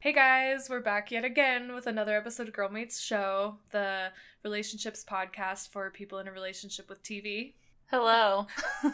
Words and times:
Hey 0.00 0.14
guys, 0.14 0.70
we're 0.70 0.80
back 0.80 1.10
yet 1.10 1.26
again 1.26 1.74
with 1.74 1.86
another 1.86 2.16
episode 2.16 2.48
of 2.48 2.54
Girl 2.54 2.70
Girlmates 2.70 2.98
Show, 2.98 3.58
the 3.70 4.08
relationships 4.42 5.04
podcast 5.06 5.68
for 5.68 5.90
people 5.90 6.18
in 6.18 6.26
a 6.26 6.32
relationship 6.32 6.88
with 6.88 7.02
TV. 7.02 7.52
Hello. 7.90 8.46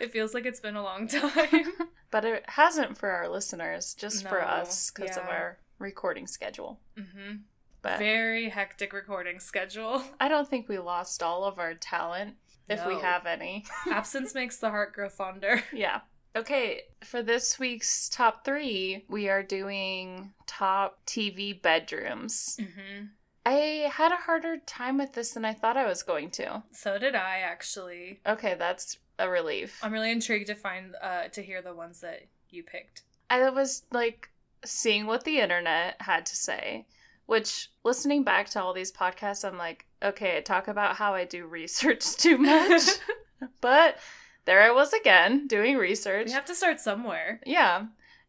It 0.00 0.10
feels 0.12 0.34
like 0.34 0.46
it's 0.46 0.60
been 0.60 0.76
a 0.76 0.82
long 0.82 1.06
time. 1.06 1.72
but 2.10 2.24
it 2.24 2.44
hasn't 2.48 2.98
for 2.98 3.10
our 3.10 3.28
listeners, 3.28 3.94
just 3.94 4.26
for 4.26 4.42
us 4.42 4.90
because 4.90 5.16
of 5.16 5.24
our 5.28 5.58
recording 5.78 6.26
schedule. 6.26 6.80
Mm-hmm. 6.98 7.36
But 7.82 7.98
Very 7.98 8.48
hectic 8.48 8.92
recording 8.92 9.38
schedule. 9.38 10.02
I 10.20 10.28
don't 10.28 10.48
think 10.48 10.68
we 10.68 10.78
lost 10.78 11.22
all 11.22 11.44
of 11.44 11.58
our 11.58 11.74
talent, 11.74 12.34
if 12.68 12.84
we 12.86 12.98
have 12.98 13.26
any. 13.26 13.64
Absence 13.88 14.34
makes 14.34 14.58
the 14.58 14.70
heart 14.70 14.92
grow 14.92 15.08
fonder. 15.08 15.62
yeah. 15.72 16.00
Okay, 16.36 16.82
for 17.02 17.22
this 17.22 17.58
week's 17.58 18.08
top 18.08 18.44
three, 18.44 19.04
we 19.08 19.28
are 19.28 19.42
doing 19.42 20.32
top 20.46 20.98
TV 21.06 21.60
bedrooms. 21.60 22.58
hmm 22.60 23.06
I 23.46 23.90
had 23.92 24.10
a 24.10 24.16
harder 24.16 24.56
time 24.56 24.96
with 24.96 25.12
this 25.12 25.32
than 25.32 25.44
I 25.44 25.52
thought 25.52 25.76
I 25.76 25.84
was 25.86 26.02
going 26.02 26.30
to. 26.30 26.62
So 26.72 26.98
did 26.98 27.14
I 27.14 27.40
actually. 27.40 28.20
Okay, 28.26 28.54
that's 28.58 28.96
a 29.18 29.28
relief. 29.28 29.80
I'm 29.82 29.92
really 29.92 30.10
intrigued 30.10 30.46
to 30.46 30.54
find 30.54 30.94
uh 31.02 31.28
to 31.28 31.42
hear 31.42 31.60
the 31.60 31.74
ones 31.74 32.00
that 32.00 32.22
you 32.48 32.62
picked. 32.62 33.02
I 33.28 33.50
was 33.50 33.82
like 33.92 34.30
seeing 34.64 35.06
what 35.06 35.24
the 35.24 35.40
internet 35.40 35.96
had 36.00 36.24
to 36.26 36.36
say, 36.36 36.86
which 37.26 37.70
listening 37.84 38.24
back 38.24 38.48
to 38.50 38.62
all 38.62 38.72
these 38.72 38.90
podcasts, 38.92 39.46
I'm 39.46 39.58
like, 39.58 39.84
okay, 40.02 40.38
I 40.38 40.40
talk 40.40 40.66
about 40.66 40.96
how 40.96 41.14
I 41.14 41.26
do 41.26 41.46
research 41.46 42.16
too 42.16 42.38
much. 42.38 42.82
but 43.60 43.98
there 44.44 44.62
I 44.62 44.70
was 44.70 44.92
again 44.92 45.46
doing 45.46 45.76
research. 45.76 46.28
You 46.28 46.34
have 46.34 46.44
to 46.46 46.54
start 46.54 46.80
somewhere. 46.80 47.40
yeah. 47.46 47.86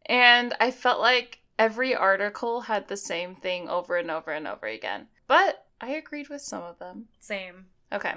And 0.08 0.54
I 0.60 0.70
felt 0.70 1.00
like 1.00 1.40
every 1.58 1.94
article 1.94 2.62
had 2.62 2.86
the 2.86 2.96
same 2.96 3.34
thing 3.34 3.68
over 3.68 3.96
and 3.96 4.10
over 4.10 4.30
and 4.30 4.46
over 4.46 4.66
again. 4.66 5.08
But 5.26 5.66
I 5.80 5.90
agreed 5.90 6.28
with 6.28 6.42
some 6.42 6.62
of 6.62 6.78
them. 6.78 7.06
Same. 7.18 7.66
Okay. 7.92 8.14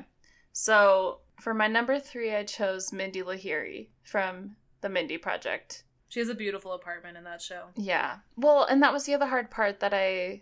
So 0.52 1.20
for 1.42 1.54
my 1.54 1.68
number 1.68 2.00
three, 2.00 2.36
I 2.36 2.44
chose 2.44 2.94
Mindy 2.94 3.22
Lahiri 3.24 3.88
from 4.04 4.56
the 4.82 4.90
Mindy 4.90 5.18
Project. 5.18 5.84
She 6.10 6.20
has 6.20 6.30
a 6.30 6.36
beautiful 6.36 6.74
apartment 6.74 7.18
in 7.18 7.24
that 7.24 7.42
show. 7.42 7.66
Yeah. 7.76 8.18
Well, 8.36 8.64
and 8.66 8.82
that 8.84 8.94
was 8.94 9.06
the 9.06 9.14
other 9.14 9.28
hard 9.28 9.50
part 9.50 9.80
that 9.80 9.94
I 9.94 10.42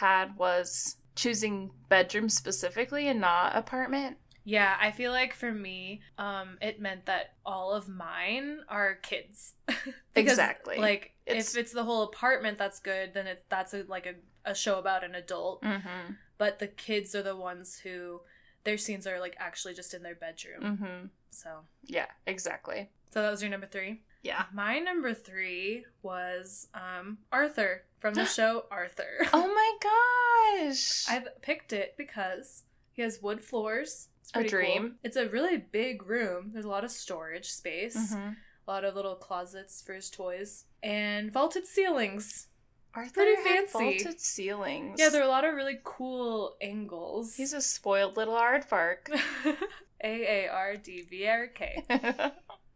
had 0.00 0.36
was 0.36 0.96
choosing 1.16 1.70
bedroom 1.88 2.28
specifically 2.28 3.08
and 3.08 3.20
not 3.20 3.56
apartment. 3.56 4.18
Yeah, 4.44 4.76
I 4.80 4.90
feel 4.92 5.12
like 5.12 5.34
for 5.34 5.52
me, 5.52 6.00
um, 6.16 6.56
it 6.62 6.80
meant 6.80 7.06
that 7.06 7.34
all 7.44 7.72
of 7.72 7.88
mine 7.88 8.60
are 8.68 8.94
kids. 9.02 9.54
Because, 10.14 10.32
Exactly. 10.32 10.78
Like 10.78 11.12
It's- 11.26 11.54
if 11.54 11.60
it's 11.60 11.72
the 11.72 11.84
whole 11.84 12.02
apartment, 12.02 12.58
that's 12.58 12.80
good. 12.80 13.14
Then 13.14 13.26
it 13.26 13.44
that's 13.48 13.72
a, 13.74 13.84
like 13.86 14.06
a, 14.06 14.14
a 14.50 14.54
show 14.54 14.78
about 14.78 15.04
an 15.04 15.14
adult. 15.14 15.62
Mm-hmm. 15.62 16.12
But 16.38 16.58
the 16.58 16.66
kids 16.66 17.14
are 17.14 17.22
the 17.22 17.36
ones 17.36 17.78
who 17.78 18.20
their 18.64 18.78
scenes 18.78 19.06
are 19.06 19.20
like 19.20 19.36
actually 19.38 19.74
just 19.74 19.94
in 19.94 20.02
their 20.02 20.14
bedroom. 20.16 20.62
Mm-hmm. 20.62 21.06
So 21.30 21.50
Yeah, 21.84 22.06
exactly. 22.26 22.88
so 23.10 23.22
that 23.22 23.30
was 23.30 23.42
your 23.42 23.50
number 23.50 23.66
three. 23.66 24.02
Yeah. 24.22 24.44
My 24.52 24.78
number 24.80 25.14
three 25.14 25.84
was 26.02 26.68
um 26.74 27.18
Arthur 27.30 27.84
from 28.00 28.14
the 28.14 28.24
show 28.38 28.64
Arthur. 28.70 29.26
Oh 29.32 29.46
my 29.46 30.62
gosh. 30.66 31.04
I've 31.08 31.28
picked 31.42 31.72
it 31.72 31.94
because 31.96 32.64
he 32.92 33.02
has 33.02 33.22
wood 33.22 33.40
floors. 33.40 34.08
A 34.30 34.38
pretty 34.40 34.48
cool. 34.50 34.58
dream. 34.60 34.94
It's 35.02 35.16
a 35.16 35.28
really 35.28 35.56
big 35.56 36.06
room. 36.06 36.50
There's 36.52 36.64
a 36.64 36.68
lot 36.68 36.84
of 36.84 36.90
storage 36.90 37.50
space, 37.50 37.96
Mhm. 38.14 38.36
a 38.66 38.70
lot 38.70 38.84
of 38.84 38.94
little 38.94 39.16
closets 39.16 39.82
for 39.82 39.94
his 39.94 40.10
toys, 40.10 40.64
and 40.82 41.32
vaulted 41.32 41.66
ceilings. 41.66 42.48
Arthur 42.94 43.12
pretty 43.22 43.42
fancy. 43.42 43.72
vaulted 43.72 44.20
ceilings. 44.20 44.98
Yeah, 44.98 45.10
there 45.10 45.20
are 45.20 45.24
a 45.24 45.28
lot 45.28 45.44
of 45.44 45.54
really 45.54 45.78
cool 45.84 46.56
angles. 46.60 47.36
He's 47.36 47.52
a 47.52 47.60
spoiled 47.60 48.16
little 48.16 48.34
aardvark. 48.34 49.08
A 50.02 50.44
A 50.46 50.48
R 50.48 50.76
D 50.76 51.02
V 51.02 51.26
R 51.26 51.46
K. 51.48 51.84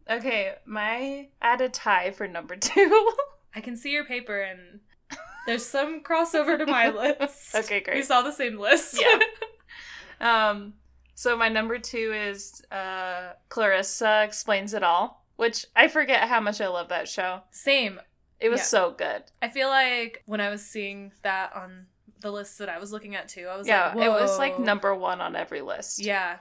okay, 0.09 0.55
my 0.65 1.29
add 1.41 1.61
a 1.61 1.69
tie 1.69 2.11
for 2.11 2.27
number 2.27 2.55
two. 2.55 3.15
I 3.55 3.61
can 3.61 3.75
see 3.77 3.91
your 3.91 4.03
paper 4.05 4.39
and 4.41 4.81
there's 5.45 5.65
some 5.65 6.03
crossover 6.03 6.57
to 6.57 6.65
my 6.65 6.89
list. 6.89 7.55
Okay, 7.55 7.79
great. 7.81 7.97
We 7.97 8.01
saw 8.03 8.21
the 8.21 8.31
same 8.31 8.57
list. 8.59 8.99
Yeah. 9.01 9.19
Um, 10.19 10.73
so 11.15 11.35
my 11.37 11.49
number 11.49 11.77
two 11.79 12.13
is 12.13 12.61
uh, 12.71 13.33
Clarissa 13.49 14.23
Explains 14.23 14.73
It 14.73 14.83
All, 14.83 15.25
which 15.35 15.65
I 15.75 15.87
forget 15.87 16.27
how 16.29 16.39
much 16.39 16.61
I 16.61 16.67
love 16.67 16.89
that 16.89 17.07
show. 17.07 17.41
Same. 17.51 17.99
It 18.39 18.49
was 18.49 18.59
Yeah. 18.61 18.65
so 18.65 18.91
good. 18.91 19.23
I 19.41 19.47
feel 19.49 19.69
like 19.69 20.23
when 20.25 20.41
I 20.41 20.49
was 20.49 20.65
seeing 20.65 21.11
that 21.21 21.55
on 21.55 21.87
the 22.19 22.31
list 22.31 22.57
that 22.59 22.69
I 22.69 22.77
was 22.79 22.91
looking 22.91 23.15
at 23.15 23.27
too, 23.29 23.47
I 23.47 23.55
was 23.57 23.67
Yeah, 23.67 23.93
like, 23.95 24.05
it 24.05 24.09
was 24.09 24.37
like 24.37 24.59
number 24.59 24.93
one 24.95 25.21
on 25.21 25.35
every 25.35 25.61
list. 25.61 25.99
Yeah. 25.99 26.37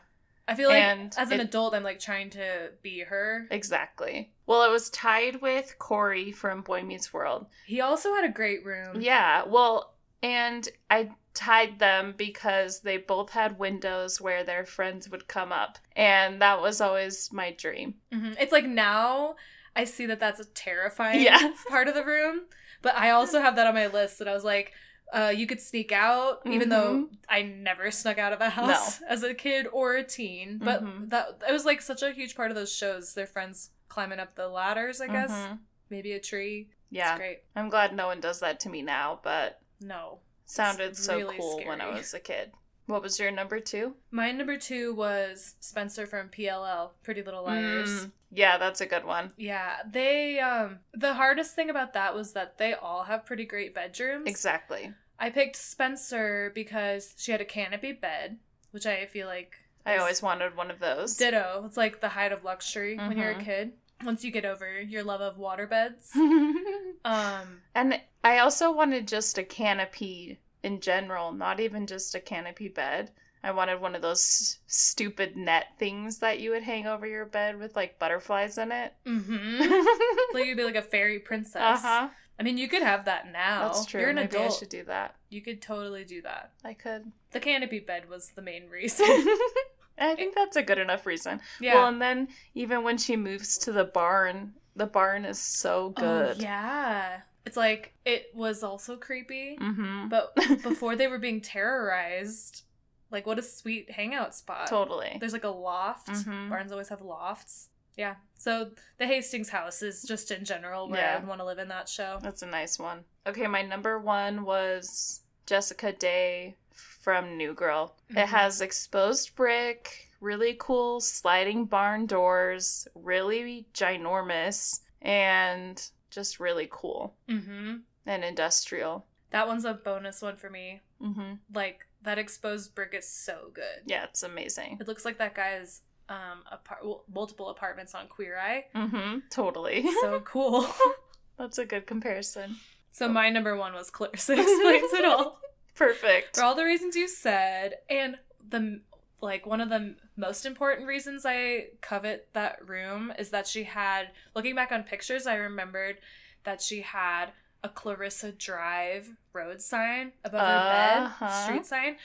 I 0.48 0.56
feel 0.56 0.68
like 0.68 0.82
And 0.82 1.14
as 1.16 1.30
an 1.30 1.40
it- 1.40 1.44
adult, 1.44 1.74
I'm 1.74 1.84
like 1.84 2.00
trying 2.00 2.30
to 2.30 2.70
be 2.82 3.00
her. 3.00 3.46
Exactly. 3.50 4.32
Well, 4.46 4.64
it 4.64 4.70
was 4.72 4.90
tied 4.90 5.40
with 5.40 5.76
Corey 5.78 6.32
from 6.32 6.62
Boy 6.62 6.82
Meets 6.82 7.12
World. 7.12 7.46
He 7.66 7.80
also 7.80 8.12
had 8.14 8.24
a 8.24 8.28
great 8.28 8.64
room. 8.64 9.00
Yeah, 9.00 9.44
well, 9.46 9.94
and 10.22 10.68
I 10.90 11.10
tied 11.34 11.78
them 11.78 12.14
because 12.16 12.80
they 12.80 12.98
both 12.98 13.30
had 13.30 13.58
windows 13.58 14.20
where 14.20 14.44
their 14.44 14.64
friends 14.66 15.08
would 15.08 15.28
come 15.28 15.50
up. 15.52 15.78
And 15.96 16.40
that 16.42 16.60
was 16.60 16.80
always 16.80 17.32
my 17.32 17.52
dream. 17.52 17.94
Mhm. 18.12 18.36
It's 18.38 18.52
like 18.52 18.66
now 18.66 19.36
I 19.74 19.84
see 19.84 20.04
that 20.06 20.20
that's 20.20 20.40
a 20.40 20.44
terrifying 20.44 21.22
Yeah. 21.22 21.52
part 21.68 21.88
of 21.88 21.94
the 21.94 22.04
room, 22.04 22.42
but 22.82 22.94
I 22.94 23.10
also 23.10 23.40
have 23.40 23.56
that 23.56 23.66
on 23.66 23.74
my 23.74 23.86
list 23.86 24.18
that 24.18 24.28
I 24.28 24.34
was 24.34 24.44
like, 24.44 24.72
uh, 25.14 25.32
you 25.34 25.46
could 25.46 25.60
sneak 25.60 25.92
out, 25.92 26.40
even 26.46 26.68
though 26.70 27.08
I 27.28 27.42
never 27.42 27.90
snuck 27.90 28.16
out 28.18 28.32
of 28.32 28.40
a 28.40 28.48
house 28.48 29.00
as 29.08 29.22
a 29.22 29.34
kid 29.34 29.66
or 29.70 29.94
a 29.96 30.02
teen. 30.04 30.58
But 30.58 30.82
Mhm. 30.82 31.10
that 31.10 31.40
it 31.48 31.52
was 31.52 31.64
like 31.66 31.82
such 31.82 32.02
a 32.02 32.12
huge 32.12 32.34
part 32.34 32.50
of 32.50 32.54
those 32.54 32.74
shows. 32.74 33.12
Their 33.14 33.26
friends 33.26 33.70
climbing 33.88 34.20
up 34.20 34.34
the 34.36 34.48
ladders, 34.48 35.00
I 35.02 35.08
guess. 35.08 35.30
Mhm. 35.30 35.58
Maybe 35.90 36.12
a 36.12 36.20
tree. 36.20 36.70
Yeah. 36.90 37.10
It's 37.12 37.18
great. 37.18 37.38
I'm 37.56 37.68
glad 37.68 37.94
no 37.94 38.06
one 38.06 38.20
does 38.20 38.40
that 38.40 38.60
to 38.60 38.70
me 38.70 38.80
now, 38.82 39.20
but 39.22 39.60
No. 39.80 40.20
Sounded 40.46 40.96
so 40.96 41.16
really 41.16 41.36
cool 41.36 41.62
when 41.66 41.80
I 41.80 41.88
was 41.90 42.14
a 42.14 42.20
kid. 42.20 42.52
What 42.86 43.02
was 43.02 43.18
your 43.18 43.30
number 43.30 43.60
two? 43.60 43.94
My 44.10 44.32
number 44.32 44.56
two 44.58 44.92
was 44.94 45.54
Spencer 45.60 46.04
from 46.06 46.28
PLL, 46.28 46.90
Pretty 47.04 47.22
Little 47.22 47.44
Liars. 47.44 47.88
Mm, 47.88 48.10
yeah, 48.32 48.58
that's 48.58 48.80
a 48.80 48.86
good 48.86 49.04
one. 49.04 49.32
Yeah, 49.36 49.76
they 49.88 50.40
um 50.40 50.80
the 50.92 51.14
hardest 51.14 51.54
thing 51.54 51.70
about 51.70 51.92
that 51.94 52.14
was 52.14 52.32
that 52.32 52.58
they 52.58 52.74
all 52.74 53.04
have 53.04 53.24
pretty 53.24 53.44
great 53.46 53.74
bedrooms. 53.74 54.26
Exactly. 54.28 54.92
I 55.18 55.30
picked 55.30 55.56
Spencer 55.56 56.50
because 56.54 57.14
she 57.16 57.30
had 57.30 57.40
a 57.40 57.44
canopy 57.44 57.92
bed, 57.92 58.38
which 58.72 58.86
I 58.86 59.06
feel 59.06 59.28
like 59.28 59.54
I 59.86 59.96
always 59.98 60.20
wanted 60.22 60.56
one 60.56 60.70
of 60.70 60.78
those. 60.80 61.16
ditto. 61.16 61.62
It's 61.66 61.76
like 61.76 62.00
the 62.00 62.08
height 62.10 62.32
of 62.32 62.44
luxury 62.44 62.96
when 62.96 63.16
you're 63.18 63.30
a 63.30 63.34
Mhm. 63.36 63.44
kid. 63.44 63.72
Once 64.04 64.24
you 64.24 64.30
get 64.30 64.44
over 64.44 64.80
your 64.80 65.02
love 65.04 65.20
of 65.20 65.38
water 65.38 65.66
beds. 65.66 66.10
um 67.04 67.60
and 67.74 68.00
I 68.24 68.38
also 68.38 68.70
wanted 68.72 69.08
just 69.08 69.38
a 69.38 69.42
canopy 69.42 70.38
in 70.62 70.80
general, 70.80 71.32
not 71.32 71.60
even 71.60 71.86
just 71.86 72.14
a 72.14 72.20
canopy 72.20 72.68
bed. 72.68 73.10
I 73.44 73.50
wanted 73.50 73.80
one 73.80 73.96
of 73.96 74.02
those 74.02 74.20
s- 74.20 74.58
stupid 74.68 75.36
net 75.36 75.66
things 75.78 76.18
that 76.18 76.38
you 76.38 76.50
would 76.50 76.62
hang 76.62 76.86
over 76.86 77.06
your 77.06 77.26
bed 77.26 77.58
with 77.58 77.74
like 77.74 77.98
butterflies 77.98 78.56
in 78.58 78.70
it. 78.70 78.94
mhm. 79.04 79.58
like 80.34 80.46
you'd 80.46 80.56
be 80.56 80.62
like 80.64 80.76
a 80.76 80.82
fairy 80.82 81.18
princess. 81.18 81.82
uh-huh. 81.84 82.08
I 82.38 82.42
mean, 82.44 82.56
you 82.58 82.68
could 82.68 82.82
have 82.82 83.04
that 83.06 83.30
now. 83.32 83.64
That's 83.68 83.84
true. 83.86 84.00
You're 84.00 84.10
an 84.10 84.16
Maybe 84.16 84.36
I 84.36 84.48
should 84.48 84.68
do 84.68 84.84
that. 84.84 85.16
You 85.28 85.42
could 85.42 85.60
totally 85.60 86.04
do 86.04 86.22
that. 86.22 86.52
I 86.64 86.74
could. 86.74 87.10
The 87.32 87.40
canopy 87.40 87.78
bed 87.80 88.08
was 88.08 88.30
the 88.30 88.42
main 88.42 88.68
reason. 88.68 89.06
I 90.10 90.14
think 90.14 90.34
that's 90.34 90.56
a 90.56 90.62
good 90.62 90.78
enough 90.78 91.06
reason. 91.06 91.40
yeah. 91.60 91.74
Well, 91.76 91.88
and 91.88 92.00
then 92.02 92.28
even 92.54 92.82
when 92.82 92.98
she 92.98 93.16
moves 93.16 93.58
to 93.58 93.72
the 93.72 93.84
barn, 93.84 94.54
the 94.76 94.86
barn 94.86 95.24
is 95.24 95.38
so 95.38 95.90
good. 95.90 96.36
Oh, 96.38 96.42
yeah. 96.42 97.20
It's 97.44 97.56
like 97.56 97.92
it 98.04 98.30
was 98.34 98.62
also 98.62 98.96
creepy, 98.96 99.58
Mm-hmm. 99.60 100.08
but 100.08 100.34
before 100.62 100.94
they 100.96 101.08
were 101.08 101.18
being 101.18 101.40
terrorized, 101.40 102.62
like 103.10 103.26
what 103.26 103.38
a 103.38 103.42
sweet 103.42 103.90
hangout 103.90 104.34
spot. 104.34 104.68
totally. 104.68 105.16
There's 105.20 105.32
like 105.32 105.44
a 105.44 105.48
loft. 105.48 106.08
Mhm. 106.08 106.48
Barns 106.48 106.72
always 106.72 106.88
have 106.88 107.02
lofts. 107.02 107.68
Yeah. 107.96 108.14
So 108.38 108.70
the 108.98 109.06
Hastings 109.06 109.50
house 109.50 109.82
is 109.82 110.02
just 110.02 110.30
in 110.30 110.44
general 110.44 110.88
where 110.88 111.00
Yeah. 111.00 111.14
I 111.16 111.18
would 111.18 111.28
want 111.28 111.40
to 111.40 111.44
live 111.44 111.58
in 111.58 111.68
that 111.68 111.88
show. 111.88 112.18
That's 112.22 112.42
a 112.42 112.46
nice 112.46 112.78
one. 112.78 113.04
Okay, 113.26 113.46
my 113.46 113.62
number 113.62 113.98
one 113.98 114.44
was 114.44 115.20
Jessica 115.46 115.92
Day 115.92 116.56
from 117.02 117.36
New 117.36 117.52
Girl. 117.52 117.94
Mhm. 118.10 118.22
It 118.22 118.28
has 118.28 118.60
exposed 118.62 119.34
brick, 119.36 120.08
really 120.20 120.56
cool 120.58 121.00
sliding 121.00 121.66
barn 121.66 122.06
doors, 122.06 122.88
really 122.94 123.66
ginormous, 123.74 124.80
and 125.02 125.84
just 126.10 126.40
really 126.40 126.68
cool 126.70 127.14
Mm-hmm. 127.28 127.76
and 128.06 128.24
industrial. 128.24 129.06
That 129.30 129.46
one's 129.48 129.64
a 129.64 129.74
bonus 129.74 130.22
one 130.22 130.36
for 130.36 130.48
me. 130.50 130.80
Mm-hmm. 131.02 131.34
Like 131.54 131.86
that 132.02 132.18
exposed 132.18 132.74
brick 132.74 132.94
is 132.94 133.08
so 133.08 133.50
good. 133.52 133.82
Yeah, 133.86 134.04
it's 134.04 134.22
amazing. 134.22 134.78
It 134.80 134.86
looks 134.88 135.04
like 135.04 135.18
that 135.18 135.34
guy's 135.34 135.82
um 136.08 136.42
apart- 136.50 136.84
multiple 137.12 137.48
apartments 137.48 137.94
on 137.94 138.06
Queer 138.08 138.38
Eye. 138.38 138.64
Mm-hmm. 138.74 139.18
Totally. 139.30 139.86
So 140.00 140.20
cool. 140.20 140.66
That's 141.38 141.58
a 141.58 141.64
good 141.64 141.86
comparison. 141.86 142.56
So 142.92 143.08
my 143.08 143.30
number 143.30 143.56
one 143.56 143.72
was 143.72 143.90
Clarissa 143.90 144.32
explains 144.38 144.92
it 144.92 145.04
all 145.04 145.38
Perfect. 145.74 146.36
for 146.36 146.42
all 146.44 146.54
the 146.54 146.64
reasons 146.64 146.96
you 146.96 147.08
said, 147.08 147.74
and 147.88 148.16
the 148.48 148.80
like 149.20 149.46
one 149.46 149.60
of 149.60 149.68
the 149.68 149.94
most 150.16 150.44
important 150.44 150.86
reasons 150.88 151.24
I 151.24 151.68
covet 151.80 152.28
that 152.32 152.66
room 152.68 153.12
is 153.18 153.30
that 153.30 153.46
she 153.46 153.64
had. 153.64 154.08
Looking 154.34 154.54
back 154.54 154.72
on 154.72 154.82
pictures, 154.82 155.26
I 155.26 155.36
remembered 155.36 155.98
that 156.44 156.60
she 156.60 156.80
had 156.82 157.26
a 157.62 157.68
Clarissa 157.68 158.32
Drive 158.32 159.10
road 159.32 159.62
sign 159.62 160.12
above 160.24 160.40
her 160.40 160.46
Uh-huh. 160.46 161.26
bed, 161.26 161.44
street 161.44 161.66
sign, 161.66 161.96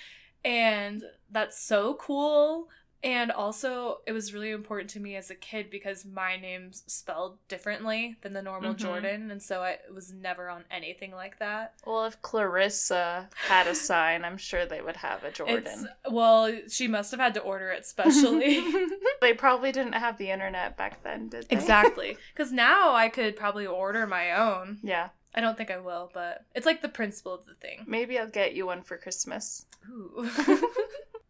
and 0.46 1.04
that's 1.31 1.60
so 1.60 1.96
cool. 1.96 2.69
And 3.04 3.32
also, 3.32 4.00
it 4.08 4.12
was 4.12 4.34
really 4.34 4.50
important 4.50 4.90
to 4.92 5.00
me 5.00 5.16
as 5.16 5.30
a 5.30 5.36
kid 5.36 5.70
because 5.70 6.04
my 6.04 6.36
name's 6.36 6.84
spelled 6.88 7.38
differently 7.48 8.18
than 8.22 8.34
the 8.34 8.42
normal 8.42 8.74
Mhm. 8.74 8.78
Jordan, 8.78 9.32
and 9.32 9.42
so 9.42 9.62
I 9.64 9.78
was 9.94 10.12
never 10.12 10.50
on 10.50 10.66
anything 10.72 11.12
like 11.12 11.38
that. 11.40 11.76
Well, 11.86 12.06
if 12.06 12.20
Clarissa 12.24 13.30
had 13.48 13.68
a 13.68 13.76
sign, 13.76 14.26
I'm 14.26 14.38
sure 14.38 14.66
they 14.66 14.82
would 14.82 14.98
have 14.98 15.24
a 15.24 15.28
It's 15.28 15.38
Jordan. 15.38 15.90
well, 16.10 16.52
she 16.70 16.88
must 16.88 17.12
have 17.12 17.20
had 17.20 17.36
to 17.36 17.40
order 17.42 17.70
it 17.72 17.86
specially. 17.86 18.62
they 19.22 19.34
probably 19.34 19.72
didn't 19.72 19.94
have 19.94 20.18
the 20.18 20.32
internet 20.32 20.76
back 20.76 21.04
then, 21.04 21.30
did 21.30 21.48
they? 21.50 21.56
exactly, 21.56 22.18
because 22.34 22.52
now 22.52 22.94
I 22.96 23.10
could 23.10 23.36
probably 23.36 23.68
order 23.68 24.08
my 24.08 24.32
own. 24.32 24.80
Yeah. 24.82 25.10
I 25.36 25.40
don't 25.42 25.56
think 25.56 25.70
I 25.70 25.78
will, 25.78 26.10
but 26.16 26.46
it's 26.56 26.66
like 26.66 26.82
the 26.82 26.90
principle 26.90 27.34
of 27.36 27.46
the 27.46 27.54
thing. 27.54 27.84
Maybe 27.86 28.18
I'll 28.18 28.26
get 28.28 28.56
you 28.56 28.66
one 28.66 28.82
for 28.82 28.98
Christmas. 28.98 29.68
Ooh, 29.88 30.28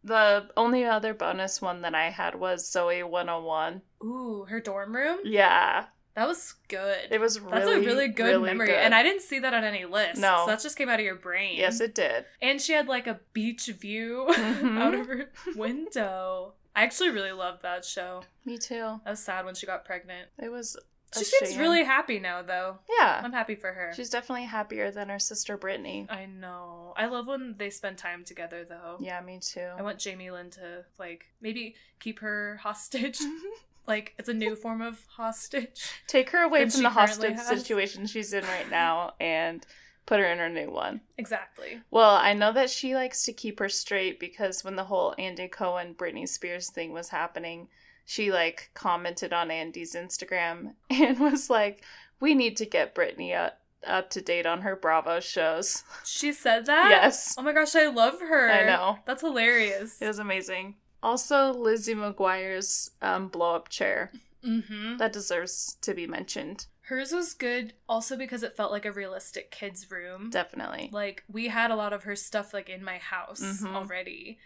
The 0.08 0.50
only 0.56 0.86
other 0.86 1.14
bonus 1.14 1.62
one 1.62 1.82
that 1.82 1.94
I 1.94 2.10
had 2.10 2.36
was 2.36 2.72
Zoe 2.72 3.04
101. 3.04 3.82
ooh, 4.04 4.46
her 4.50 4.60
dorm 4.62 4.96
room. 4.96 5.20
Yeah. 5.26 5.86
That 6.16 6.28
was 6.28 6.56
good. 6.68 6.98
It 7.12 7.20
was 7.20 7.40
really 7.40 7.52
That's 7.60 7.70
a 7.70 7.80
really 7.80 8.08
good 8.08 8.24
really 8.24 8.46
memory, 8.50 8.68
good. 8.68 8.78
and 8.78 8.96
I 8.96 9.04
didn't 9.04 9.22
see 9.22 9.38
that 9.40 9.54
on 9.54 9.64
any 9.64 9.86
list. 9.86 10.20
No. 10.20 10.44
so 10.46 10.52
that 10.52 10.62
just 10.62 10.76
came 10.78 10.90
out 10.90 11.00
of 11.00 11.06
your 11.06 11.16
brain. 11.16 11.58
Yes, 11.58 11.80
it 11.80 11.94
did. 11.94 12.26
And 12.42 12.60
she 12.60 12.74
had 12.74 12.88
like 12.88 13.06
a 13.06 13.20
beach 13.34 13.68
view 13.68 14.26
Mhm. 14.32 14.82
out 14.82 14.94
of 14.96 15.06
her 15.08 15.30
window. 15.56 16.54
I 16.76 16.84
actually 16.84 17.10
really 17.10 17.32
loved 17.32 17.62
that 17.64 17.84
show. 17.86 18.24
Me 18.46 18.58
too. 18.58 19.00
I 19.06 19.10
was 19.12 19.20
sad 19.20 19.46
when 19.46 19.56
she 19.56 19.66
got 19.68 19.86
pregnant. 19.86 20.30
It 20.40 20.50
was. 20.52 20.78
She 21.16 21.24
seems 21.24 21.52
shame. 21.52 21.60
really 21.60 21.84
happy 21.84 22.20
now, 22.20 22.42
though. 22.42 22.80
Yeah. 23.00 23.22
I'm 23.24 23.32
happy 23.32 23.56
for 23.56 23.72
her. 23.72 23.94
She's 23.96 24.10
definitely 24.10 24.46
happier 24.46 24.92
than 24.92 25.10
her 25.10 25.20
sister 25.20 25.58
Britney. 25.58 26.12
I 26.12 26.26
know. 26.26 26.94
I 26.98 27.06
love 27.08 27.28
when 27.28 27.56
they 27.58 27.70
spend 27.70 27.98
time 27.98 28.24
together, 28.24 28.66
though. 28.68 28.98
Yeah, 29.00 29.22
me 29.22 29.40
too. 29.42 29.70
I 29.78 29.82
want 29.82 30.00
Jamie 30.00 30.32
Lynn 30.32 30.50
to 30.52 30.84
like 31.00 31.28
maybe 31.42 31.76
keep 32.00 32.20
her 32.20 32.58
hostage. 32.62 33.20
like 33.88 34.14
it's 34.18 34.30
a 34.30 34.34
new 34.34 34.56
form 34.56 34.82
of 34.82 35.06
hostage. 35.16 35.90
Take 36.08 36.32
her 36.32 36.44
away 36.44 36.70
from 36.70 36.84
the 36.84 36.90
hostage 36.90 37.36
has. 37.36 37.48
situation 37.48 38.06
she's 38.06 38.34
in 38.34 38.44
right 38.44 38.70
now 38.70 39.14
and 39.20 39.66
put 40.06 40.20
her 40.20 40.26
in 40.26 40.40
her 40.40 40.50
new 40.50 40.70
one. 40.70 41.02
Exactly. 41.18 41.82
Well, 41.90 42.16
I 42.16 42.34
know 42.34 42.52
that 42.52 42.70
she 42.70 42.96
likes 42.96 43.24
to 43.26 43.34
keep 43.34 43.60
her 43.60 43.70
straight 43.70 44.20
because 44.20 44.64
when 44.64 44.76
the 44.76 44.86
whole 44.86 45.16
Andy 45.18 45.48
Cohen 45.48 45.96
Britney 45.98 46.28
Spears 46.28 46.70
thing 46.70 46.92
was 46.92 47.10
happening, 47.10 47.70
she 48.08 48.32
like 48.32 48.72
commented 48.74 49.34
on 49.34 49.52
Andy's 49.52 49.94
Instagram 49.94 50.76
and 50.90 51.20
was 51.20 51.50
like, 51.50 51.84
"We 52.22 52.34
need 52.34 52.56
to 52.58 52.66
get 52.66 52.96
Britney 52.96 53.38
up, 53.38 53.60
up 53.86 54.10
to 54.12 54.22
date 54.22 54.46
on 54.46 54.62
her 54.62 54.76
Bravo 54.76 55.20
shows." 55.20 55.84
She 56.06 56.32
said 56.32 56.66
that. 56.68 56.90
Yes. 56.90 57.36
Oh 57.38 57.42
my 57.44 57.52
gosh, 57.52 57.76
I 57.76 57.88
love 57.88 58.22
her. 58.22 58.50
I 58.50 58.66
know. 58.66 59.00
That's 59.06 59.22
hilarious. 59.22 60.02
It 60.02 60.08
was 60.08 60.20
amazing. 60.20 60.76
Also, 61.04 61.52
Lizzie 61.54 61.94
McGuire's 61.94 62.92
um, 63.02 63.28
blow 63.28 63.56
up 63.56 63.68
chair. 63.70 64.12
Mm-hmm. 64.44 64.98
That 64.98 65.12
deserves 65.12 65.78
to 65.82 65.94
be 65.94 66.08
mentioned. 66.08 66.68
Hers 66.88 67.12
was 67.12 67.34
good 67.34 67.74
also 67.90 68.16
because 68.16 68.44
it 68.44 68.56
felt 68.56 68.72
like 68.72 68.86
a 68.86 68.92
realistic 68.92 69.52
kid's 69.52 69.92
room. 69.92 70.30
Definitely. 70.30 70.90
Like 70.92 71.24
we 71.28 71.48
had 71.50 71.70
a 71.72 71.76
lot 71.76 71.92
of 71.94 72.04
her 72.04 72.16
stuff 72.16 72.54
like 72.54 72.70
in 72.70 72.84
my 72.84 72.98
house 72.98 73.42
Mhm. 73.42 73.76
already. 73.76 74.40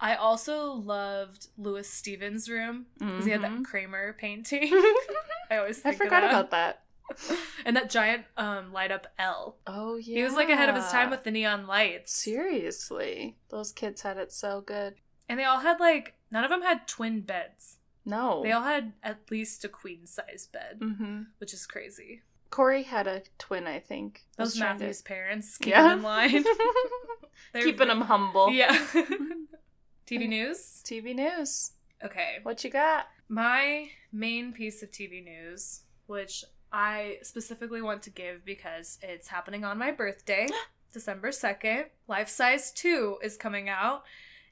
I 0.00 0.14
also 0.14 0.72
loved 0.72 1.48
Louis 1.56 1.88
Stevens' 1.88 2.48
room 2.48 2.86
because 2.98 3.24
he 3.24 3.30
had 3.32 3.42
that 3.42 3.64
Kramer 3.64 4.12
painting. 4.12 4.70
I 5.50 5.56
always 5.56 5.78
Mm-hmm. 5.78 5.88
I 5.88 5.94
forgot 5.94 6.20
that. 6.22 6.30
about 6.30 6.50
that. 6.52 6.82
and 7.64 7.74
that 7.74 7.88
giant 7.90 8.26
um 8.36 8.72
light 8.72 8.92
up 8.92 9.06
L. 9.18 9.56
Oh 9.66 9.96
yeah. 9.96 10.16
He 10.18 10.22
was 10.22 10.34
like 10.34 10.50
ahead 10.50 10.68
of 10.68 10.76
his 10.76 10.86
time 10.88 11.10
with 11.10 11.24
the 11.24 11.30
neon 11.30 11.66
lights. 11.66 12.12
Seriously, 12.12 13.36
those 13.48 13.72
kids 13.72 14.02
had 14.02 14.18
it 14.18 14.30
so 14.32 14.60
good. 14.60 14.94
And 15.28 15.38
they 15.38 15.44
all 15.44 15.60
had 15.60 15.80
like 15.80 16.14
none 16.30 16.44
of 16.44 16.50
them 16.50 16.62
had 16.62 16.86
twin 16.86 17.22
beds. 17.22 17.78
No. 18.08 18.42
They 18.42 18.52
all 18.52 18.62
had 18.62 18.92
at 19.02 19.18
least 19.30 19.64
a 19.64 19.68
queen 19.68 20.06
size 20.06 20.48
bed, 20.52 20.80
Mm-hmm. 20.80 21.22
which 21.38 21.52
is 21.54 21.66
crazy. 21.66 22.22
Corey 22.50 22.82
had 22.84 23.06
a 23.06 23.22
twin, 23.38 23.66
I 23.66 23.78
think. 23.78 24.24
I 24.38 24.42
Those 24.44 24.54
to- 24.54 24.60
Matthews 24.60 25.02
parents 25.02 25.58
keep 25.58 25.70
Yeah. 25.72 25.92
in 25.92 26.02
line. 26.02 26.44
Keeping 27.54 27.88
them 27.88 28.00
humble. 28.02 28.50
Yeah. 28.50 28.72
TV 30.06 30.28
news. 30.28 30.82
TV 30.84 31.14
news. 31.14 31.72
Okay. 32.02 32.38
What 32.42 32.64
you 32.64 32.70
got? 32.70 33.06
My 33.28 33.88
main 34.12 34.52
piece 34.52 34.82
of 34.82 34.90
TV 34.90 35.22
news, 35.22 35.82
which 36.06 36.44
I 36.72 37.18
specifically 37.22 37.82
want 37.82 38.02
to 38.04 38.10
give 38.10 38.44
because 38.44 38.98
it's 39.02 39.28
happening 39.28 39.64
on 39.64 39.78
my 39.78 39.90
birthday, 39.90 40.46
December 40.92 41.28
2nd. 41.28 41.84
Life 42.06 42.28
Size 42.28 42.72
2 42.72 43.18
is 43.22 43.36
coming 43.36 43.68
out 43.68 44.04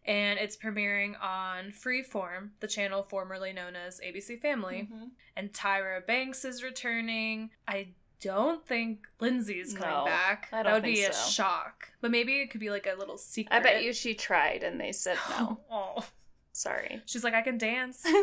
and 0.07 0.39
it's 0.39 0.57
premiering 0.57 1.15
on 1.21 1.73
Freeform, 1.73 2.51
the 2.61 2.69
channel 2.69 3.03
formerly 3.03 3.53
known 3.53 3.77
as 3.77 4.01
ABC 4.01 4.37
Family. 4.41 4.89
Mhm. 4.93 5.11
And 5.37 5.53
Tyra 5.53 6.05
Banks 6.07 6.45
is 6.45 6.63
returning. 6.63 7.51
I 7.69 7.89
don't 8.21 8.67
think 8.67 9.07
Lindsay 9.21 9.61
is 9.61 9.75
coming 9.75 9.91
No, 9.95 10.05
back. 10.07 10.49
I 10.53 10.63
don't 10.63 10.65
that 10.67 10.75
would 10.75 10.83
be 10.85 11.03
a 11.05 11.13
so. 11.13 11.31
shock. 11.31 11.91
But 12.01 12.11
maybe 12.11 12.41
it 12.41 12.51
could 12.51 12.61
be 12.61 12.71
like 12.71 12.87
a 12.87 12.95
little 12.95 13.19
secret. 13.19 13.55
I 13.55 13.61
bet 13.61 13.83
you 13.85 13.93
she 13.93 14.15
tried 14.15 14.63
and 14.63 14.81
they 14.81 14.93
said 14.93 15.19
no. 15.31 15.61
oh. 15.71 16.07
Sorry. 16.53 17.03
She's 17.05 17.23
like, 17.23 17.35
I 17.35 17.43
can 17.43 17.59
dance. 17.59 18.03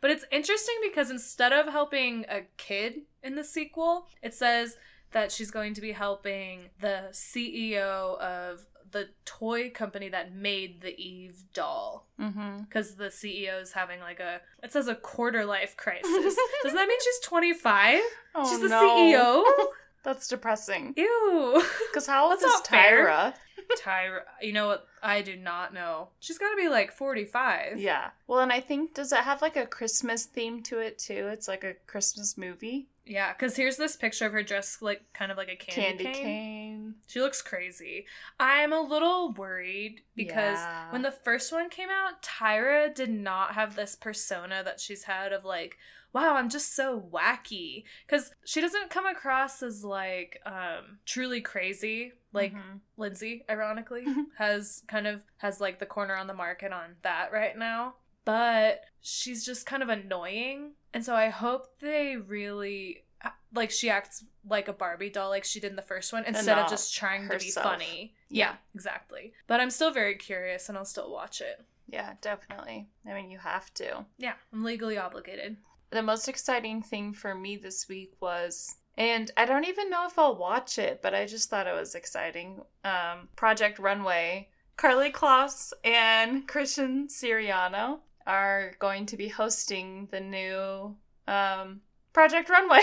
But 0.00 0.10
it's 0.10 0.24
interesting 0.32 0.76
because 0.82 1.10
instead 1.10 1.52
of 1.52 1.66
helping 1.68 2.24
a 2.30 2.42
kid 2.56 3.02
in 3.22 3.34
the 3.34 3.44
sequel, 3.44 4.06
it 4.22 4.32
says 4.32 4.78
that 5.10 5.30
she's 5.30 5.50
going 5.50 5.74
to 5.74 5.82
be 5.82 5.92
helping 5.92 6.70
the 6.80 7.08
CEO 7.12 8.18
of 8.18 8.64
the 8.92 9.08
toy 9.24 9.70
company 9.70 10.08
that 10.08 10.34
made 10.34 10.80
the 10.80 10.98
Eve 11.00 11.42
doll. 11.54 12.06
mm-hmm. 12.20 12.62
Because 12.62 12.96
the 12.96 13.04
CEO 13.06 13.60
is 13.60 13.72
having 13.72 14.00
like 14.00 14.20
a, 14.20 14.40
it 14.62 14.72
says 14.72 14.88
a 14.88 14.94
quarter 14.94 15.44
life 15.44 15.76
crisis. 15.76 16.06
Does 16.62 16.72
that 16.74 16.88
mean 16.88 16.98
she's 17.00 17.20
25? 17.20 18.00
Oh, 18.34 18.50
she's 18.50 18.60
the 18.60 18.68
no. 18.68 19.44
CEO? 19.52 19.66
That's 20.02 20.28
depressing. 20.28 20.94
Ew. 20.96 21.62
Because 21.90 22.06
how 22.06 22.24
old 22.24 22.32
That's 22.34 22.44
is 22.44 22.52
not 22.52 22.66
fair. 22.68 23.34
Tyra? 23.78 24.20
You 24.40 24.52
know 24.52 24.66
what? 24.68 24.86
I 25.02 25.22
do 25.22 25.36
not 25.36 25.72
know. 25.74 26.08
She's 26.20 26.38
got 26.38 26.50
to 26.50 26.56
be 26.56 26.68
like 26.68 26.92
45. 26.92 27.78
Yeah. 27.80 28.10
Well, 28.26 28.40
and 28.40 28.52
I 28.52 28.60
think 28.60 28.94
does 28.94 29.12
it 29.12 29.18
have 29.20 29.42
like 29.42 29.56
a 29.56 29.66
Christmas 29.66 30.24
theme 30.26 30.62
to 30.64 30.78
it 30.78 30.98
too? 30.98 31.28
It's 31.32 31.48
like 31.48 31.64
a 31.64 31.74
Christmas 31.86 32.36
movie. 32.38 32.88
Yeah, 33.06 33.32
because 33.32 33.56
here's 33.56 33.76
this 33.76 33.96
picture 33.96 34.26
of 34.26 34.32
her 34.32 34.42
dressed 34.42 34.82
like 34.82 35.02
kind 35.14 35.32
of 35.32 35.36
like 35.36 35.48
a 35.48 35.56
candy, 35.56 36.04
Candy 36.04 36.04
cane. 36.04 36.14
cane. 36.24 36.94
She 37.08 37.20
looks 37.20 37.42
crazy. 37.42 38.06
I'm 38.38 38.72
a 38.72 38.80
little 38.80 39.32
worried 39.32 40.02
because 40.14 40.58
Yeah. 40.58 40.92
when 40.92 41.02
the 41.02 41.10
first 41.10 41.52
one 41.52 41.70
came 41.70 41.88
out, 41.90 42.22
Tyra 42.22 42.94
did 42.94 43.10
not 43.10 43.54
have 43.54 43.74
this 43.74 43.96
persona 43.96 44.62
that 44.64 44.78
she's 44.80 45.04
had 45.04 45.32
of 45.32 45.44
like, 45.44 45.76
wow, 46.12 46.34
I'm 46.36 46.48
just 46.48 46.74
so 46.74 47.00
wacky. 47.12 47.84
Because 48.06 48.32
she 48.44 48.60
doesn't 48.60 48.90
come 48.90 49.06
across 49.06 49.62
as 49.62 49.84
like 49.84 50.40
um 50.46 50.98
truly 51.06 51.40
crazy. 51.40 52.12
Like 52.32 52.54
Mhm. 52.54 52.80
Lindsay, 52.96 53.44
ironically, 53.50 54.04
has 54.38 54.82
kind 54.86 55.06
of 55.06 55.22
has 55.38 55.60
like 55.60 55.78
the 55.80 55.86
corner 55.86 56.14
on 56.16 56.26
the 56.26 56.34
market 56.34 56.72
on 56.72 56.96
that 57.02 57.32
right 57.32 57.56
now. 57.56 57.94
But 58.24 58.84
she's 59.00 59.44
just 59.44 59.66
kind 59.66 59.82
of 59.82 59.88
annoying. 59.88 60.72
And 60.94 61.04
so 61.04 61.14
I 61.16 61.28
hope 61.28 61.78
they 61.80 62.16
really 62.16 63.04
like 63.52 63.70
she 63.70 63.90
acts 63.90 64.24
like 64.48 64.68
a 64.68 64.72
Barbie 64.72 65.10
doll 65.10 65.28
like 65.28 65.44
she 65.44 65.58
did 65.60 65.70
in 65.70 65.76
the 65.76 65.82
first 65.82 66.12
one 66.12 66.24
instead 66.24 66.56
of 66.58 66.70
just 66.70 66.94
trying 66.94 67.28
to 67.28 67.38
be 67.38 67.50
funny. 67.50 68.14
Yeah. 68.28 68.52
Yeah, 68.52 68.54
exactly. 68.74 69.32
But 69.48 69.60
I'm 69.60 69.70
still 69.70 69.90
very 69.90 70.14
curious 70.14 70.68
and 70.68 70.78
I'll 70.78 70.84
still 70.84 71.10
watch 71.12 71.40
it. 71.40 71.64
Yeah, 71.88 72.12
definitely. 72.20 72.88
I 73.04 73.12
mean, 73.14 73.30
you 73.30 73.38
have 73.38 73.74
to. 73.74 74.06
Yeah, 74.18 74.34
I'm 74.52 74.62
legally 74.62 74.96
obligated. 74.96 75.56
The 75.90 76.02
most 76.02 76.28
exciting 76.28 76.82
thing 76.82 77.12
for 77.12 77.34
me 77.34 77.56
this 77.56 77.88
week 77.88 78.12
was, 78.20 78.76
and 78.96 79.30
I 79.36 79.44
don't 79.44 79.66
even 79.66 79.90
know 79.90 80.06
if 80.06 80.18
I'll 80.18 80.36
watch 80.36 80.78
it, 80.78 81.00
but 81.02 81.14
I 81.14 81.26
just 81.26 81.50
thought 81.50 81.66
it 81.66 81.74
was 81.74 81.94
exciting. 81.94 82.62
Um, 82.84 83.28
Project 83.36 83.78
Runway. 83.78 84.48
Karlie 84.76 85.12
Kloss 85.12 85.72
and 85.84 86.48
Christian 86.48 87.08
Siriano 87.08 87.98
are 88.26 88.72
going 88.78 89.04
to 89.06 89.16
be 89.16 89.28
hosting 89.28 90.08
the 90.10 90.20
new 90.20 90.96
um, 91.26 91.80
Project 92.12 92.48
Runway. 92.48 92.82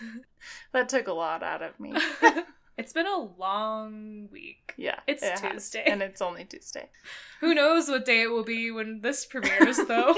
that 0.72 0.88
took 0.88 1.08
a 1.08 1.12
lot 1.12 1.42
out 1.42 1.62
of 1.62 1.80
me. 1.80 1.94
it's 2.78 2.92
been 2.94 3.06
a 3.06 3.18
long 3.38 4.28
week. 4.32 4.72
Yeah, 4.78 5.00
It's 5.06 5.22
it 5.22 5.38
has. 5.40 5.52
Tuesday. 5.52 5.84
and 5.86 6.00
it's 6.02 6.22
only 6.22 6.44
Tuesday. 6.44 6.88
Who 7.40 7.54
knows 7.54 7.88
what 7.88 8.04
day 8.06 8.22
it 8.22 8.30
will 8.30 8.44
be 8.44 8.70
when 8.70 9.00
this 9.02 9.26
premieres 9.32 9.78
though. 9.86 10.14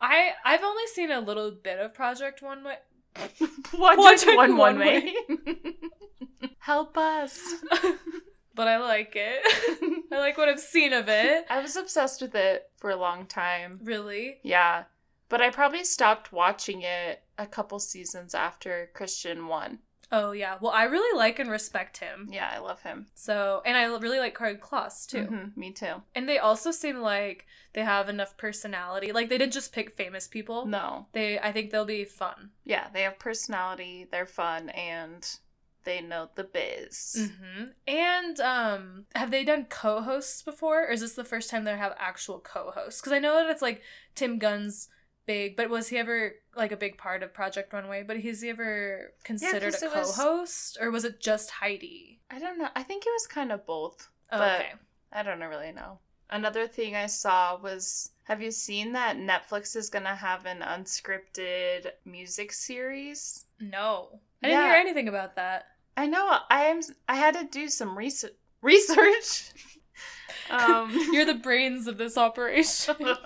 I 0.00 0.30
I've 0.44 0.64
only 0.64 0.86
seen 0.94 1.10
a 1.10 1.20
little 1.20 1.50
bit 1.52 1.78
of 1.78 1.94
Project 1.94 2.42
One 2.42 2.64
Way 2.64 2.76
Watch 3.74 4.22
it 4.26 4.36
one, 4.36 4.56
one 4.56 4.76
one 4.76 4.78
way. 4.78 5.14
Help 6.58 6.96
us. 6.96 7.40
but 8.54 8.68
I 8.68 8.78
like 8.78 9.12
it. 9.16 10.06
I 10.12 10.18
like 10.18 10.38
what 10.38 10.48
I've 10.48 10.60
seen 10.60 10.92
of 10.92 11.08
it. 11.08 11.44
I 11.50 11.60
was 11.60 11.76
obsessed 11.76 12.20
with 12.22 12.34
it 12.34 12.70
for 12.78 12.90
a 12.90 12.96
long 12.96 13.26
time. 13.26 13.80
Really? 13.82 14.38
Yeah. 14.42 14.84
But 15.28 15.40
I 15.40 15.50
probably 15.50 15.84
stopped 15.84 16.32
watching 16.32 16.82
it 16.82 17.22
a 17.38 17.46
couple 17.46 17.78
seasons 17.78 18.34
after 18.34 18.90
Christian 18.94 19.46
won. 19.48 19.78
Oh 20.12 20.32
yeah. 20.32 20.58
Well, 20.60 20.72
I 20.72 20.84
really 20.84 21.16
like 21.16 21.38
and 21.38 21.50
respect 21.50 21.98
him. 21.98 22.28
Yeah, 22.30 22.50
I 22.52 22.58
love 22.58 22.82
him. 22.82 23.06
So, 23.14 23.62
and 23.64 23.76
I 23.76 23.84
really 23.84 24.18
like 24.18 24.34
Craig 24.34 24.60
Kloss 24.60 25.06
too. 25.06 25.26
Mhm, 25.30 25.56
me 25.56 25.72
too. 25.72 26.02
And 26.14 26.28
they 26.28 26.38
also 26.38 26.70
seem 26.70 27.00
like 27.00 27.46
they 27.74 27.82
have 27.82 28.08
enough 28.08 28.36
personality. 28.36 29.12
Like 29.12 29.28
they 29.28 29.38
didn't 29.38 29.52
just 29.52 29.72
pick 29.72 29.94
famous 29.94 30.26
people. 30.26 30.66
No. 30.66 31.06
They, 31.12 31.38
I 31.38 31.52
think 31.52 31.70
they'll 31.70 31.84
be 31.84 32.04
fun. 32.04 32.50
Yeah, 32.64 32.88
they 32.92 33.02
have 33.02 33.18
personality, 33.18 34.06
they're 34.10 34.26
fun, 34.26 34.70
and 34.70 35.26
they 35.84 36.00
know 36.00 36.28
the 36.34 36.44
biz. 36.44 37.30
hmm 37.46 37.64
And 37.86 38.40
um, 38.40 39.06
have 39.14 39.30
they 39.30 39.44
done 39.44 39.66
co-hosts 39.70 40.42
before, 40.42 40.86
or 40.86 40.90
is 40.90 41.00
this 41.00 41.14
the 41.14 41.24
first 41.24 41.50
time 41.50 41.64
they 41.64 41.76
have 41.76 41.94
actual 41.98 42.38
co-hosts? 42.40 43.00
Because 43.00 43.12
I 43.12 43.18
know 43.18 43.34
that 43.36 43.50
it's 43.50 43.62
like 43.62 43.82
Tim 44.14 44.38
Gunn's 44.38 44.88
big, 45.26 45.56
but 45.56 45.68
was 45.70 45.88
he 45.88 45.98
ever 45.98 46.34
like 46.56 46.72
a 46.72 46.76
big 46.76 46.98
part 46.98 47.22
of 47.22 47.32
Project 47.34 47.72
Runway? 47.72 48.02
But 48.02 48.20
has 48.20 48.40
he 48.42 48.50
ever 48.50 49.12
considered 49.24 49.72
'cause 49.72 49.82
a 49.82 49.88
co-host, 49.88 50.78
or 50.80 50.90
was 50.90 51.04
it 51.04 51.20
just 51.20 51.50
Heidi? 51.50 52.20
I 52.30 52.38
don't 52.38 52.58
know. 52.58 52.68
I 52.74 52.82
think 52.82 53.04
it 53.06 53.10
was 53.12 53.26
kind 53.26 53.52
of 53.52 53.64
both. 53.66 54.08
Oh, 54.32 54.38
But- 54.38 54.60
okay. 54.60 54.72
I 55.12 55.22
don't 55.22 55.40
really 55.40 55.72
know. 55.72 55.98
Another 56.32 56.68
thing 56.68 56.94
I 56.94 57.06
saw 57.06 57.56
was 57.58 58.12
have 58.24 58.40
you 58.40 58.52
seen 58.52 58.92
that 58.92 59.16
Netflix 59.16 59.74
is 59.74 59.90
going 59.90 60.04
to 60.04 60.14
have 60.14 60.46
an 60.46 60.60
unscripted 60.60 61.90
music 62.04 62.52
series? 62.52 63.46
No, 63.58 64.20
I 64.42 64.46
didn't 64.46 64.60
Yeah. 64.62 64.68
hear 64.68 64.76
anything 64.76 65.08
about 65.08 65.34
that. 65.34 65.66
I 65.96 66.06
know 66.06 66.38
I 66.48 66.66
am 66.66 66.80
I 67.08 67.16
had 67.16 67.34
to 67.34 67.42
do 67.44 67.68
some 67.68 67.98
research 67.98 68.34
research. 68.62 69.50
um 70.50 70.90
You're 71.12 71.24
the 71.24 71.34
brains 71.34 71.88
of 71.88 71.98
this 71.98 72.16
operation. 72.16 72.94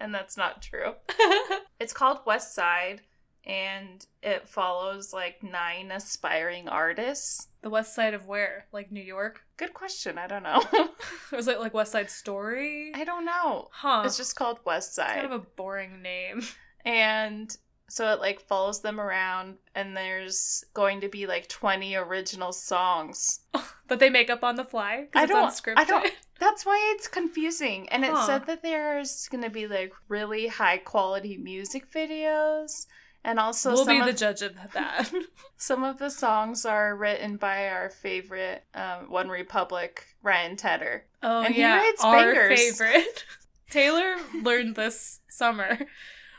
and 0.00 0.14
that's 0.14 0.36
not 0.36 0.62
true. 0.62 0.94
It's 1.80 1.92
called 1.92 2.18
West 2.26 2.54
Side 2.56 3.02
and 3.46 4.04
it 4.20 4.48
follows 4.48 5.12
like 5.12 5.44
nine 5.44 5.92
aspiring 5.92 6.68
artists. 6.68 7.46
the 7.62 7.70
West 7.70 7.94
Side 7.94 8.14
of 8.14 8.26
where? 8.26 8.66
Like 8.72 8.90
New 8.90 9.00
York? 9.02 9.42
Good 9.56 9.74
question. 9.74 10.18
I 10.18 10.26
don't 10.26 10.42
know. 10.42 10.60
Or 11.32 11.36
was 11.36 11.46
it 11.46 11.60
like 11.60 11.74
West 11.74 11.92
Side 11.92 12.10
Story? 12.10 12.90
I 12.94 13.04
don't 13.04 13.24
know. 13.24 13.68
Huh. 13.70 14.02
It's 14.06 14.16
just 14.16 14.34
called 14.34 14.58
West 14.64 14.88
It's 14.88 14.96
Side. 14.96 15.14
kind 15.20 15.26
of 15.26 15.32
a 15.32 15.46
boring 15.56 16.02
name. 16.02 16.42
and 16.84 17.56
so 17.88 18.12
it 18.12 18.20
like 18.20 18.40
follows 18.40 18.80
them 18.82 19.00
around 19.00 19.56
and 19.74 19.96
there's 19.96 20.64
going 20.74 21.00
to 21.00 21.08
be 21.08 21.26
like 21.26 21.48
20 21.48 21.94
original 21.96 22.52
songs. 22.52 23.40
But 23.88 24.00
they 24.00 24.10
make 24.10 24.28
up 24.28 24.44
on 24.44 24.56
the 24.56 24.64
fly 24.64 25.06
because 25.10 25.18
I 25.20 25.22
it's 25.24 25.32
don't- 25.32 25.48
unscripted. 25.48 25.78
I 25.80 25.84
don't- 25.84 26.12
That's 26.38 26.66
why 26.66 26.92
it's 26.94 27.08
confusing. 27.08 27.88
And 27.88 28.04
it 28.04 28.14
said 28.18 28.44
that 28.46 28.62
there's 28.62 29.26
going 29.28 29.42
to 29.42 29.48
be 29.50 29.66
like 29.66 29.92
really 30.08 30.46
high 30.48 30.76
quality 30.76 31.38
music 31.38 31.90
videos 31.90 32.86
and 33.24 33.40
also 33.40 33.70
we'll 33.72 33.84
some 33.86 33.96
be 33.96 34.00
of 34.00 34.06
the 34.06 34.12
judge 34.12 34.42
of 34.42 34.54
that. 34.74 35.10
Some 35.56 35.82
of 35.84 35.98
the 35.98 36.10
songs 36.10 36.64
are 36.66 36.94
written 36.94 37.36
by 37.38 37.68
our 37.70 37.88
favorite 37.90 38.62
um, 38.74 39.08
OneRepublic, 39.10 39.98
Ryan 40.22 40.56
Tedder. 40.56 41.04
oh 41.22 41.40
And 41.42 41.54
he 41.54 41.62
yeah, 41.62 41.78
writes 41.78 42.04
our 42.04 42.14
bangers. 42.34 42.60
favorite. 42.78 43.24
Taylor 43.70 44.16
learned 44.42 44.76
this 44.76 45.20
summer 45.30 45.78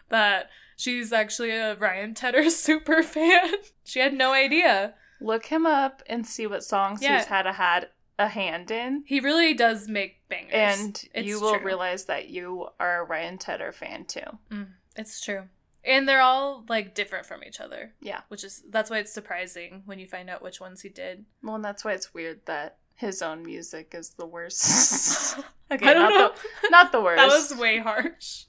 that 0.09 0.49
she's 0.79 1.11
actually 1.11 1.51
a 1.51 1.75
Ryan 1.75 2.13
Tedder 2.13 2.49
super 2.67 3.03
fan. 3.03 3.51
She 3.83 3.99
had 3.99 4.13
no 4.13 4.31
idea. 4.31 4.95
Look 5.21 5.47
him 5.47 5.65
up 5.65 6.01
and 6.07 6.25
see 6.25 6.47
what 6.47 6.63
songs 6.63 7.01
Yeah. 7.03 7.17
he's 7.17 7.25
had 7.27 7.45
a 7.45 7.53
had 7.53 7.89
a 8.17 8.27
hand 8.29 8.69
in, 8.71 9.03
He 9.05 9.19
really 9.19 9.53
does 9.53 9.87
make 9.87 10.27
bangers, 10.27 10.53
and 10.79 11.03
It's 11.13 11.27
you 11.27 11.39
will 11.39 11.55
true. 11.55 11.63
realize 11.65 12.05
that 12.05 12.29
you 12.29 12.67
are 12.79 13.01
a 13.01 13.03
Ryan 13.05 13.37
Tedder 13.37 13.71
fan 13.71 14.05
too. 14.05 14.39
Mm, 14.51 14.67
it's 14.95 15.23
true. 15.23 15.43
And 15.85 16.07
they're 16.07 16.21
all 16.21 16.65
like 16.67 16.93
different 16.95 17.25
from 17.25 17.43
each 17.45 17.59
other. 17.61 17.93
Yeah. 18.01 18.21
Which 18.27 18.43
is 18.43 18.61
that's 18.69 18.89
why 18.89 18.97
it's 18.99 19.13
surprising 19.13 19.83
when 19.85 19.99
you 19.99 20.07
find 20.07 20.29
out 20.29 20.41
which 20.41 20.59
ones 20.59 20.81
he 20.81 20.89
did. 20.89 21.25
Well, 21.41 21.55
and 21.55 21.63
that's 21.63 21.85
why 21.85 21.93
it's 21.93 22.13
weird 22.13 22.41
that 22.45 22.77
his 22.95 23.21
own 23.21 23.43
music 23.43 23.93
is 23.95 24.09
the 24.11 24.25
worst. 24.25 25.37
okay, 25.71 25.87
I 25.87 25.93
don't 25.93 26.09
not 26.09 26.13
know. 26.13 26.31
the 26.63 26.69
not 26.69 26.91
the 26.91 27.01
worst. 27.01 27.17
That 27.17 27.27
was 27.27 27.55
way 27.57 27.79
harsh. 27.79 28.43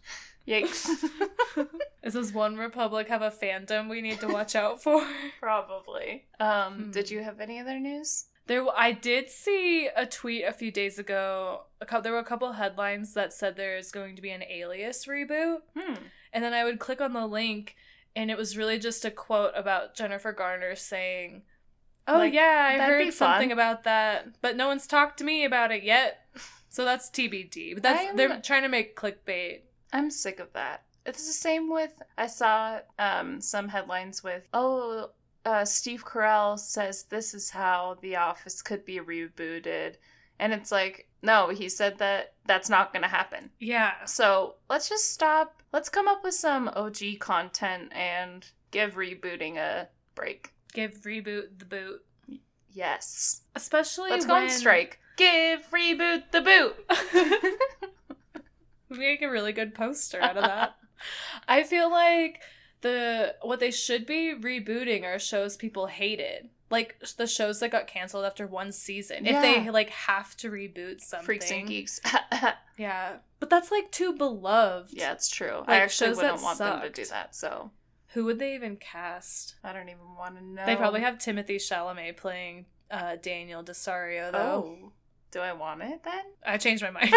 Yikes. 0.47 0.87
Is 2.03 2.15
this 2.15 2.33
OneRepublic 2.33 3.09
have 3.09 3.23
a 3.23 3.31
fandom 3.31 3.89
we 3.89 4.01
need 4.01 4.21
to 4.21 4.29
watch 4.29 4.57
out 4.57 4.83
for? 4.83 5.07
Probably. 5.41 6.25
Um, 6.39 6.75
Hmm. 6.85 6.91
did 6.91 7.11
you 7.11 7.23
have 7.23 7.41
any 7.41 7.59
other 7.61 7.79
news? 7.79 8.27
There, 8.47 8.65
I 8.75 8.93
did 8.93 9.31
see 9.31 9.89
a 9.95 10.07
tweet 10.07 10.45
a 10.45 10.53
few 10.53 10.73
days 10.73 10.99
ago. 10.99 11.65
A 11.81 11.87
couple, 11.87 12.03
there 12.03 12.13
were 12.13 12.19
a 12.19 12.25
couple 12.25 12.53
headlines 12.53 13.15
that 13.15 13.33
said 13.33 13.55
there's 13.57 13.93
going 13.93 14.17
to 14.17 14.23
be 14.23 14.31
an 14.31 14.43
Alias 14.43 15.07
reboot, 15.07 15.59
Hmm. 15.79 15.95
and 16.33 16.43
then 16.43 16.53
I 16.53 16.65
would 16.65 16.81
click 16.81 17.01
on 17.01 17.13
the 17.13 17.27
link, 17.27 17.77
and 18.17 18.31
it 18.31 18.37
was 18.37 18.57
really 18.57 18.79
just 18.79 19.05
a 19.05 19.11
quote 19.11 19.53
about 19.55 19.95
Jennifer 19.95 20.33
Garner 20.33 20.75
saying, 20.75 21.43
"Oh 22.09 22.19
Like, 22.19 22.33
yeah, 22.35 22.71
I 22.73 22.79
heard 22.79 23.13
something 23.13 23.53
about 23.53 23.85
that, 23.85 24.41
but 24.41 24.57
no 24.57 24.67
one's 24.67 24.87
talked 24.89 25.19
to 25.19 25.25
me 25.25 25.45
about 25.45 25.71
it 25.71 25.85
yet." 25.85 26.27
So 26.71 26.85
that's 26.85 27.09
TBD. 27.11 27.75
But 27.75 27.83
that's 27.85 28.01
I'm- 28.01 28.17
they're 28.17 28.41
trying 28.41 28.63
to 28.63 28.69
make 28.69 28.97
clickbait. 28.97 29.61
I'm 29.93 30.11
sick 30.11 30.41
of 30.41 30.53
that. 30.53 30.85
It's 31.07 31.27
the 31.27 31.33
same 31.33 31.71
with 31.71 32.03
I 32.19 32.27
saw 32.27 32.81
um 32.99 33.41
some 33.41 33.69
headlines 33.69 34.23
with 34.23 34.49
oh 34.53 35.11
uh, 35.45 35.65
Steve 35.65 36.05
Carell 36.05 36.59
says 36.59 37.05
this 37.05 37.33
is 37.33 37.51
how 37.51 37.97
The 38.03 38.17
Office 38.17 38.61
could 38.61 38.85
be 38.85 39.01
rebooted, 39.01 39.97
and 40.39 40.53
it's 40.53 40.71
like 40.71 41.09
no, 41.23 41.49
he 41.49 41.69
said 41.69 41.99
that 41.99 42.35
that's 42.47 42.71
not 42.71 42.93
going 42.93 43.03
to 43.03 43.09
happen. 43.09 43.51
Yeah. 43.59 44.05
So 44.05 44.57
let's 44.69 44.89
just 44.89 45.13
stop. 45.13 45.63
Let's 45.73 45.89
come 45.89 46.09
up 46.09 46.25
with 46.25 46.35
some 46.35 46.69
OG 46.69 47.19
content 47.21 47.93
and 47.95 48.47
give 48.71 48.95
rebooting 48.95 49.57
a 49.57 49.89
break. 50.15 50.53
Give 50.73 50.93
reboot 51.03 51.59
the 51.59 51.65
boot. 51.65 52.05
Yes, 52.73 53.43
Especially 53.57 54.11
let's 54.11 54.27
go 54.27 54.35
when... 54.35 54.45
on 54.45 54.51
strike. 54.51 55.01
Give 55.17 55.61
reboot 55.71 56.31
the 56.31 56.41
boot. 56.41 56.77
We 58.91 58.99
make 58.99 59.23
a 59.23 59.31
really 59.31 59.53
good 59.53 59.75
poster 59.75 60.21
out 60.21 60.37
of 60.37 60.45
that. 60.45 60.77
I 61.49 61.63
feel 61.63 61.91
like 61.91 62.41
the 62.83 63.35
what 63.43 63.61
they 63.61 63.71
should 63.71 64.07
be 64.07 64.35
rebooting 64.39 65.05
are 65.05 65.19
shows 65.19 65.57
people 65.57 65.87
hated. 65.87 66.51
Like 66.71 67.03
the 67.17 67.27
shows 67.27 67.59
that 67.61 67.73
got 67.73 67.87
canceled 67.89 68.25
after 68.25 68.47
one 68.47 68.71
season. 68.73 69.27
If 69.27 69.43
they 69.43 69.71
like 69.71 69.91
have 69.91 70.37
to 70.39 70.51
reboot 70.51 71.01
something. 71.01 71.25
Freaks 71.27 71.51
and 71.51 71.67
geeks. 71.67 72.01
Yeah. 72.79 73.17
But 73.41 73.51
that's 73.51 73.71
like 73.71 73.91
too 73.91 74.15
beloved. 74.15 74.95
yeah, 74.95 75.13
it's 75.13 75.29
true. 75.29 75.59
Like, 75.59 75.69
I 75.69 75.77
actually 75.81 76.15
wouldn't 76.15 76.41
want 76.43 76.59
them 76.59 76.81
to 76.81 76.89
do 76.89 77.05
that. 77.07 77.35
So 77.35 77.73
Who 78.15 78.25
would 78.25 78.39
they 78.39 78.55
even 78.55 78.77
cast? 78.77 79.57
I 79.63 79.75
don't 79.75 79.91
even 79.91 80.15
want 80.19 80.39
to 80.39 80.45
know. 80.45 80.65
They 80.65 80.77
probably 80.77 81.01
have 81.03 81.17
Timothée 81.19 81.57
Chalamet 81.57 82.17
playing 82.17 82.65
uh, 82.91 83.17
Daniel 83.21 83.63
Desario 83.63 84.33
though. 84.33 84.79
Oh, 84.79 84.93
do 85.31 85.41
I 85.41 85.53
want 85.53 85.83
it 85.83 86.03
then? 86.05 86.23
I 86.47 86.57
changed 86.59 86.83
my 86.83 86.91
mind. 86.91 87.13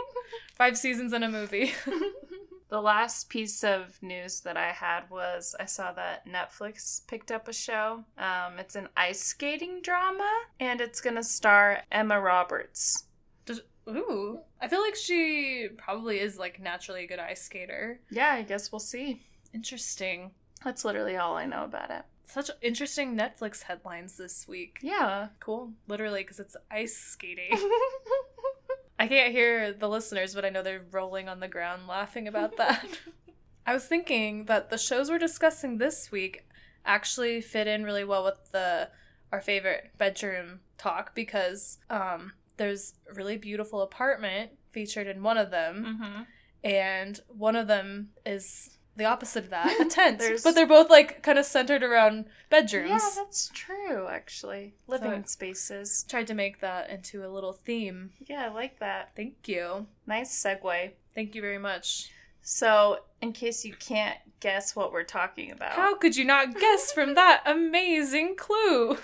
Five 0.54 0.76
seasons 0.76 1.12
in 1.12 1.22
a 1.22 1.28
movie. 1.28 1.72
the 2.68 2.80
last 2.80 3.28
piece 3.28 3.62
of 3.64 3.98
news 4.02 4.40
that 4.40 4.56
I 4.56 4.68
had 4.70 5.10
was 5.10 5.54
I 5.58 5.66
saw 5.66 5.92
that 5.92 6.26
Netflix 6.26 7.06
picked 7.06 7.30
up 7.30 7.48
a 7.48 7.52
show. 7.52 8.04
Um, 8.18 8.58
it's 8.58 8.76
an 8.76 8.88
ice 8.96 9.20
skating 9.22 9.80
drama, 9.82 10.30
and 10.60 10.80
it's 10.80 11.00
gonna 11.00 11.22
star 11.22 11.80
Emma 11.90 12.20
Roberts. 12.20 13.04
Does- 13.44 13.62
Ooh. 13.88 14.40
I 14.60 14.68
feel 14.68 14.80
like 14.80 14.94
she 14.96 15.68
probably 15.76 16.20
is 16.20 16.38
like 16.38 16.60
naturally 16.60 17.04
a 17.04 17.08
good 17.08 17.18
ice 17.18 17.42
skater. 17.42 18.00
Yeah, 18.10 18.30
I 18.32 18.42
guess 18.42 18.70
we'll 18.70 18.78
see. 18.78 19.22
Interesting. 19.52 20.30
That's 20.64 20.84
literally 20.84 21.16
all 21.16 21.36
I 21.36 21.46
know 21.46 21.64
about 21.64 21.90
it. 21.90 22.02
Such 22.32 22.50
interesting 22.62 23.14
Netflix 23.14 23.64
headlines 23.64 24.16
this 24.16 24.48
week. 24.48 24.78
Yeah. 24.80 25.28
Cool. 25.38 25.72
Literally, 25.86 26.22
because 26.22 26.40
it's 26.40 26.56
ice 26.70 26.96
skating. 26.96 27.50
I 28.98 29.06
can't 29.06 29.32
hear 29.32 29.74
the 29.74 29.86
listeners, 29.86 30.34
but 30.34 30.42
I 30.42 30.48
know 30.48 30.62
they're 30.62 30.86
rolling 30.90 31.28
on 31.28 31.40
the 31.40 31.48
ground 31.48 31.86
laughing 31.86 32.26
about 32.26 32.56
that. 32.56 32.86
I 33.66 33.74
was 33.74 33.84
thinking 33.84 34.46
that 34.46 34.70
the 34.70 34.78
shows 34.78 35.10
we're 35.10 35.18
discussing 35.18 35.76
this 35.76 36.10
week 36.10 36.46
actually 36.86 37.42
fit 37.42 37.66
in 37.66 37.84
really 37.84 38.04
well 38.04 38.24
with 38.24 38.50
the 38.50 38.88
our 39.30 39.42
favorite 39.42 39.90
bedroom 39.98 40.60
talk 40.78 41.14
because 41.14 41.80
um, 41.90 42.32
there's 42.56 42.94
a 43.10 43.14
really 43.14 43.36
beautiful 43.36 43.82
apartment 43.82 44.52
featured 44.70 45.06
in 45.06 45.22
one 45.22 45.36
of 45.36 45.50
them, 45.50 45.98
mm-hmm. 46.00 46.22
and 46.64 47.20
one 47.28 47.56
of 47.56 47.66
them 47.66 48.08
is 48.24 48.78
the 48.96 49.04
opposite 49.06 49.44
of 49.44 49.50
that, 49.50 49.80
a 49.80 49.84
tent. 49.88 50.22
But 50.44 50.54
they're 50.54 50.66
both 50.66 50.90
like 50.90 51.22
kind 51.22 51.38
of 51.38 51.44
centered 51.46 51.82
around 51.82 52.26
bedrooms. 52.50 52.90
Yeah, 52.90 53.10
that's 53.16 53.50
true. 53.54 54.06
Actually, 54.08 54.74
living 54.86 55.22
So- 55.24 55.28
spaces. 55.28 56.04
Tried 56.08 56.26
to 56.28 56.34
make 56.34 56.60
that 56.60 56.90
into 56.90 57.26
a 57.26 57.28
little 57.30 57.52
theme. 57.52 58.10
Yeah, 58.26 58.44
I 58.44 58.48
like 58.48 58.78
that. 58.80 59.10
Thank 59.16 59.48
you. 59.48 59.86
Nice 60.06 60.42
segue. 60.42 60.90
Thank 61.14 61.34
you 61.34 61.40
very 61.40 61.58
much. 61.58 62.10
So, 62.44 62.98
in 63.20 63.32
case 63.32 63.64
you 63.64 63.72
can't 63.74 64.18
guess 64.40 64.74
what 64.74 64.92
we're 64.92 65.04
talking 65.04 65.52
about, 65.52 65.72
How 65.72 65.94
could 65.94 66.16
you 66.16 66.24
not 66.24 66.58
guess 66.58 66.90
from 66.92 67.14
that 67.14 67.42
amazing 67.46 68.34
clue? 68.36 68.98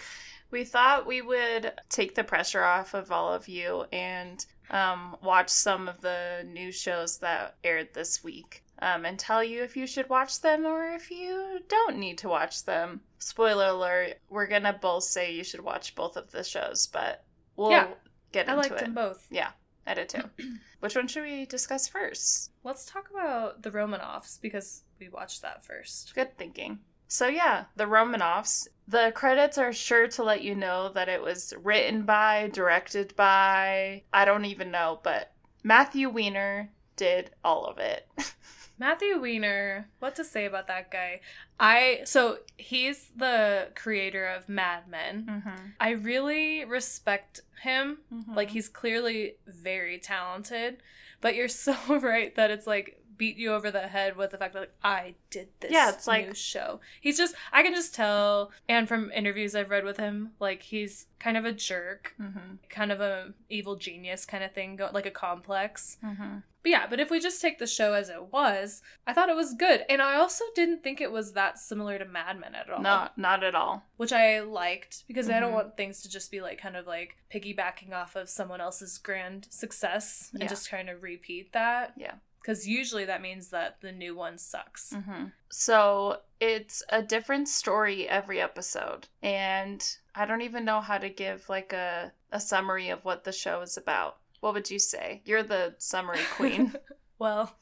we 0.51 0.65
thought 0.65 1.07
we 1.07 1.21
would 1.23 1.73
take 1.89 2.15
the 2.15 2.25
pressure 2.25 2.65
off 2.65 2.95
of 2.95 3.13
all 3.13 3.33
of 3.33 3.47
you 3.49 3.85
and 3.93 4.45
um, 4.71 5.15
watch 5.23 5.51
some 5.51 5.87
of 5.87 6.01
the 6.01 6.45
new 6.51 6.73
shows 6.73 7.19
that 7.19 7.55
aired 7.63 7.89
this 7.95 8.25
week 8.25 8.65
um, 8.81 9.05
and 9.05 9.19
tell 9.19 9.43
you 9.43 9.63
if 9.63 9.77
you 9.77 9.87
should 9.87 10.09
watch 10.09 10.41
them 10.41 10.65
or 10.67 10.93
if 10.93 11.11
you 11.11 11.61
don't 11.69 11.99
need 11.99 12.19
to 12.19 12.29
watch 12.29 12.65
them. 12.65 13.01
Spoiler 13.19 13.67
alert, 13.67 14.19
we're 14.29 14.47
going 14.47 14.63
to 14.63 14.73
both 14.73 15.05
say 15.05 15.35
you 15.35 15.45
should 15.45 15.61
watch 15.61 15.95
both 15.95 16.17
of 16.17 16.31
the 16.31 16.45
shows, 16.45 16.87
but 16.87 17.25
we'll 17.57 17.71
Yeah, 17.71 17.89
get 18.33 18.47
into 18.49 18.53
it. 18.53 18.55
I 18.55 18.57
liked 18.57 18.73
it. 18.75 18.85
them 18.85 18.95
both. 18.95 19.27
Yeah, 19.31 19.51
I 19.87 19.95
did 19.95 20.09
too. 20.09 20.23
Which 20.81 20.95
one 20.95 21.09
should 21.09 21.25
we 21.25 21.45
discuss 21.47 21.89
first? 21.89 22.53
Let's 22.63 22.85
talk 22.87 23.11
about 23.11 23.63
the 23.63 23.71
Romanovs 23.73 24.41
because 24.41 24.83
we 25.01 25.09
watched 25.09 25.43
that 25.43 25.65
first. 25.65 26.15
Good 26.15 26.39
thinking. 26.39 26.79
So 27.09 27.27
yeah, 27.27 27.65
the 27.75 27.87
Romanovs. 27.87 28.69
The 28.87 29.13
credits 29.15 29.59
are 29.59 29.73
sure 29.73 30.07
to 30.09 30.23
let 30.23 30.43
you 30.43 30.55
know 30.55 30.91
that 30.93 31.09
it 31.09 31.23
was 31.23 31.53
written 31.63 32.03
by, 32.05 32.51
directed 32.53 33.17
by, 33.17 34.03
I 34.13 34.25
don't 34.25 34.45
even 34.45 34.71
know, 34.71 35.01
but 35.03 35.33
Matthew 35.65 36.09
Weiner 36.11 36.71
did 36.97 37.31
all 37.45 37.65
of 37.67 37.79
it. 37.79 38.07
Matthew 38.79 39.21
Weiner, 39.21 39.89
what 39.99 40.15
to 40.17 40.25
say 40.25 40.45
about 40.47 40.67
that 40.69 40.91
guy? 40.91 41.21
I 41.59 42.01
so 42.05 42.39
he's 42.57 43.11
the 43.17 43.69
creator 43.75 44.27
of 44.27 44.49
Mad 44.49 44.89
Men. 44.89 45.27
mm-hmm. 45.29 45.65
I 45.81 45.91
really 45.91 46.65
respect 46.65 47.41
him. 47.63 47.99
Like 48.33 48.51
he's 48.51 48.69
clearly 48.69 49.35
very 49.47 49.99
talented, 49.99 50.79
but 51.21 51.35
you're 51.35 51.49
so 51.49 51.77
right 52.01 52.35
that 52.37 52.51
it's 52.51 52.67
like 52.67 53.01
beat 53.17 53.37
you 53.37 53.53
over 53.53 53.73
the 53.73 53.81
head 53.89 54.17
with 54.17 54.31
the 54.31 54.39
fact 54.39 54.55
that 54.55 54.61
like, 54.61 54.75
I 54.85 55.17
did 55.31 55.49
this 55.59 55.73
Yeah, 55.73 55.89
it's 55.89 56.07
like- 56.07 56.29
new 56.29 56.35
show. 56.35 56.79
He's 57.01 57.19
just 57.19 57.35
I 57.53 57.65
can 57.65 57.75
just 57.75 57.93
tell 57.93 58.53
and 58.69 58.87
from 58.87 59.11
interviews 59.11 59.57
I've 59.57 59.71
read 59.71 59.85
with 59.85 59.97
him, 59.97 60.31
like 60.39 60.63
he's 60.63 61.07
kind 61.19 61.37
of 61.37 61.45
a 61.45 61.51
jerk, 61.53 62.15
Mm-hmm. 62.21 62.55
kind 62.69 62.93
of 62.93 63.01
a 63.01 63.33
evil 63.49 63.75
genius 63.75 64.25
kind 64.25 64.45
of 64.45 64.53
thing, 64.53 64.79
like 64.93 65.07
a 65.07 65.11
complex. 65.11 65.97
Mm-hmm. 66.05 66.39
But 66.69 66.73
yeah, 66.73 66.87
but 66.87 67.01
if 67.01 67.11
we 67.11 67.19
just 67.19 67.41
take 67.41 67.59
the 67.59 67.67
show 67.67 67.95
as 67.95 68.11
it 68.11 68.31
was, 68.31 68.83
I 69.07 69.15
thought 69.15 69.31
it 69.31 69.37
was 69.37 69.55
good. 69.55 69.85
And 69.89 70.03
I 70.03 70.17
also 70.17 70.45
didn't 70.55 70.83
think 70.83 71.01
it 71.01 71.11
was 71.11 71.33
that 71.33 71.59
similar 71.59 71.99
to 71.99 72.05
Mad 72.05 72.39
Men 72.39 72.55
at 72.55 72.69
all. 72.69 72.83
Not 72.83 73.17
not 73.17 73.43
at 73.43 73.55
all. 73.55 73.85
Which 73.97 74.13
I 74.13 74.41
liked 74.41 75.05
because 75.09 75.31
I 75.31 75.41
don't 75.41 75.53
Mhm. 75.53 75.55
want 75.55 75.77
things 75.79 76.03
to 76.03 76.11
just 76.11 76.31
be 76.31 76.43
like 76.43 76.59
kind 76.61 76.77
of 76.77 76.87
like 76.87 77.17
piggybacking 77.33 77.93
off 77.93 78.17
of 78.17 78.29
someone 78.29 78.61
else's 78.61 78.99
grand 78.99 79.47
success 79.51 80.29
and 80.35 80.43
Yeah. 80.43 80.49
just 80.49 80.69
kind 80.71 80.91
of 80.91 81.03
repeat 81.03 81.53
that. 81.55 81.95
Yeah. 81.97 82.17
Because 82.43 82.67
usually 82.69 83.07
that 83.07 83.23
means 83.23 83.49
that 83.49 83.81
the 83.81 83.93
new 83.93 84.15
one 84.15 84.37
sucks. 84.37 84.91
Mm-hmm. 84.93 85.27
So 85.51 86.21
it's 86.39 86.83
a 86.91 87.03
different 87.03 87.49
story 87.49 88.07
every 88.07 88.41
episode, 88.43 89.09
and 89.23 89.83
I 90.15 90.27
don't 90.27 90.43
even 90.43 90.65
know 90.67 90.81
how 90.83 90.99
to 90.99 91.09
give 91.09 91.49
like 91.49 91.73
a 91.73 92.13
a 92.31 92.41
summary 92.41 92.91
of 92.91 93.07
what 93.07 93.25
the 93.25 93.33
show 93.33 93.63
is 93.63 93.79
about. 93.79 94.19
What 94.41 94.55
would 94.55 94.71
you 94.71 94.79
say? 94.79 95.23
You're 95.25 95.43
the 95.43 95.75
summary 95.79 96.21
queen. 96.37 96.75
well, 97.19 97.57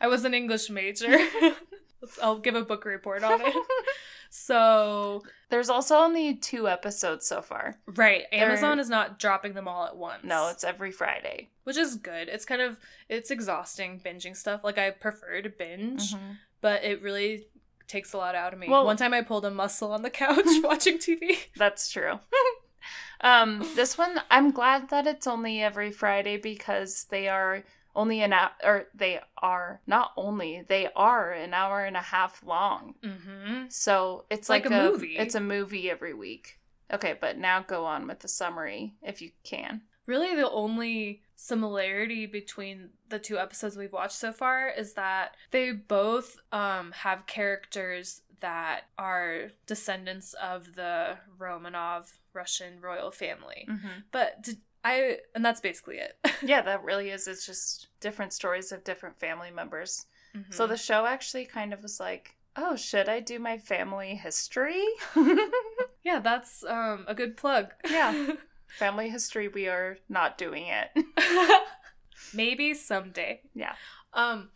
I 0.00 0.06
was 0.08 0.24
an 0.24 0.34
English 0.34 0.68
major. 0.70 1.16
I'll 2.22 2.38
give 2.38 2.54
a 2.54 2.62
book 2.64 2.84
report 2.84 3.22
on 3.24 3.40
it. 3.42 3.54
So, 4.30 5.22
There's 5.48 5.70
also 5.70 5.96
only 5.96 6.34
two 6.34 6.68
episodes 6.68 7.26
so 7.26 7.40
far. 7.40 7.76
right, 7.86 8.24
They're- 8.30 8.42
Amazon 8.42 8.78
is 8.78 8.90
not 8.90 9.18
dropping 9.18 9.54
them 9.54 9.66
all 9.66 9.86
at 9.86 9.96
once. 9.96 10.22
No, 10.22 10.48
it's 10.48 10.64
every 10.64 10.90
Friday. 10.92 11.48
which 11.64 11.78
is 11.78 11.96
good. 11.96 12.28
It's 12.28 12.44
kind 12.44 12.60
of 12.60 12.78
it's 13.08 13.30
exhausting 13.30 14.00
binging 14.04 14.36
stuff. 14.36 14.62
Like 14.64 14.76
I 14.78 14.90
prefer 14.90 15.40
to 15.42 15.48
binge, 15.48 16.12
Mhm. 16.14 16.36
but 16.60 16.84
it 16.84 17.00
really 17.02 17.46
takes 17.86 18.12
a 18.12 18.18
lot 18.18 18.34
out 18.34 18.52
of 18.52 18.58
me. 18.58 18.68
Well- 18.68 18.84
One 18.84 18.98
time 18.98 19.14
I 19.14 19.22
pulled 19.22 19.46
a 19.46 19.50
muscle 19.50 19.92
on 19.92 20.02
the 20.02 20.10
couch 20.10 20.44
watching 20.62 20.98
TV. 20.98 21.38
That's 21.56 21.90
true. 21.90 22.20
Um, 23.20 23.66
this 23.74 23.98
one, 23.98 24.20
I'm 24.30 24.50
glad 24.50 24.90
that 24.90 25.06
it's 25.06 25.26
only 25.26 25.62
every 25.62 25.90
Friday 25.90 26.36
because 26.36 27.04
they 27.10 27.28
are 27.28 27.64
only 27.96 28.22
an 28.22 28.32
hour, 28.32 28.50
or 28.62 28.86
they 28.94 29.20
are 29.42 29.80
not 29.86 30.12
only 30.16 30.62
they 30.68 30.88
are 30.94 31.32
an 31.32 31.52
hour 31.52 31.84
and 31.84 31.96
a 31.96 32.00
half 32.00 32.42
long. 32.44 32.94
Mm-hmm. 33.02 33.64
So 33.70 34.24
it's 34.30 34.48
Like 34.48 34.64
like, 34.64 34.72
a 34.72 34.86
a, 34.86 34.90
movie. 34.90 35.16
It's 35.16 35.34
a 35.34 35.40
movie 35.40 35.90
every 35.90 36.14
week. 36.14 36.58
Okay, 36.92 37.16
but 37.20 37.36
now 37.36 37.60
go 37.60 37.84
on 37.84 38.06
with 38.06 38.20
the 38.20 38.28
summary 38.28 38.94
if 39.02 39.20
you 39.20 39.30
can. 39.42 39.82
Really, 40.06 40.34
the 40.34 40.48
only 40.48 41.22
similarity 41.40 42.26
between 42.26 42.88
the 43.10 43.18
two 43.20 43.38
episodes 43.38 43.76
we've 43.76 43.92
watched 43.92 44.16
so 44.16 44.32
far 44.32 44.68
is 44.68 44.94
that 44.94 45.36
they 45.52 45.70
both 45.70 46.36
um, 46.50 46.90
have 46.90 47.28
characters 47.28 48.22
that 48.40 48.88
are 48.98 49.52
descendants 49.64 50.34
of 50.34 50.74
the 50.74 51.16
Romanov 51.38 52.18
Russian 52.32 52.80
royal 52.80 53.12
family. 53.12 53.68
Mm-hmm. 53.70 54.00
But 54.10 54.42
did, 54.42 54.56
I, 54.84 55.18
and 55.32 55.44
that's 55.44 55.60
basically 55.60 55.98
it. 55.98 56.18
Yeah, 56.42 56.62
that 56.62 56.82
really 56.82 57.10
is. 57.10 57.28
It's 57.28 57.46
just 57.46 57.86
different 58.00 58.32
stories 58.32 58.72
of 58.72 58.82
different 58.82 59.18
family 59.18 59.50
members. 59.52 60.06
Mhm. 60.36 60.52
So 60.52 60.66
the 60.66 60.76
show 60.76 61.06
actually 61.06 61.44
kind 61.44 61.72
of 61.72 61.82
was 61.82 62.00
like, 62.00 62.36
oh, 62.56 62.74
should 62.74 63.08
I 63.08 63.20
do 63.20 63.38
my 63.38 63.58
family 63.58 64.16
history? 64.16 64.84
yeah, 66.02 66.18
that's 66.18 66.64
um, 66.64 67.04
a 67.06 67.14
good 67.14 67.36
plug. 67.36 67.74
Yeah. 67.88 68.32
family 68.78 69.08
history, 69.08 69.48
we 69.48 69.68
are 69.68 69.98
not 70.08 70.38
doing 70.38 70.66
it. 70.66 71.04
Maybe 72.34 72.74
someday. 72.74 73.40
Yeah. 73.54 73.74
Um, 74.12 74.50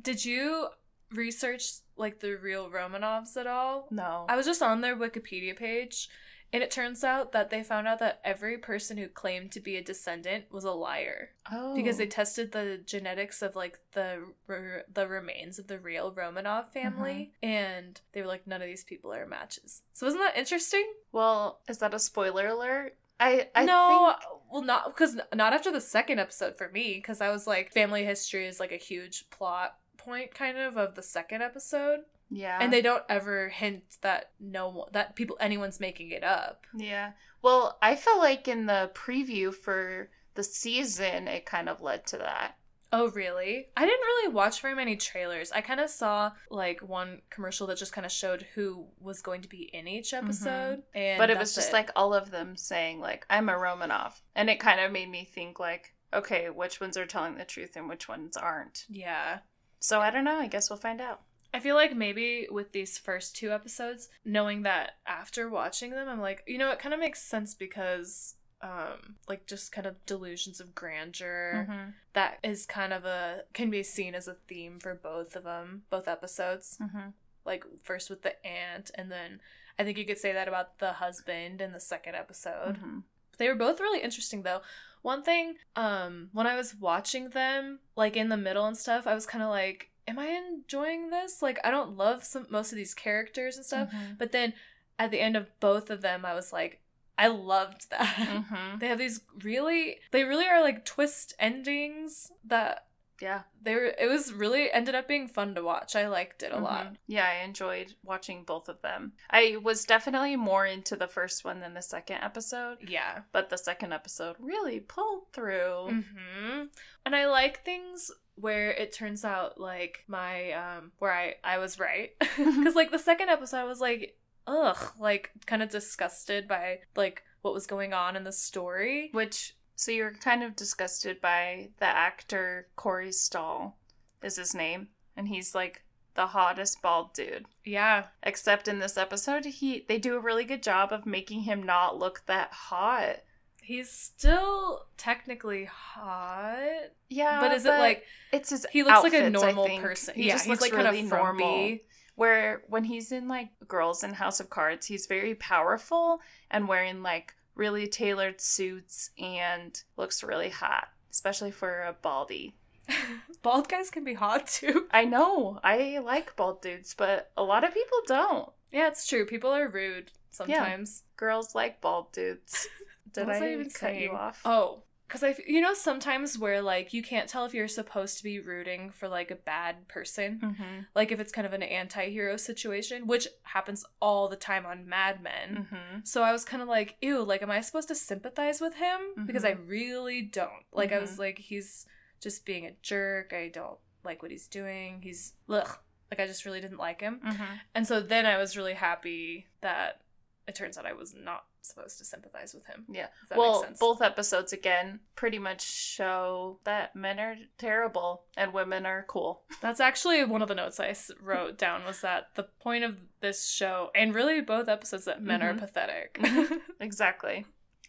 did 0.00 0.24
you 0.24 0.68
research 1.12 1.70
like 1.96 2.20
the 2.20 2.34
real 2.34 2.70
Romanovs 2.70 3.36
at 3.36 3.46
all? 3.46 3.88
No. 3.90 4.26
I 4.28 4.36
was 4.36 4.46
just 4.46 4.62
on 4.62 4.80
their 4.80 4.96
Wikipedia 4.96 5.56
page, 5.56 6.08
and 6.52 6.62
it 6.62 6.70
turns 6.70 7.02
out 7.02 7.32
that 7.32 7.50
they 7.50 7.62
found 7.62 7.88
out 7.88 7.98
that 7.98 8.20
every 8.24 8.58
person 8.58 8.96
who 8.96 9.08
claimed 9.08 9.52
to 9.52 9.60
be 9.60 9.76
a 9.76 9.82
descendant 9.82 10.44
was 10.50 10.64
a 10.64 10.70
liar 10.70 11.30
oh. 11.52 11.74
because 11.74 11.98
they 11.98 12.06
tested 12.06 12.52
the 12.52 12.80
genetics 12.84 13.42
of 13.42 13.56
like 13.56 13.78
the 13.92 14.22
r- 14.48 14.84
the 14.92 15.08
remains 15.08 15.58
of 15.58 15.66
the 15.66 15.78
real 15.78 16.12
Romanov 16.12 16.72
family, 16.72 17.32
and 17.42 18.00
they 18.12 18.20
were 18.20 18.28
like, 18.28 18.46
none 18.46 18.62
of 18.62 18.68
these 18.68 18.84
people 18.84 19.12
are 19.12 19.26
matches. 19.26 19.82
So 19.92 20.06
isn't 20.06 20.20
that 20.20 20.36
interesting? 20.36 20.86
Well, 21.12 21.60
is 21.68 21.78
that 21.78 21.94
a 21.94 21.98
spoiler 21.98 22.46
alert? 22.46 22.96
I, 23.18 23.48
I 23.54 23.64
no, 23.64 24.14
think 24.18 24.42
well, 24.50 24.62
not 24.62 24.86
because 24.86 25.18
not 25.34 25.52
after 25.52 25.70
the 25.70 25.80
second 25.80 26.18
episode 26.18 26.56
for 26.56 26.68
me, 26.68 26.94
because 26.94 27.20
I 27.20 27.30
was 27.30 27.46
like, 27.46 27.72
family 27.72 28.04
history 28.04 28.46
is 28.46 28.60
like 28.60 28.72
a 28.72 28.76
huge 28.76 29.30
plot 29.30 29.76
point, 29.96 30.34
kind 30.34 30.58
of, 30.58 30.76
of 30.76 30.94
the 30.94 31.02
second 31.02 31.42
episode, 31.42 32.00
yeah. 32.30 32.58
and 32.60 32.72
they 32.72 32.82
don't 32.82 33.02
ever 33.08 33.48
hint 33.48 33.82
that 34.02 34.30
no 34.38 34.68
one, 34.68 34.88
that 34.92 35.16
people, 35.16 35.36
anyone's 35.40 35.80
making 35.80 36.10
it 36.10 36.24
up. 36.24 36.66
Yeah. 36.76 37.12
Well, 37.42 37.78
I 37.80 37.96
feel 37.96 38.18
like 38.18 38.48
in 38.48 38.66
the 38.66 38.90
preview 38.94 39.54
for 39.54 40.10
the 40.34 40.44
season, 40.44 41.28
it 41.28 41.46
kind 41.46 41.68
of 41.68 41.80
led 41.80 42.06
to 42.08 42.18
that. 42.18 42.56
Oh, 42.92 43.10
really? 43.10 43.66
I 43.76 43.84
didn't 43.84 44.00
really 44.00 44.32
watch 44.32 44.60
very 44.62 44.74
many 44.74 44.96
trailers. 44.96 45.50
I 45.52 45.60
kind 45.60 45.80
of 45.80 45.90
saw 45.90 46.32
like 46.50 46.80
one 46.80 47.20
commercial 47.30 47.66
that 47.66 47.78
just 47.78 47.92
kind 47.92 48.04
of 48.06 48.12
showed 48.12 48.46
who 48.54 48.86
was 49.00 49.20
going 49.22 49.42
to 49.42 49.48
be 49.48 49.62
in 49.72 49.88
each 49.88 50.14
episode, 50.14 50.82
Mm-hmm. 50.94 51.18
but 51.18 51.28
it 51.30 51.38
was 51.38 51.54
just 51.54 51.72
like 51.72 51.90
all 51.96 52.14
of 52.14 52.30
them 52.30 52.56
saying, 52.56 53.00
like, 53.00 53.26
I'm 53.28 53.48
a 53.48 53.54
Romanov. 53.54 54.12
And 54.34 54.48
it 54.48 54.60
kind 54.60 54.80
of 54.80 54.92
made 54.92 55.10
me 55.10 55.24
think, 55.24 55.58
like, 55.58 55.94
okay, 56.14 56.48
which 56.48 56.80
ones 56.80 56.96
are 56.96 57.06
telling 57.06 57.34
the 57.36 57.44
truth 57.44 57.76
and 57.76 57.88
which 57.88 58.08
ones 58.08 58.36
aren't. 58.36 58.84
yeah. 58.88 59.38
So 59.80 60.00
I 60.00 60.10
don't 60.10 60.24
know. 60.24 60.38
I 60.38 60.46
guess 60.46 60.70
we'll 60.70 60.78
find 60.78 61.00
out. 61.00 61.20
I 61.52 61.60
feel 61.60 61.74
like 61.74 61.94
maybe 61.94 62.48
with 62.50 62.72
these 62.72 62.98
first 62.98 63.36
two 63.36 63.50
episodes, 63.52 64.08
knowing 64.24 64.62
that 64.62 64.92
after 65.06 65.48
watching 65.48 65.90
them, 65.90 66.08
I'm 66.08 66.20
like, 66.20 66.42
you 66.46 66.56
know, 66.58 66.70
it 66.70 66.78
kind 66.78 66.94
of 66.94 67.00
makes 67.00 67.22
sense 67.22 67.54
because, 67.54 68.34
um, 68.62 69.16
like 69.28 69.46
just 69.46 69.70
kind 69.72 69.86
of 69.86 70.04
delusions 70.06 70.60
of 70.60 70.74
grandeur. 70.74 71.66
Mm-hmm. 71.68 71.90
That 72.14 72.38
is 72.42 72.66
kind 72.66 72.92
of 72.92 73.04
a 73.04 73.42
can 73.52 73.70
be 73.70 73.82
seen 73.82 74.14
as 74.14 74.28
a 74.28 74.36
theme 74.48 74.78
for 74.80 74.94
both 74.94 75.36
of 75.36 75.44
them, 75.44 75.82
both 75.90 76.08
episodes. 76.08 76.78
Mm-hmm. 76.80 77.10
Like 77.44 77.64
first 77.82 78.10
with 78.10 78.22
the 78.22 78.44
aunt, 78.46 78.90
and 78.96 79.10
then 79.10 79.40
I 79.78 79.84
think 79.84 79.98
you 79.98 80.04
could 80.06 80.18
say 80.18 80.32
that 80.32 80.48
about 80.48 80.78
the 80.78 80.94
husband 80.94 81.60
in 81.60 81.72
the 81.72 81.80
second 81.80 82.14
episode. 82.16 82.76
Mm-hmm. 82.78 82.98
They 83.38 83.48
were 83.48 83.54
both 83.54 83.78
really 83.80 84.00
interesting 84.02 84.42
though. 84.42 84.62
One 85.02 85.22
thing, 85.22 85.54
um, 85.76 86.30
when 86.32 86.46
I 86.48 86.56
was 86.56 86.74
watching 86.74 87.28
them, 87.30 87.78
like 87.94 88.16
in 88.16 88.30
the 88.30 88.36
middle 88.36 88.66
and 88.66 88.76
stuff, 88.76 89.06
I 89.06 89.14
was 89.14 89.26
kind 89.26 89.44
of 89.44 89.50
like, 89.50 89.90
"Am 90.08 90.18
I 90.18 90.26
enjoying 90.28 91.10
this?" 91.10 91.42
Like, 91.42 91.58
I 91.62 91.70
don't 91.70 91.96
love 91.96 92.24
some 92.24 92.46
most 92.50 92.72
of 92.72 92.76
these 92.76 92.94
characters 92.94 93.56
and 93.56 93.64
stuff, 93.64 93.90
Mm-hmm. 93.90 94.14
but 94.18 94.32
then 94.32 94.54
at 94.98 95.10
the 95.12 95.20
end 95.20 95.36
of 95.36 95.48
both 95.60 95.90
of 95.90 96.00
them, 96.00 96.24
I 96.24 96.34
was 96.34 96.52
like, 96.52 96.80
I 97.18 97.28
loved 97.28 97.90
that. 97.90 98.14
Mm-hmm. 98.16 98.78
They 98.78 98.88
have 98.88 98.98
these 98.98 99.20
really, 99.42 99.98
they 100.10 100.24
really 100.24 100.46
are 100.46 100.60
like 100.62 100.84
twist 100.84 101.34
endings 101.38 102.30
that 102.44 102.86
Yeah. 103.20 103.42
they 103.62 103.74
were. 103.74 103.94
It 103.98 104.08
was 104.10 104.32
really 104.34 104.70
ended 104.70 104.94
up 104.94 105.08
being 105.08 105.26
fun 105.26 105.54
to 105.54 105.62
watch. 105.62 105.96
I 105.96 106.08
liked 106.08 106.42
it 106.42 106.52
a 106.52 106.58
lot. 106.58 106.86
Mhm. 106.92 106.96
Yeah, 107.06 107.24
I 107.26 107.44
enjoyed 107.44 107.94
watching 108.04 108.44
both 108.44 108.68
of 108.68 108.82
them. 108.82 109.12
I 109.30 109.56
was 109.62 109.84
definitely 109.86 110.36
more 110.36 110.66
into 110.66 110.96
the 110.96 111.08
first 111.08 111.44
one 111.44 111.60
than 111.60 111.72
the 111.74 111.80
second 111.82 112.18
episode, 112.22 112.78
Yeah. 112.86 113.20
but 113.32 113.48
the 113.48 113.56
second 113.58 113.92
episode 113.94 114.36
really 114.38 114.80
pulled 114.80 115.32
through. 115.32 116.02
hmm 116.04 116.64
And 117.06 117.16
I 117.16 117.26
like 117.26 117.64
things 117.64 118.10
where 118.34 118.70
it 118.72 118.92
turns 118.92 119.24
out 119.24 119.58
like 119.58 120.04
my 120.08 120.52
um 120.52 120.92
where 120.98 121.10
I 121.12 121.36
I 121.42 121.56
was 121.56 121.78
right 121.80 122.10
because 122.36 122.74
like 122.74 122.90
the 122.90 122.98
second 122.98 123.30
episode 123.30 123.56
I 123.56 123.64
was 123.64 123.80
like 123.80 124.18
ugh 124.46 124.92
like 124.98 125.30
kind 125.46 125.62
of 125.62 125.70
disgusted 125.70 126.46
by 126.48 126.80
like 126.94 127.22
what 127.42 127.54
was 127.54 127.66
going 127.66 127.92
on 127.92 128.16
in 128.16 128.24
the 128.24 128.32
story. 128.32 129.10
Which 129.12 129.56
so 129.74 129.90
you're 129.92 130.12
kind 130.14 130.42
of 130.42 130.56
disgusted 130.56 131.20
by 131.20 131.68
the 131.78 131.86
actor 131.86 132.68
Corey 132.76 133.12
Stoll 133.12 133.76
is 134.22 134.36
his 134.36 134.54
name, 134.54 134.88
and 135.16 135.28
he's 135.28 135.54
like 135.54 135.82
the 136.14 136.28
hottest 136.28 136.80
bald 136.80 137.12
dude. 137.12 137.44
Yeah, 137.64 138.06
Except 138.22 138.68
in 138.68 138.78
this 138.78 138.96
episode, 138.96 139.44
he 139.44 139.84
they 139.86 139.98
do 139.98 140.16
a 140.16 140.20
really 140.20 140.44
good 140.44 140.62
job 140.62 140.92
of 140.92 141.04
making 141.04 141.42
him 141.42 141.62
not 141.62 141.98
look 141.98 142.22
that 142.26 142.52
hot. 142.52 143.16
he's 143.62 143.90
still 143.90 144.86
technically 144.96 145.66
hot, 145.66 146.90
Yeah, 147.08 147.40
but 147.40 147.52
is 147.52 147.64
it 147.66 147.70
like 147.70 148.04
it's 148.32 148.50
his? 148.50 148.66
he 148.72 148.82
looks 148.82 149.02
like 149.02 149.12
a 149.14 149.28
normal 149.30 149.68
person? 149.78 150.14
He 150.14 150.26
yeah, 150.28 150.32
just 150.32 150.44
he's 150.46 150.50
looks 150.50 150.62
like 150.62 150.72
really 150.72 150.84
kind 151.02 151.04
of 151.04 151.10
normal. 151.10 151.46
frumpy. 151.48 151.82
Where 152.16 152.62
when 152.68 152.84
he's 152.84 153.12
in 153.12 153.28
like 153.28 153.50
Girls 153.68 154.02
in 154.02 154.14
House 154.14 154.40
of 154.40 154.50
Cards, 154.50 154.86
he's 154.86 155.06
very 155.06 155.34
powerful 155.34 156.20
and 156.50 156.66
wearing 156.66 157.02
like 157.02 157.34
really 157.54 157.86
tailored 157.86 158.40
suits 158.40 159.10
and 159.18 159.82
looks 159.96 160.22
really 160.22 160.50
hot, 160.50 160.88
especially 161.10 161.50
for 161.50 161.82
a 161.82 161.92
baldy. 161.92 162.54
Bald 163.42 163.68
guys 163.68 163.90
can 163.90 164.04
be 164.04 164.14
hot 164.14 164.46
too. 164.46 164.86
I 164.90 165.04
know 165.04 165.58
I 165.62 165.98
like 165.98 166.36
bald 166.36 166.62
dudes, 166.62 166.94
but 166.94 167.32
a 167.36 167.42
lot 167.42 167.64
of 167.64 167.74
people 167.74 167.98
don't. 168.06 168.50
Yeah, 168.72 168.88
it's 168.88 169.06
true. 169.06 169.26
People 169.26 169.50
are 169.50 169.68
rude 169.68 170.12
sometimes. 170.30 171.02
Yeah. 171.04 171.16
Girls 171.16 171.54
like 171.54 171.80
bald 171.80 172.12
dudes. 172.12 172.68
Did 173.12 173.28
I, 173.28 173.38
I 173.38 173.52
even 173.52 173.64
cut 173.64 173.78
saying? 173.78 174.02
you 174.02 174.10
off? 174.12 174.40
Oh, 174.44 174.82
because 175.06 175.22
I, 175.22 175.36
you 175.46 175.60
know, 175.60 175.72
sometimes 175.74 176.38
where 176.38 176.60
like 176.60 176.92
you 176.92 177.02
can't 177.02 177.28
tell 177.28 177.44
if 177.44 177.54
you're 177.54 177.68
supposed 177.68 178.18
to 178.18 178.24
be 178.24 178.40
rooting 178.40 178.90
for 178.90 179.08
like 179.08 179.30
a 179.30 179.36
bad 179.36 179.86
person, 179.88 180.40
Mm-hmm. 180.42 180.80
like 180.94 181.12
if 181.12 181.20
it's 181.20 181.32
kind 181.32 181.46
of 181.46 181.52
an 181.52 181.62
anti-hero 181.62 182.36
situation, 182.36 183.06
which 183.06 183.28
happens 183.42 183.84
all 184.00 184.28
the 184.28 184.36
time 184.36 184.66
on 184.66 184.88
Mad 184.88 185.22
Men. 185.22 185.66
Mm-hmm. 185.70 185.98
So 186.04 186.22
I 186.22 186.32
was 186.32 186.44
kind 186.44 186.62
of 186.62 186.68
like, 186.68 186.96
ew, 187.00 187.22
like, 187.22 187.42
am 187.42 187.50
I 187.50 187.60
supposed 187.60 187.88
to 187.88 187.94
sympathize 187.94 188.60
with 188.60 188.74
him? 188.74 189.26
Because 189.26 189.44
I 189.44 189.54
Mhm. 189.54 189.68
really 189.68 190.22
don't. 190.22 190.64
Like, 190.72 190.92
I 190.92 190.98
was 190.98 191.12
Mhm. 191.12 191.18
like, 191.18 191.38
he's 191.38 191.86
just 192.20 192.44
being 192.44 192.66
a 192.66 192.72
jerk. 192.82 193.32
I 193.32 193.48
don't 193.48 193.78
like 194.04 194.22
what 194.22 194.30
he's 194.30 194.46
doing. 194.48 195.02
He's, 195.02 195.34
ugh. 195.48 195.78
Like, 196.10 196.20
I 196.20 196.26
just 196.26 196.44
really 196.44 196.60
didn't 196.60 196.78
like 196.78 197.00
him. 197.00 197.20
Mm-hmm. 197.24 197.54
And 197.74 197.86
so 197.86 198.00
then 198.00 198.26
I 198.26 198.38
was 198.38 198.56
really 198.56 198.74
happy 198.74 199.46
that 199.60 200.02
it 200.48 200.54
turns 200.54 200.78
out 200.78 200.86
I 200.86 200.92
was 200.92 201.14
not 201.14 201.44
supposed 201.62 201.98
to 201.98 202.04
sympathize 202.04 202.54
with 202.54 202.64
him. 202.66 202.84
Yeah. 202.88 203.08
Well, 203.36 203.66
both 203.80 204.00
episodes 204.00 204.52
again 204.52 205.00
pretty 205.16 205.38
much 205.40 205.62
show 205.62 206.60
that 206.64 206.94
men 206.94 207.18
are 207.18 207.34
terrible 207.58 208.22
and 208.36 208.52
women 208.52 208.86
are 208.86 209.04
cool. 209.08 209.42
That's 209.60 209.80
actually 209.80 210.24
one 210.24 210.42
of 210.42 210.48
the 210.48 210.54
notes 210.54 210.78
I 210.78 210.94
wrote 211.20 211.58
down 211.58 211.84
was 211.84 212.00
that 212.02 212.28
the 212.36 212.44
point 212.60 212.84
of 212.84 212.96
this 213.20 213.48
show, 213.50 213.90
and 213.94 214.14
really 214.14 214.40
both 214.40 214.68
episodes, 214.68 215.04
that 215.06 215.22
men 215.22 215.42
are 215.42 215.54
Mhm. 215.54 215.58
pathetic. 215.58 216.18
Exactly. 216.80 217.44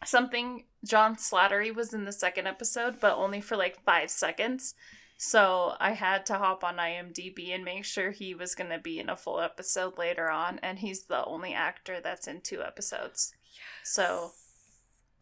Something 0.05 0.65
John 0.85 1.15
Slattery 1.15 1.73
was 1.73 1.93
in 1.93 2.05
the 2.05 2.11
second 2.11 2.47
episode, 2.47 2.99
but 2.99 3.15
only 3.15 3.41
for 3.41 3.57
like 3.57 3.83
five 3.83 4.09
seconds. 4.09 4.75
So 5.17 5.73
I 5.79 5.91
had 5.91 6.25
to 6.27 6.35
hop 6.35 6.63
on 6.63 6.77
IMDb 6.77 7.49
and 7.53 7.65
make 7.65 7.85
sure 7.85 8.11
he 8.11 8.35
was 8.35 8.53
going 8.53 8.69
to 8.69 8.77
be 8.77 8.99
in 8.99 9.09
a 9.09 9.17
full 9.17 9.41
episode 9.41 9.97
later 9.97 10.29
on, 10.29 10.59
and 10.61 10.77
he's 10.79 11.03
the 11.05 11.25
only 11.25 11.53
actor 11.53 11.99
that's 12.01 12.27
in 12.27 12.41
two 12.41 12.61
episodes. 12.61 13.33
Yes. 13.51 13.61
So 13.83 14.31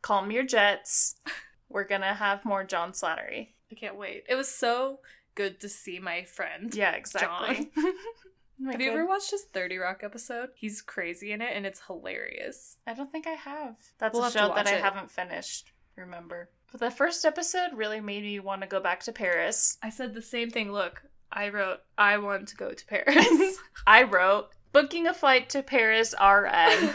calm 0.02 0.32
your 0.32 0.44
jets. 0.44 1.16
We're 1.70 1.84
gonna 1.84 2.14
have 2.14 2.46
more 2.46 2.64
John 2.64 2.92
Slattery. 2.92 3.50
I 3.72 3.76
can't 3.76 3.98
wait. 3.98 4.26
It 4.30 4.36
was 4.36 4.48
so 4.48 5.00
good 5.34 5.60
to 5.62 5.68
see 5.68 5.98
my 5.98 6.24
friend. 6.24 6.74
Yeah, 6.76 6.92
exactly. 6.92 7.72
My 8.60 8.72
Have 8.72 8.82
you 8.82 8.92
ever 8.92 9.06
watched 9.06 9.32
his 9.32 9.44
30 9.44 9.78
Rock 9.78 10.02
episode? 10.04 10.50
He's 10.56 10.82
crazy 10.82 11.32
in 11.34 11.42
it 11.42 11.52
and 11.54 11.66
it's 11.66 11.82
hilarious. 11.88 12.78
I 12.88 12.94
don't 12.94 13.12
think 13.12 13.28
I 13.28 13.32
have. 13.32 13.76
That's 13.98 14.14
We'll 14.16 14.26
a 14.26 14.32
show 14.32 14.54
that 14.56 14.68
I 14.68 14.76
it. 14.76 14.82
haven't 14.82 15.12
finished. 15.12 15.74
Remember, 15.98 16.50
but 16.71 16.80
the 16.80 16.91
first 16.91 17.25
episode 17.25 17.71
really 17.73 18.01
made 18.01 18.23
me 18.23 18.39
want 18.39 18.62
to 18.62 18.67
go 18.67 18.80
back 18.80 19.01
to 19.04 19.12
Paris. 19.12 19.78
I 19.82 19.89
said 19.89 20.13
the 20.13 20.21
same 20.21 20.49
thing. 20.49 20.71
Look, 20.71 21.04
I 21.32 21.49
wrote, 21.49 21.80
I 21.97 22.17
want 22.17 22.47
to 22.49 22.56
go 22.56 22.71
to 22.71 22.86
Paris. 22.88 23.58
I 23.88 24.04
wrote 24.04 24.49
booking 24.73 25.08
a 25.08 25.13
flight 25.13 25.49
to 25.49 25.63
Paris 25.63 26.13
RN. 26.21 26.89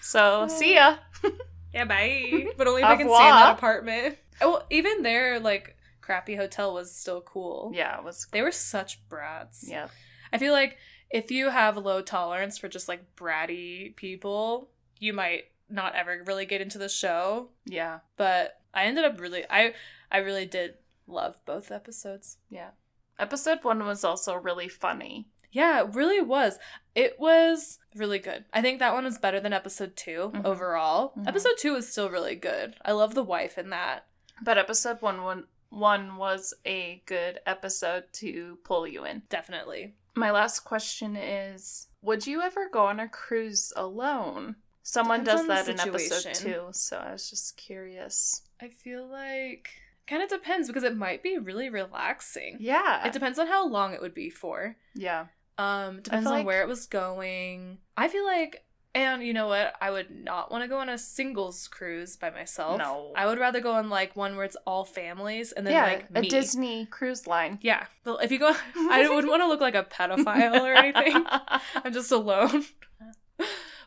so 0.00 0.48
see 0.48 0.74
ya. 0.74 0.96
yeah, 1.74 1.84
bye. 1.84 2.48
But 2.56 2.66
only 2.66 2.82
if 2.82 2.88
Au 2.88 2.92
I 2.92 2.96
can 2.96 3.08
stay 3.08 3.28
in 3.28 3.34
that 3.34 3.56
apartment. 3.56 4.18
Oh, 4.40 4.50
well, 4.50 4.66
even 4.70 5.02
their, 5.02 5.38
like, 5.38 5.76
crappy 6.00 6.34
hotel 6.34 6.74
was 6.74 6.92
still 6.94 7.20
cool. 7.20 7.70
Yeah, 7.74 7.98
it 7.98 8.04
was. 8.04 8.26
They 8.32 8.42
were 8.42 8.52
such 8.52 9.06
brats. 9.08 9.64
Yeah, 9.66 9.88
I 10.32 10.38
feel 10.38 10.52
like 10.52 10.76
if 11.10 11.30
you 11.30 11.48
have 11.48 11.76
a 11.76 11.80
low 11.80 12.02
tolerance 12.02 12.58
for 12.58 12.68
just 12.68 12.88
like 12.88 13.14
bratty 13.16 13.94
people, 13.96 14.68
you 14.98 15.12
might 15.12 15.44
not 15.74 15.94
ever 15.94 16.22
really 16.26 16.46
get 16.46 16.60
into 16.60 16.78
the 16.78 16.88
show. 16.88 17.50
yeah, 17.66 18.00
But 18.16 18.60
I 18.72 18.84
ended 18.84 19.04
up 19.04 19.20
really 19.20 19.44
I 19.50 19.74
I 20.10 20.18
really 20.18 20.46
did 20.46 20.74
love 21.06 21.36
both 21.44 21.70
episodes. 21.70 22.38
yeah. 22.48 22.70
Episode 23.18 23.62
one 23.62 23.84
was 23.84 24.02
also 24.04 24.34
really 24.34 24.68
funny. 24.68 25.28
Yeah, 25.52 25.82
it 25.84 25.94
really 25.94 26.20
was. 26.20 26.58
It 26.96 27.18
was 27.20 27.78
really 27.94 28.18
good. 28.18 28.44
I 28.52 28.60
think 28.60 28.80
that 28.80 28.92
one 28.92 29.04
was 29.04 29.18
better 29.18 29.38
than 29.38 29.52
episode 29.52 29.94
2 29.94 30.32
Mhm. 30.34 30.44
overall. 30.44 31.12
Mhm. 31.16 31.28
Episode 31.28 31.56
2 31.58 31.74
was 31.74 31.88
still 31.90 32.10
really 32.10 32.34
good. 32.34 32.74
I 32.84 32.90
love 32.92 33.14
the 33.14 33.22
wife 33.22 33.56
in 33.56 33.70
that. 33.70 34.06
But 34.42 34.58
episode 34.58 35.00
one, 35.00 35.22
one, 35.22 35.46
one 35.68 36.16
was 36.16 36.54
a 36.66 37.02
good 37.06 37.38
episode 37.46 38.12
to 38.14 38.58
pull 38.64 38.84
you 38.86 39.04
in. 39.04 39.22
Definitely. 39.28 39.94
My 40.16 40.32
last 40.32 40.60
question 40.60 41.14
is 41.16 41.86
Would 42.02 42.26
you 42.26 42.42
ever 42.42 42.68
go 42.68 42.86
on 42.86 42.98
a 42.98 43.08
cruise 43.08 43.72
alone? 43.76 44.56
Someone 44.86 45.24
Depends 45.24 45.46
does 45.48 45.66
that 45.66 45.72
in 45.72 45.80
episode 45.80 46.34
two, 46.34 46.66
so 46.72 46.98
I 46.98 47.12
was 47.12 47.30
just 47.30 47.56
curious. 47.56 48.42
I 48.60 48.68
feel 48.68 49.08
like 49.08 49.70
kind 50.06 50.22
of 50.22 50.28
depends 50.28 50.68
because 50.68 50.82
it 50.84 50.94
might 50.94 51.22
be 51.22 51.38
really 51.38 51.70
relaxing. 51.70 52.58
Yeah. 52.60 53.06
It 53.06 53.14
depends 53.14 53.38
on 53.38 53.46
how 53.46 53.66
long 53.66 53.94
it 53.94 54.02
would 54.02 54.14
be 54.14 54.28
for. 54.30 54.76
yeah. 54.94 55.26
Um, 55.56 56.00
depends 56.02 56.26
on 56.26 56.32
like- 56.34 56.46
where 56.46 56.60
it 56.62 56.68
was 56.68 56.84
going. 56.86 57.78
I 57.96 58.08
feel 58.08 58.24
like, 58.26 58.64
and 58.94 59.22
you 59.22 59.32
know 59.32 59.46
what? 59.48 59.72
I 59.80 59.90
would 59.90 60.10
not 60.10 60.50
want 60.50 60.64
to 60.64 60.68
go 60.68 60.78
on 60.80 60.88
a 60.90 60.98
singles 60.98 61.66
cruise 61.68 62.16
by 62.16 62.28
myself. 62.30 62.76
No. 62.78 63.12
I 63.16 63.24
would 63.24 63.38
rather 63.38 63.60
go 63.60 63.72
on 63.72 63.88
like 63.88 64.14
one 64.16 64.36
where 64.36 64.44
it's 64.44 64.56
all 64.66 64.84
families 64.84 65.52
and 65.52 65.66
then 65.66 65.72
yeah, 65.72 65.84
like 65.84 66.06
a. 66.14 66.28
Disney 66.28 66.86
cruise 66.86 67.26
line. 67.26 67.58
Yeah, 67.62 67.86
if 68.04 68.30
you 68.32 68.38
go, 68.38 68.52
I 68.76 69.08
wouldn't 69.08 69.30
want 69.30 69.42
to 69.42 69.46
look 69.46 69.60
like 69.60 69.76
a 69.76 69.84
pedophile 69.84 70.60
or 70.60 70.74
anything. 70.74 71.24
I'm 71.76 71.92
just 71.92 72.12
alone. 72.12 72.64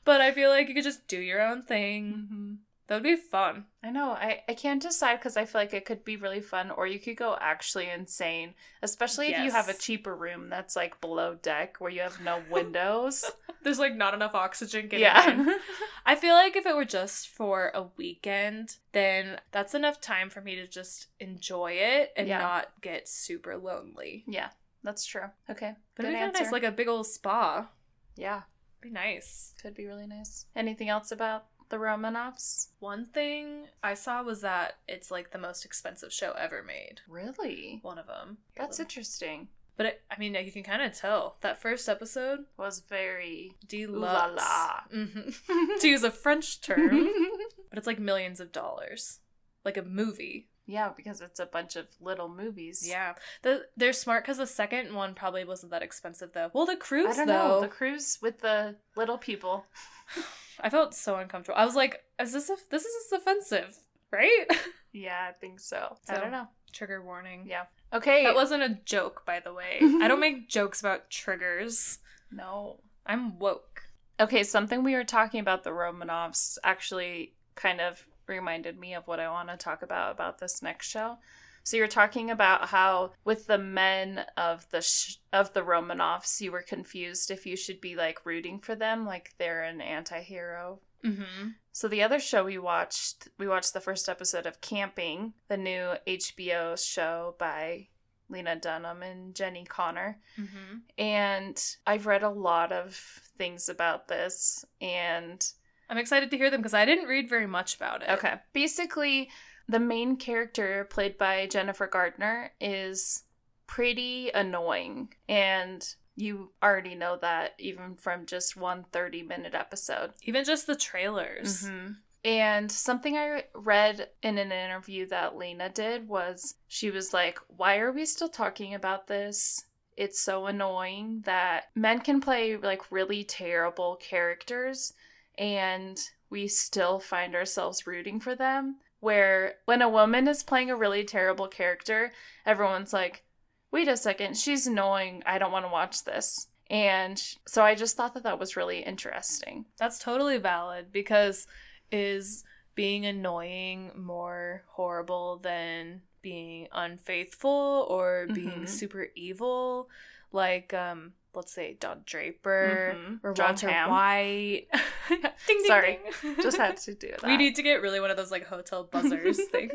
But 0.08 0.22
I 0.22 0.32
feel 0.32 0.50
like 0.50 0.68
you 0.68 0.74
could 0.74 0.84
just 0.84 1.08
do 1.08 1.20
your 1.20 1.42
own 1.42 1.62
thing. 1.62 2.28
Mhm. 2.32 2.58
That 2.88 2.96
would 2.96 3.04
be 3.04 3.18
fun. 3.18 3.66
I 3.84 3.90
know. 3.90 4.12
I, 4.12 4.44
I 4.48 4.54
can't 4.54 4.82
decide 4.82 5.18
because 5.18 5.36
I 5.36 5.44
feel 5.44 5.60
like 5.60 5.74
it 5.74 5.84
could 5.84 6.06
be 6.06 6.16
really 6.16 6.40
fun, 6.40 6.72
or 6.72 6.88
you 6.88 7.00
could 7.00 7.18
go 7.18 7.38
actually 7.42 7.90
insane, 7.90 8.54
especially 8.82 9.28
if 9.34 9.44
you 9.44 9.52
have 9.52 9.68
a 9.68 9.74
cheaper 9.74 10.16
room 10.16 10.48
that's 10.50 10.74
like 10.78 11.02
below 11.02 11.36
deck 11.36 11.76
where 11.80 11.92
you 11.92 12.00
have 12.00 12.22
no 12.22 12.42
windows. 12.50 13.30
There's 13.64 13.78
like 13.80 13.94
not 13.98 14.14
enough 14.14 14.34
oxygen 14.36 14.88
getting 14.88 15.40
in. 15.40 15.48
yeah. 15.48 15.58
I 16.06 16.16
feel 16.16 16.34
like 16.36 16.56
if 16.56 16.66
it 16.66 16.74
were 16.78 16.86
just 16.86 17.28
for 17.28 17.72
a 17.76 17.84
weekend, 17.98 18.78
then 18.94 19.42
that's 19.52 19.74
enough 19.76 20.00
time 20.00 20.30
for 20.30 20.40
me 20.40 20.56
to 20.56 20.66
just 20.66 21.08
enjoy 21.20 21.74
it 21.74 22.14
and 22.16 22.26
Yeah. 22.30 22.38
not 22.40 22.72
get 22.80 23.10
super 23.10 23.58
lonely. 23.58 24.24
yeah, 24.28 24.52
that's 24.82 25.04
true. 25.06 25.30
Okay. 25.50 25.76
But 25.96 26.04
good 26.04 26.14
it'd 26.16 26.34
be 26.34 26.40
nice, 26.40 26.54
like 26.54 26.64
a 26.64 26.72
big 26.72 26.88
old 26.88 27.08
spa. 27.08 27.68
yeah, 28.16 28.44
Be 28.82 28.90
nice. 28.90 29.54
could 29.62 29.74
be 29.76 29.86
really 29.86 30.08
nice. 30.08 30.46
Anything 30.56 30.90
else 30.90 31.12
about 31.12 31.46
the 31.70 31.78
Romanovs? 31.78 32.68
One 32.80 33.06
thing 33.06 33.66
I 33.84 33.94
saw 33.96 34.24
was 34.24 34.42
that 34.42 34.78
it's 34.88 35.12
like 35.12 35.32
the 35.32 35.38
most 35.40 35.66
expensive 35.66 36.14
show 36.14 36.34
ever 36.34 36.64
made. 36.64 37.02
Really? 37.08 37.80
One 37.82 37.98
of 37.98 38.08
them. 38.08 38.38
That's 38.56 38.80
interesting. 38.80 39.50
But 39.76 39.86
it, 39.86 40.02
I 40.10 40.18
mean, 40.18 40.34
you 40.34 40.52
can 40.52 40.64
kind 40.64 40.82
of 40.82 40.94
tell 40.98 41.38
that 41.42 41.62
first 41.62 41.88
episode. 41.88 42.46
Was 42.58 42.80
very 42.80 43.54
Deluxe. 43.68 44.36
la. 44.38 44.80
Mhm. 44.92 45.80
to 45.82 45.88
use 45.88 46.04
a 46.04 46.10
French 46.12 46.62
term, 46.62 47.08
but 47.70 47.78
it's 47.78 47.86
like 47.88 48.00
millions 48.00 48.40
of 48.40 48.52
dollars, 48.52 49.20
like 49.64 49.78
a 49.78 49.84
movie. 49.84 50.48
Yeah, 50.68 50.92
because 50.96 51.22
it's 51.22 51.40
a 51.40 51.46
bunch 51.48 51.76
of 51.76 51.88
little 52.00 52.30
movies. 52.30 52.86
Yeah, 52.88 53.14
the, 53.42 53.66
they're 53.76 53.94
smart 53.94 54.24
because 54.24 54.38
the 54.38 54.46
second 54.46 54.94
one 54.94 55.16
probably 55.16 55.44
wasn't 55.46 55.72
that 55.72 55.82
expensive 55.82 56.34
though. 56.34 56.52
Well, 56.54 56.66
the 56.66 56.76
cruise 56.76 57.14
I 57.14 57.18
don't 57.18 57.28
though, 57.28 57.48
know. 57.48 57.62
The 57.62 57.68
cruise 57.70 58.20
with 58.22 58.42
the 58.42 58.76
little 58.96 59.18
people. 59.18 59.66
I 60.60 60.70
felt 60.70 60.94
so 60.94 61.16
uncomfortable. 61.18 61.58
I 61.58 61.66
was 61.66 61.76
like, 61.76 62.04
"Is 62.20 62.34
this 62.34 62.50
a, 62.50 62.56
this 62.70 62.84
is 62.84 63.12
offensive, 63.12 63.78
right?" 64.12 64.46
Yeah, 64.94 65.28
I 65.30 65.34
think 65.34 65.60
so. 65.60 65.96
I 66.10 66.16
don't 66.18 66.32
know. 66.32 66.48
Trigger 66.74 67.04
warning. 67.04 67.46
Yeah. 67.48 67.66
Okay. 67.94 68.24
That 68.24 68.34
wasn't 68.34 68.64
a 68.64 68.80
joke, 68.84 69.24
by 69.28 69.40
the 69.40 69.54
way. 69.54 69.78
I 69.82 70.08
don't 70.08 70.20
make 70.20 70.50
jokes 70.50 70.80
about 70.80 71.10
triggers. 71.12 72.00
no. 72.32 72.80
I'm 73.06 73.38
woke. 73.38 73.84
Okay, 74.20 74.44
something 74.44 74.84
we 74.84 74.96
were 74.96 75.04
talking 75.04 75.40
about 75.40 75.64
the 75.64 75.70
Romanovs 75.70 76.58
actually 76.64 77.36
kind 77.56 77.80
of 77.80 78.06
reminded 78.28 78.80
me 78.80 78.94
of 78.94 79.08
what 79.08 79.20
I 79.20 79.30
want 79.30 79.50
to 79.50 79.58
talk 79.58 79.82
about 79.82 80.12
about 80.12 80.40
this 80.40 80.62
next 80.62 80.88
show. 80.88 81.18
So 81.64 81.76
you're 81.76 81.88
talking 81.88 82.32
about 82.32 82.70
how 82.70 83.12
with 83.26 83.48
the 83.48 83.58
men 83.58 84.26
of 84.38 84.70
the 84.70 84.82
sh- 84.82 85.18
of 85.34 85.52
the 85.52 85.64
Romanovs, 85.64 86.40
you 86.40 86.52
were 86.52 86.62
confused 86.62 87.30
if 87.30 87.46
you 87.46 87.58
should 87.58 87.82
be 87.82 87.96
like 87.96 88.26
rooting 88.26 88.60
for 88.60 88.74
them, 88.74 89.06
like 89.06 89.34
they're 89.38 89.64
an 89.64 89.82
anti-hero. 89.82 90.80
Mm-hmm. 91.04 91.50
So 91.74 91.88
the 91.88 92.04
other 92.04 92.20
show 92.20 92.46
we 92.46 92.58
watched, 92.58 93.28
we 93.38 93.48
watched 93.48 93.74
the 93.74 93.82
first 93.82 94.08
episode 94.08 94.46
of 94.46 94.62
Camping, 94.62 95.34
the 95.50 95.58
new 95.58 95.96
HBO 96.08 96.82
show 96.82 97.36
by 97.38 97.90
Lena 98.30 98.56
Dunham 98.56 99.04
and 99.04 99.34
Jenni 99.34 99.68
Konner. 99.68 100.20
Mm-hmm. 100.40 100.78
And 100.98 101.64
I've 101.86 102.08
read 102.08 102.24
a 102.24 102.30
lot 102.30 102.72
of 102.72 102.96
things 103.38 103.70
about 103.70 104.08
this 104.08 104.66
and 104.82 105.46
I'm 105.90 105.98
excited 105.98 106.32
to 106.32 106.38
hear 106.38 106.50
them 106.50 106.62
because 106.62 106.74
I 106.74 106.86
didn't 106.86 107.08
read 107.08 107.30
very 107.30 107.48
much 107.48 107.76
about 107.76 108.02
it. 108.04 108.10
Okay. 108.10 108.36
Basically, 108.54 109.30
the 109.70 109.80
main 109.80 110.18
character, 110.18 110.86
played 110.90 111.18
by 111.18 111.48
Jennifer 111.48 111.88
Gardner, 111.88 112.52
is 112.60 113.24
pretty 113.68 114.30
annoying. 114.34 115.14
And 115.28 115.88
you 116.16 116.52
already 116.64 116.96
know 116.96 117.18
that 117.22 117.54
even 117.60 117.96
from 117.96 118.26
just 118.26 118.58
one 118.58 118.86
30 118.92 119.24
minute 119.24 119.54
episode. 119.54 120.14
Even 120.24 120.44
just 120.44 120.68
the 120.68 120.76
trailers. 120.76 121.64
Mhm. 121.64 121.98
And 122.26 122.72
something 122.72 123.16
I 123.16 123.46
read 123.54 124.10
in 124.22 124.38
an 124.38 124.52
interview 124.52 125.06
that 125.08 125.38
Lena 125.38 125.70
did 125.70 126.08
was 126.08 126.56
she 126.68 126.90
was 126.90 127.14
like, 127.14 127.40
Why 127.48 127.78
are 127.78 127.92
we 127.92 128.06
still 128.06 128.30
talking 128.30 128.74
about 128.74 129.08
this? 129.08 129.66
It's 129.96 130.20
so 130.20 130.48
annoying 130.48 131.22
that 131.26 131.70
men 131.76 132.00
can 132.02 132.20
play 132.20 132.58
like 132.58 132.92
really 132.92 133.24
terrible 133.24 133.96
characters 133.96 134.94
and 135.38 136.00
we 136.30 136.48
still 136.48 137.00
find 137.00 137.36
ourselves 137.36 137.88
rooting 137.88 138.20
for 138.20 138.36
them. 138.36 138.78
Where 139.00 139.56
when 139.66 139.82
a 139.84 139.90
woman 139.90 140.28
is 140.28 140.42
playing 140.44 140.72
a 140.72 140.76
really 140.76 141.04
terrible 141.04 141.48
character, 141.48 142.12
everyone's 142.46 142.94
like, 142.94 143.24
Wait 143.70 143.88
a 143.90 143.98
second, 143.98 144.38
she's 144.38 144.66
annoying. 144.66 145.22
I 145.26 145.38
don't 145.38 145.52
want 145.52 145.66
to 145.66 145.72
watch 145.72 146.04
this. 146.06 146.48
And 146.70 147.22
so 147.48 147.64
I 147.64 147.76
just 147.76 147.98
thought 147.98 148.14
that 148.14 148.24
that 148.24 148.40
was 148.40 148.56
really 148.56 148.80
interesting. 148.80 149.66
That's 149.78 150.00
totally 150.00 150.38
valid 150.38 150.92
because 150.92 151.48
is 151.92 152.44
being 152.76 153.06
annoying 153.06 153.92
more 153.96 154.64
horrible 154.70 155.40
than 155.40 156.02
being 156.22 156.68
unfaithful 156.72 157.86
or 157.90 158.28
being 158.34 158.64
Mhm. 158.64 158.70
super 158.70 159.08
evil? 159.16 159.90
Like, 160.32 160.74
um, 160.74 161.14
let's 161.34 161.52
say 161.54 161.78
Don 161.80 162.02
Draper 162.06 162.96
Mhm. 162.98 163.20
or 163.24 163.34
John 163.34 163.50
Walter 163.50 163.70
Hamm. 163.70 163.90
White. 163.92 164.68
ding, 165.10 165.22
ding, 165.48 165.64
Sorry. 165.68 166.00
ding. 166.22 166.36
Just 166.42 166.58
had 166.58 166.78
to 166.78 166.94
do 166.96 167.10
that. 167.10 167.24
we 167.24 167.38
need 167.38 167.56
to 167.56 167.62
get 167.64 167.82
really 167.82 168.00
one 168.00 168.10
of 168.12 168.18
those 168.18 168.32
like 168.32 168.46
hotel 168.48 168.84
buzzers 168.84 169.40
things. 169.52 169.72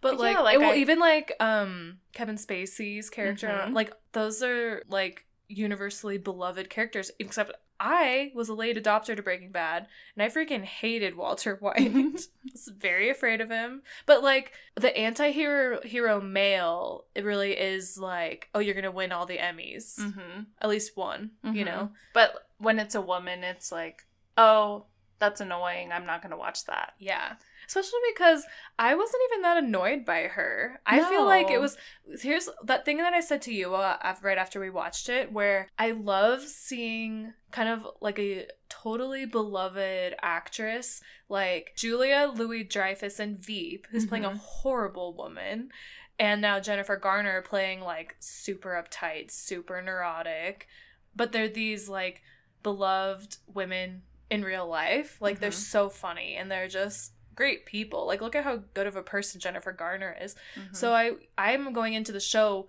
But 0.00 0.14
Yeah, 0.14 0.18
like, 0.18 0.38
like 0.40 0.54
it 0.54 0.58
will 0.58 0.66
I- 0.70 0.76
even 0.76 0.98
like 0.98 1.32
um 1.40 1.98
Kevin 2.12 2.36
Spacey's 2.36 3.08
character, 3.08 3.48
Mhm. 3.48 3.72
like 3.74 3.92
those 4.12 4.42
are 4.42 4.82
like 4.88 5.24
universally 5.48 6.18
beloved 6.18 6.68
characters. 6.68 7.10
Except 7.18 7.52
I 7.86 8.32
was 8.34 8.48
a 8.48 8.54
late 8.54 8.82
adopter 8.82 9.14
to 9.14 9.22
Breaking 9.22 9.52
Bad, 9.52 9.86
and 10.16 10.22
I 10.22 10.28
freaking 10.28 10.64
hated 10.64 11.16
Walter 11.16 11.56
White. 11.60 11.76
I 11.94 12.10
was 12.52 12.68
very 12.74 13.10
afraid 13.10 13.42
of 13.42 13.50
him. 13.50 13.82
But 14.06 14.22
like 14.22 14.52
the 14.74 14.96
anti-hero 14.96 15.80
hero 15.82 16.18
male, 16.20 17.04
it 17.14 17.24
really 17.24 17.52
is 17.52 17.98
like, 17.98 18.48
oh, 18.54 18.58
you're 18.58 18.74
gonna 18.74 18.90
win 18.90 19.12
all 19.12 19.26
the 19.26 19.36
Emmys, 19.38 20.00
hmm 20.00 20.44
at 20.62 20.70
least 20.70 20.96
one. 20.96 21.32
You 21.42 21.50
Mhm. 21.62 21.66
know, 21.66 21.90
But 22.14 22.34
when 22.58 22.78
it's 22.78 22.94
a 22.94 23.00
woman, 23.02 23.44
it's 23.44 23.70
like, 23.70 24.06
oh, 24.38 24.86
that's 25.18 25.40
annoying. 25.42 25.92
I'm 25.92 26.06
not 26.06 26.22
going 26.22 26.30
to 26.32 26.36
watch 26.36 26.64
that. 26.64 26.94
Yeah. 26.98 27.34
Especially 27.66 27.98
because 28.14 28.44
I 28.78 28.94
wasn't 28.94 29.22
even 29.30 29.42
that 29.42 29.56
annoyed 29.64 30.04
by 30.04 30.22
her. 30.22 30.80
I 30.86 31.08
feel 31.08 31.24
like 31.24 31.50
it 31.50 31.60
was 31.60 31.76
here's 32.20 32.48
that 32.64 32.84
thing 32.84 32.98
that 32.98 33.14
I 33.14 33.20
said 33.20 33.42
to 33.42 33.54
you 33.54 33.74
uh, 33.74 34.14
right 34.22 34.38
after 34.38 34.60
we 34.60 34.70
watched 34.70 35.08
it 35.08 35.32
where 35.32 35.68
I 35.78 35.92
love 35.92 36.42
seeing 36.42 37.32
kind 37.50 37.68
of 37.68 37.86
like 38.00 38.18
a 38.18 38.46
totally 38.68 39.24
beloved 39.26 40.14
actress 40.20 41.00
like 41.28 41.72
Julia 41.76 42.30
Louis 42.34 42.64
Dreyfus 42.64 43.18
in 43.20 43.36
Veep 43.38 43.86
who's 43.90 44.06
playing 44.06 44.24
a 44.24 44.30
Mhm. 44.30 44.38
horrible 44.38 45.14
woman 45.14 45.70
and 46.18 46.40
now 46.40 46.60
Jennifer 46.60 46.96
Garner 46.96 47.42
playing 47.42 47.80
like 47.80 48.16
super 48.20 48.70
uptight, 48.70 49.30
super 49.30 49.80
neurotic. 49.82 50.66
But 51.16 51.32
they're 51.32 51.48
these 51.48 51.88
like 51.88 52.22
beloved 52.62 53.36
women 53.52 54.02
in 54.30 54.42
real 54.44 54.66
life. 54.66 55.20
Like 55.20 55.38
they're 55.40 55.50
Mhm. 55.50 55.54
so 55.54 55.88
funny 55.88 56.34
and 56.36 56.50
they're 56.50 56.68
just 56.68 57.12
great 57.34 57.66
people. 57.66 58.06
Like 58.06 58.20
look 58.20 58.34
at 58.34 58.44
how 58.44 58.62
good 58.74 58.86
of 58.86 58.96
a 58.96 59.02
person 59.02 59.40
Jennifer 59.40 59.72
Garner 59.72 60.16
is. 60.20 60.34
Mhm. 60.56 60.74
So 60.76 60.92
I 60.92 61.12
I'm 61.38 61.72
going 61.72 61.94
into 61.94 62.12
the 62.12 62.20
show 62.20 62.68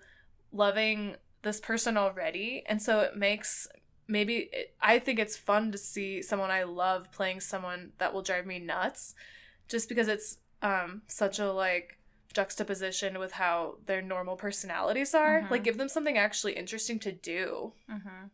loving 0.51 1.15
this 1.41 1.60
person 1.60 1.97
already 1.97 2.63
and 2.65 2.82
so 2.82 3.01
it 3.01 3.15
makes 3.15 3.67
maybe 4.08 4.49
it, 4.51 4.73
I 4.82 4.99
think 4.99 5.19
it's 5.19 5.36
fun 5.38 5.71
to 5.71 5.78
see 5.78 6.21
someone 6.21 6.49
I 6.51 6.63
love 6.63 7.12
playing 7.12 7.39
someone 7.41 7.91
that 7.97 8.13
will 8.13 8.21
drive 8.21 8.45
me 8.45 8.60
nuts 8.60 9.13
just 9.67 9.89
because 9.89 10.08
it's 10.08 10.38
um 10.62 11.01
such 11.08 11.39
a 11.39 11.51
like 11.51 11.97
juxtaposition 12.34 13.17
with 13.17 13.32
how 13.34 13.78
their 13.86 14.01
normal 14.01 14.36
personalities 14.36 15.13
are. 15.15 15.41
Mhm. 15.41 15.51
Like 15.51 15.63
give 15.63 15.78
them 15.78 15.88
something 15.89 16.17
actually 16.17 16.54
interesting 16.54 16.99
to 16.99 17.12
do. 17.12 17.73
hmm 17.89 18.25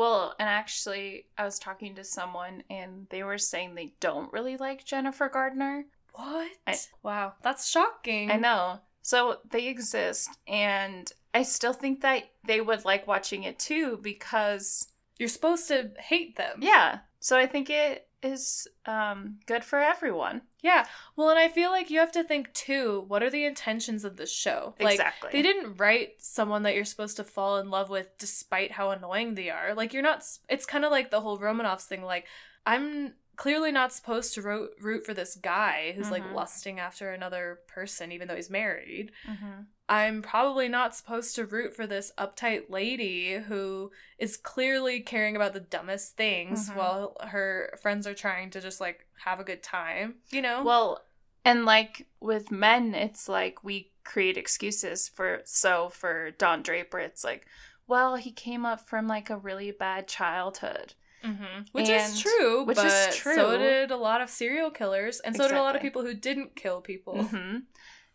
Well, 0.00 0.34
and 0.38 0.48
actually, 0.48 1.26
I 1.36 1.44
was 1.44 1.58
talking 1.58 1.94
to 1.96 2.04
someone 2.04 2.62
and 2.70 3.06
they 3.10 3.22
were 3.22 3.36
saying 3.36 3.74
they 3.74 3.92
don't 4.00 4.32
really 4.32 4.56
like 4.56 4.82
Jennifer 4.86 5.28
Gardner. 5.28 5.84
What? 6.14 6.50
I- 6.66 6.78
wow, 7.02 7.34
that's 7.42 7.68
shocking. 7.68 8.30
I 8.30 8.36
know. 8.36 8.80
So 9.02 9.40
they 9.50 9.66
exist, 9.68 10.30
and 10.48 11.12
I 11.34 11.42
still 11.42 11.74
think 11.74 12.00
that 12.00 12.24
they 12.46 12.62
would 12.62 12.86
like 12.86 13.06
watching 13.06 13.42
it 13.44 13.58
too 13.58 13.98
because, 14.02 14.88
You're 15.18 15.28
supposed 15.28 15.68
to 15.68 15.90
hate 15.98 16.36
them. 16.36 16.60
yeah. 16.62 17.00
So 17.20 17.36
I 17.36 17.46
think 17.46 17.68
it 17.68 18.06
is 18.22 18.68
um, 18.86 19.38
good 19.46 19.64
for 19.64 19.78
everyone. 19.78 20.42
Yeah. 20.62 20.86
Well, 21.16 21.30
and 21.30 21.38
I 21.38 21.48
feel 21.48 21.70
like 21.70 21.90
you 21.90 22.00
have 22.00 22.12
to 22.12 22.24
think 22.24 22.52
too, 22.52 23.04
what 23.08 23.22
are 23.22 23.30
the 23.30 23.44
intentions 23.44 24.04
of 24.04 24.16
this 24.16 24.32
show? 24.32 24.74
Like 24.78 24.94
exactly. 24.94 25.30
they 25.32 25.42
didn't 25.42 25.76
write 25.78 26.14
someone 26.18 26.62
that 26.64 26.74
you're 26.74 26.84
supposed 26.84 27.16
to 27.16 27.24
fall 27.24 27.58
in 27.58 27.70
love 27.70 27.88
with 27.88 28.08
despite 28.18 28.72
how 28.72 28.90
annoying 28.90 29.34
they 29.34 29.50
are. 29.50 29.74
Like 29.74 29.92
you're 29.92 30.02
not 30.02 30.24
it's 30.48 30.66
kind 30.66 30.84
of 30.84 30.90
like 30.90 31.10
the 31.10 31.20
whole 31.20 31.38
Romanovs 31.38 31.84
thing 31.84 32.02
like 32.02 32.26
I'm 32.66 33.14
clearly 33.40 33.72
not 33.72 33.90
supposed 33.90 34.34
to 34.34 34.42
ro- 34.42 34.68
root 34.82 35.06
for 35.06 35.14
this 35.14 35.34
guy 35.34 35.92
who's 35.96 36.10
like 36.10 36.22
Mhm. 36.22 36.34
lusting 36.34 36.78
after 36.78 37.10
another 37.10 37.60
person 37.66 38.12
even 38.12 38.28
though 38.28 38.36
he's 38.36 38.50
married. 38.50 39.12
Mhm. 39.26 39.66
I'm 39.88 40.20
probably 40.20 40.68
not 40.68 40.94
supposed 40.94 41.34
to 41.36 41.46
root 41.46 41.74
for 41.74 41.86
this 41.86 42.12
uptight 42.18 42.68
lady 42.68 43.38
who 43.38 43.92
is 44.18 44.36
clearly 44.36 45.00
caring 45.00 45.36
about 45.36 45.54
the 45.54 45.60
dumbest 45.74 46.18
things 46.18 46.68
Mhm. 46.68 46.74
while 46.76 47.16
her 47.28 47.74
friends 47.80 48.06
are 48.06 48.14
trying 48.14 48.50
to 48.50 48.60
just 48.60 48.78
like 48.78 49.06
have 49.24 49.40
a 49.40 49.44
good 49.44 49.62
time, 49.62 50.20
you 50.28 50.42
know? 50.42 50.62
Well, 50.62 51.02
and 51.42 51.64
like 51.64 52.06
with 52.20 52.50
men, 52.50 52.94
it's 52.94 53.26
like 53.26 53.64
we 53.64 53.90
create 54.04 54.36
excuses 54.36 55.08
for. 55.08 55.40
So 55.46 55.88
for 55.88 56.30
Don 56.32 56.62
Draper, 56.62 56.98
it's 56.98 57.24
like, 57.24 57.46
well, 57.86 58.16
he 58.16 58.32
came 58.32 58.66
up 58.66 58.86
from 58.86 59.08
like 59.08 59.30
a 59.30 59.38
really 59.38 59.70
bad 59.70 60.08
childhood. 60.08 60.92
Hmm 61.22 61.60
Which 61.72 61.88
And- 61.88 62.12
is 62.14 62.20
true, 62.20 62.64
which 62.64 62.76
but 62.76 62.86
is 62.86 63.16
so 63.16 63.50
true. 63.56 63.58
did 63.58 63.90
a 63.90 63.96
lot 63.96 64.20
of 64.20 64.30
serial 64.30 64.70
killers, 64.70 65.20
and 65.20 65.36
so 65.36 65.48
did 65.48 65.56
a 65.56 65.62
lot 65.62 65.76
of 65.76 65.82
people 65.82 66.02
who 66.02 66.14
didn't 66.14 66.56
kill 66.56 66.80
people. 66.80 67.24
hmm 67.24 67.58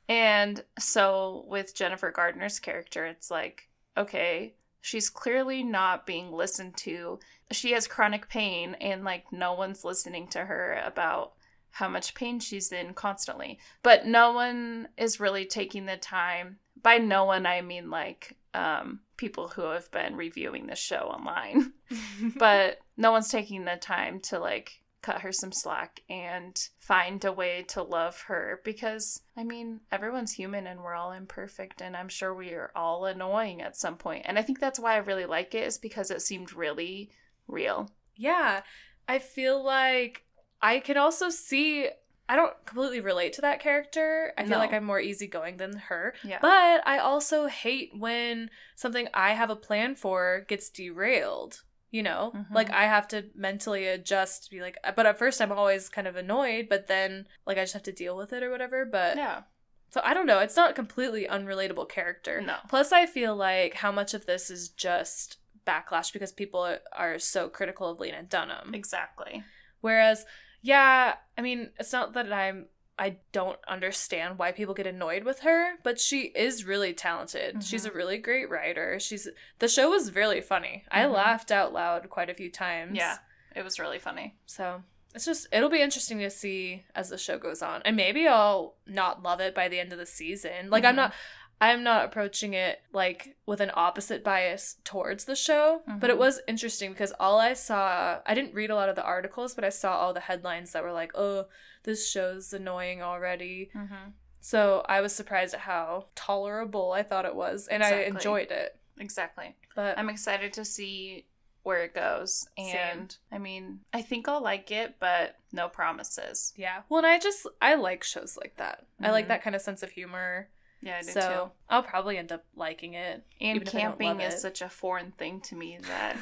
And 0.08 0.64
so 0.80 1.46
with 1.48 1.76
Jennifer 1.76 2.12
Gardner's 2.12 2.60
character, 2.60 3.06
it's 3.06 3.32
like, 3.32 3.70
okay, 3.98 4.54
she's 4.82 5.10
clearly 5.10 5.64
not 5.64 6.06
being 6.06 6.32
listened 6.32 6.78
to. 6.78 7.20
She 7.52 7.72
has 7.72 7.88
chronic 7.88 8.30
pain, 8.30 8.76
and 8.82 9.04
like 9.04 9.32
no 9.32 9.54
one's 9.54 9.84
listening 9.84 10.28
to 10.30 10.46
her 10.46 10.82
about 10.86 11.34
how 11.72 11.90
much 11.90 12.14
pain 12.16 12.40
she's 12.40 12.72
in 12.72 12.94
constantly. 12.94 13.60
But 13.84 14.06
no 14.06 14.32
one 14.32 14.88
is 14.98 15.20
really 15.20 15.46
taking 15.46 15.86
the 15.86 15.98
time. 15.98 16.58
By 16.82 17.00
no 17.00 17.26
one, 17.26 17.46
I 17.46 17.62
mean 17.62 17.90
like 17.90 18.36
um, 18.56 19.02
people 19.18 19.50
who 19.50 19.64
have 19.64 19.92
been 19.92 20.16
reviewing 20.16 20.68
the 20.68 20.76
show 20.76 20.96
online. 20.96 21.74
but 22.38 22.80
no 22.98 23.12
one's 23.12 23.30
taking 23.30 23.66
the 23.66 23.76
time 23.76 24.20
to 24.22 24.40
like 24.40 24.82
cut 25.02 25.22
her 25.22 25.32
some 25.32 25.52
slack 25.52 26.02
and 26.10 26.70
find 26.80 27.24
a 27.26 27.32
way 27.32 27.64
to 27.68 27.84
love 27.84 28.22
her 28.22 28.60
because 28.64 29.22
I 29.38 29.44
mean 29.44 29.82
everyone's 29.92 30.32
human 30.32 30.66
and 30.66 30.82
we're 30.82 30.96
all 30.96 31.12
imperfect 31.12 31.80
and 31.80 31.96
I'm 31.96 32.10
sure 32.10 32.34
we 32.34 32.54
are 32.54 32.72
all 32.76 33.06
annoying 33.06 33.62
at 33.62 33.78
some 33.78 33.98
point. 33.98 34.24
point 34.24 34.26
and 34.28 34.40
I 34.40 34.42
think 34.42 34.60
that's 34.60 34.80
why 34.80 34.96
I 34.96 34.98
really 34.98 35.28
like 35.28 35.54
it 35.54 35.68
is 35.68 35.78
because 35.78 36.10
it 36.10 36.24
seemed 36.24 36.54
really 36.54 37.12
real. 37.48 37.92
yeah, 38.16 38.62
I 39.08 39.20
feel 39.20 39.64
like 39.64 40.26
I 40.62 40.80
can 40.80 40.98
also 40.98 41.30
see. 41.30 41.90
I 42.28 42.36
don't 42.36 42.54
completely 42.66 43.02
relate 43.02 43.34
to 43.34 43.42
that 43.42 43.60
character. 43.60 44.34
I 44.38 44.46
feel 44.46 44.58
like 44.58 44.74
I'm 44.74 44.84
more 44.84 45.00
easygoing 45.00 45.58
than 45.58 45.78
her. 45.78 46.14
Yeah. 46.24 46.40
But 46.42 46.82
I 46.88 46.98
also 46.98 47.46
hate 47.48 47.92
when 47.96 48.50
something 48.76 49.08
I 49.14 49.34
have 49.34 49.50
a 49.52 49.56
plan 49.56 49.96
for 49.96 50.44
gets 50.48 50.70
derailed. 50.70 51.62
You 51.92 52.04
know, 52.04 52.34
Mhm. 52.36 52.52
like 52.54 52.70
I 52.72 52.86
have 52.88 53.08
to 53.10 53.30
mentally 53.36 53.88
adjust 53.88 54.46
to 54.46 54.50
be 54.50 54.60
like, 54.60 54.78
but 54.98 55.06
at 55.06 55.18
first 55.18 55.40
I'm 55.40 55.52
always 55.52 55.88
kind 55.88 56.08
of 56.08 56.16
annoyed, 56.18 56.68
but 56.68 56.88
then 56.88 57.26
like 57.46 57.58
I 57.58 57.62
just 57.62 57.74
have 57.74 57.84
to 57.84 57.94
deal 57.94 58.18
with 58.18 58.34
it 58.34 58.44
or 58.44 58.50
whatever. 58.50 58.84
But 58.86 59.16
yeah. 59.16 59.44
So 59.92 60.02
I 60.04 60.14
don't 60.14 60.26
know. 60.26 60.40
It's 60.40 60.58
not 60.58 60.72
a 60.72 60.74
completely 60.74 61.26
unrelatable 61.26 61.88
character. 61.88 62.42
No. 62.42 62.58
Plus, 62.68 62.92
I 62.92 63.06
feel 63.06 63.34
like 63.34 63.76
how 63.76 63.94
much 63.94 64.14
of 64.14 64.26
this 64.26 64.50
is 64.50 64.68
just 64.68 65.38
backlash 65.66 66.12
because 66.12 66.34
people 66.34 66.78
are 66.92 67.18
so 67.18 67.48
critical 67.48 67.88
of 67.90 68.00
Lena 68.02 68.24
Dunham. 68.24 68.76
Exactly. 68.76 69.44
Whereas, 69.80 70.26
yeah, 70.66 71.16
I 71.38 71.42
mean, 71.42 71.70
it's 71.80 71.94
not 71.94 72.14
that 72.14 72.32
I'm 72.34 72.66
I 72.98 73.18
don't 73.34 73.60
understand 73.68 74.40
why 74.40 74.54
people 74.54 74.74
get 74.74 74.88
annoyed 74.88 75.26
with 75.26 75.42
her, 75.42 75.74
but 75.84 76.00
she 76.00 76.22
is 76.28 76.64
really 76.64 76.94
talented. 76.94 77.62
She's 77.62 77.84
a 77.86 77.90
Mm-hmm. 77.90 77.98
really 77.98 78.18
great 78.18 78.50
writer. 78.50 79.00
She's 79.02 79.28
the 79.60 79.68
show 79.68 79.90
was 79.90 80.16
really 80.16 80.40
funny. 80.40 80.86
I 80.90 81.02
Mhm. 81.04 81.12
laughed 81.14 81.52
out 81.52 81.74
loud 81.74 82.10
quite 82.10 82.30
a 82.30 82.34
few 82.34 82.50
times. 82.50 82.96
Yeah. 82.96 83.18
It 83.54 83.64
was 83.64 83.80
really 83.80 84.00
funny. 84.00 84.38
So 84.46 84.82
it's 85.14 85.26
just 85.26 85.46
it'll 85.52 85.70
be 85.70 85.82
interesting 85.82 86.20
to 86.20 86.30
see 86.30 86.86
as 86.96 87.10
the 87.10 87.18
show 87.18 87.38
goes 87.38 87.62
on. 87.62 87.82
And 87.84 87.98
maybe 87.98 88.28
I'll 88.30 88.76
not 88.88 89.22
love 89.22 89.42
it 89.42 89.54
by 89.54 89.68
the 89.68 89.80
end 89.80 89.92
of 89.92 90.00
the 90.00 90.06
season. 90.06 90.70
Like 90.70 90.86
I'm 90.86 90.94
Mhm. 90.94 91.04
not 91.04 91.14
I'm 91.62 91.84
not 91.84 92.06
approaching 92.06 92.54
it 92.54 92.82
like 92.92 93.38
with 93.46 93.62
an 93.62 93.72
opposite 93.74 94.24
bias 94.24 94.78
towards 94.84 95.26
the 95.26 95.36
show, 95.36 95.82
but 95.88 96.10
it 96.10 96.16
Mhm. 96.18 96.20
was 96.20 96.42
interesting 96.48 96.92
because 96.92 97.14
all 97.20 97.40
I 97.40 97.54
saw, 97.54 98.22
I 98.26 98.34
didn't 98.34 98.54
read 98.54 98.70
a 98.70 98.76
lot 98.76 98.90
of 98.90 98.96
the 98.96 99.04
articles, 99.04 99.56
but 99.56 99.64
I 99.64 99.70
saw 99.70 99.98
all 99.98 100.14
the 100.14 100.20
headlines 100.20 100.74
that 100.74 100.84
were 100.84 100.92
like, 100.92 101.12
"Oh, 101.16 101.48
this 101.84 102.10
show's 102.10 102.52
annoying 102.54 103.02
already." 103.02 103.72
Mm-hmm. 103.74 104.10
So 104.42 104.86
I 104.88 105.02
was 105.02 105.16
surprised 105.16 105.54
at 105.54 105.62
how 105.62 106.08
tolerable 106.14 106.92
I 106.92 107.04
thought 107.04 107.26
it 107.26 107.36
was, 107.36 107.68
and 107.68 107.84
I 107.84 108.02
enjoyed 108.02 108.52
it. 108.52 108.78
Exactly. 109.00 109.56
But 109.76 109.98
I'm 109.98 110.10
excited 110.10 110.54
to 110.54 110.66
see 110.66 111.26
where 111.64 111.84
it 111.84 111.96
goes. 111.96 112.48
Same. 112.58 112.76
And 112.76 113.18
I 113.32 113.40
mean, 113.40 113.80
I 113.92 114.02
think 114.04 114.28
I'll 114.28 114.42
like 114.42 114.70
it, 114.72 114.96
but 115.00 115.36
no 115.52 115.68
promises. 115.68 116.54
yeah, 116.56 116.84
well, 116.90 117.00
and 117.00 117.08
I 117.08 117.18
just 117.18 117.48
I 117.62 117.74
like 117.76 118.04
shows 118.04 118.38
like 118.38 118.58
that. 118.58 118.86
I 119.02 119.10
like 119.10 119.26
Mhm. 119.26 119.30
that 119.30 119.42
kind 119.42 119.56
of 119.56 119.62
sense 119.64 119.82
of 119.82 119.92
humor. 119.92 120.50
Yeah, 120.86 120.98
I 121.00 121.02
do 121.02 121.12
so 121.12 121.52
I'll 121.70 121.84
probably 121.84 122.18
end 122.18 122.32
up 122.32 122.46
liking 122.56 122.94
it. 122.94 123.26
And 123.42 123.56
even 123.58 123.68
if 123.68 123.74
I 123.76 123.82
don't 123.82 123.98
camping 124.00 124.22
is 124.22 124.36
it. 124.36 124.40
such 124.40 124.62
a 124.62 124.70
foreign 124.70 125.12
thing 125.12 125.42
to 125.42 125.56
me 125.56 125.80
that 125.82 126.16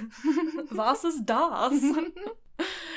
Was 0.72 1.04
ist 1.04 1.26
das? 1.26 1.84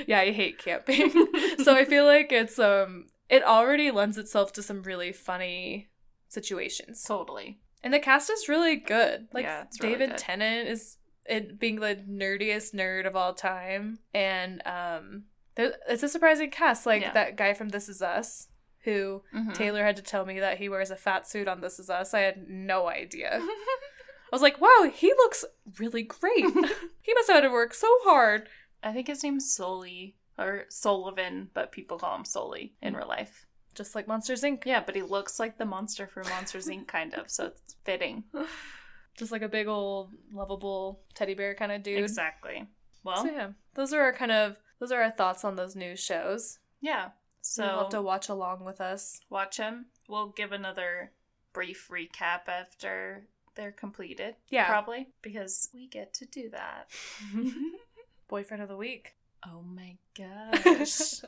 yeah, 0.07 0.21
I 0.21 0.31
hate 0.31 0.59
camping. 0.59 1.11
so 1.65 1.75
I 1.75 1.85
feel 1.85 2.05
like 2.07 2.31
it's 2.33 2.59
um 2.59 3.07
it 3.29 3.43
already 3.43 3.91
lends 3.91 4.17
itself 4.17 4.53
to 4.53 4.63
some 4.63 4.83
really 4.85 5.13
funny 5.13 5.89
situations. 6.29 7.03
totally. 7.03 7.59
And 7.83 7.93
the 7.93 7.99
cast 8.01 8.31
is 8.31 8.49
really 8.49 8.77
good. 8.77 9.29
Like 9.33 9.45
Yeah, 9.45 9.63
it's 9.63 9.81
really 9.81 9.95
David 9.95 10.11
good. 10.11 10.19
Tennant 10.19 10.69
is 10.69 10.99
it 11.25 11.59
being 11.59 11.77
the 11.81 11.97
nerdiest 12.09 12.75
nerd 12.75 13.07
of 13.07 13.17
all 13.17 13.35
time. 13.35 13.99
And 14.15 14.63
um 14.67 15.25
it's 15.57 16.03
a 16.03 16.09
surprising 16.09 16.51
cast. 16.51 16.87
Like 16.87 17.03
Yeah. 17.03 17.13
that 17.13 17.37
guy 17.37 17.55
from 17.55 17.71
This 17.71 17.89
Is 17.89 18.03
Us, 18.03 18.49
who 18.87 19.23
Mhm. 19.35 19.53
Taylor 19.55 19.85
had 19.85 19.97
to 19.97 20.03
tell 20.03 20.25
me 20.25 20.41
that 20.41 20.57
he 20.57 20.71
wears 20.71 20.91
a 20.91 20.97
fat 20.97 21.29
suit 21.29 21.47
on 21.47 21.61
This 21.61 21.79
Is 21.79 21.91
Us. 21.91 22.15
I 22.15 22.21
had 22.21 22.49
no 22.49 22.89
idea. 22.89 23.39
I 23.43 24.31
was 24.33 24.41
like, 24.43 24.61
wow, 24.61 24.91
he 24.93 25.09
looks 25.09 25.45
really 25.79 26.03
great. 26.03 26.45
he 27.03 27.15
must 27.15 27.29
have 27.29 27.37
had 27.37 27.41
to 27.43 27.51
work 27.51 27.75
so 27.75 27.89
hard. 28.05 28.49
I 28.83 28.93
think 28.93 29.07
his 29.09 29.23
name's 29.23 29.53
Sully 29.53 30.17
or 30.39 30.65
Sullivan, 30.71 31.51
but 31.55 31.71
people 31.73 31.99
call 31.99 32.17
him 32.17 32.25
Sully 32.25 32.75
in 32.81 32.95
Mm. 32.95 32.99
real 32.99 33.09
life. 33.09 33.47
Just 33.75 33.95
like 33.95 34.09
Monsters 34.09 34.43
Inc. 34.43 34.65
Yeah, 34.65 34.83
but 34.85 34.95
he 34.95 35.03
looks 35.03 35.39
like 35.39 35.59
the 35.59 35.67
monster 35.67 36.07
from 36.07 36.29
Monsters 36.31 36.67
Inc. 36.69 36.87
kind 36.87 37.13
of, 37.15 37.31
so 37.31 37.47
it's 37.47 37.77
fitting. 37.85 38.25
Just 39.19 39.33
like 39.33 39.43
a 39.43 39.49
big 39.49 39.67
old 39.67 40.13
lovable 40.33 41.01
teddy 41.15 41.35
bear 41.35 41.55
kind 41.55 41.73
of 41.73 41.83
dude. 41.83 41.99
Exactly. 42.01 42.67
Well, 43.05 43.23
So 43.25 43.31
yeah, 43.31 43.51
those 43.75 43.93
are 43.93 44.01
our 44.03 44.13
kind 44.13 44.33
of 44.33 44.59
those 44.79 44.93
are 44.93 45.01
our 45.03 45.11
thoughts 45.11 45.43
on 45.45 45.57
those 45.57 45.75
new 45.77 45.97
shows. 45.97 46.59
yeah. 46.81 47.11
So 47.49 47.65
you'll 47.65 47.79
have 47.79 47.89
to 47.91 48.03
watch 48.03 48.29
along 48.29 48.65
with 48.65 48.81
us. 48.81 49.21
watch 49.31 49.59
them. 49.59 49.87
We'll 50.09 50.31
give 50.31 50.51
another 50.51 51.13
brief 51.53 51.89
recap 51.93 52.49
after 52.49 53.29
they're 53.55 53.71
completed. 53.71 54.35
Yeah. 54.51 54.67
Probably 54.67 55.07
because 55.23 55.69
we 55.73 55.87
get 55.87 56.13
to 56.15 56.27
do 56.27 56.51
that. 56.51 56.91
Boyfriend 58.29 58.65
of 58.65 58.69
the 58.69 58.77
week. 58.77 59.15
oh 59.47 59.63
my 59.63 59.97
gosh. 60.19 61.21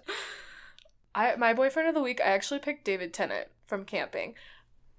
I 1.15 1.37
my 1.37 1.55
boyfriend 1.55 1.89
of 1.89 1.95
the 1.95 2.03
week. 2.03 2.21
I 2.21 2.31
actually 2.31 2.61
picked 2.61 2.85
David 2.85 3.15
Tennant 3.15 3.47
from 3.67 3.85
camping. 3.85 4.35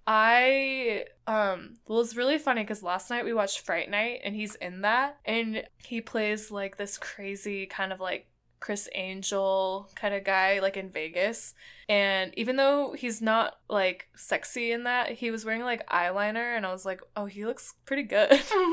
I 0.08 1.04
um 1.28 1.76
well 1.88 2.00
it's 2.00 2.16
really 2.16 2.38
funny 2.38 2.64
because 2.64 2.82
last 2.82 3.10
night 3.10 3.26
we 3.26 3.34
watched 3.34 3.60
Fright 3.60 3.90
Night 3.92 4.22
and 4.24 4.36
he's 4.36 4.56
in 4.56 4.82
that 4.82 5.18
and 5.26 5.64
he 5.86 6.00
plays 6.00 6.50
like 6.50 6.78
this 6.78 6.98
crazy 6.98 7.66
kind 7.66 7.92
of 7.92 8.00
like 8.00 8.28
Criss 8.60 8.90
Angel 8.94 9.90
kind 9.96 10.14
of 10.14 10.24
guy 10.24 10.60
like 10.60 10.78
in 10.78 10.90
Vegas 10.90 11.54
and 11.88 12.34
even 12.38 12.56
though 12.58 12.94
he's 12.98 13.22
not 13.22 13.58
like 13.70 14.08
sexy 14.16 14.72
in 14.72 14.84
that 14.84 15.12
he 15.14 15.32
was 15.32 15.46
wearing 15.46 15.62
like 15.62 15.88
eyeliner 15.90 16.56
and 16.56 16.66
I 16.66 16.72
was 16.72 16.86
like 16.86 17.02
oh 17.16 17.26
he 17.26 17.46
looks 17.46 17.74
pretty 17.86 18.04
good 18.04 18.32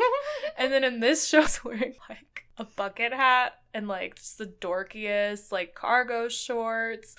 and 0.59 0.72
then 0.72 0.85
in 0.85 1.01
this 1.01 1.27
show 1.29 1.42
he's 1.42 1.62
wearing 1.64 1.94
like 2.09 2.44
a 2.59 2.64
bucket 2.64 3.12
hat 3.12 3.55
and 3.75 3.87
like 3.87 4.16
just 4.16 4.38
the 4.38 4.46
dorkiest 4.46 5.53
like 5.53 5.75
cargo 5.75 6.29
shorts 6.29 7.16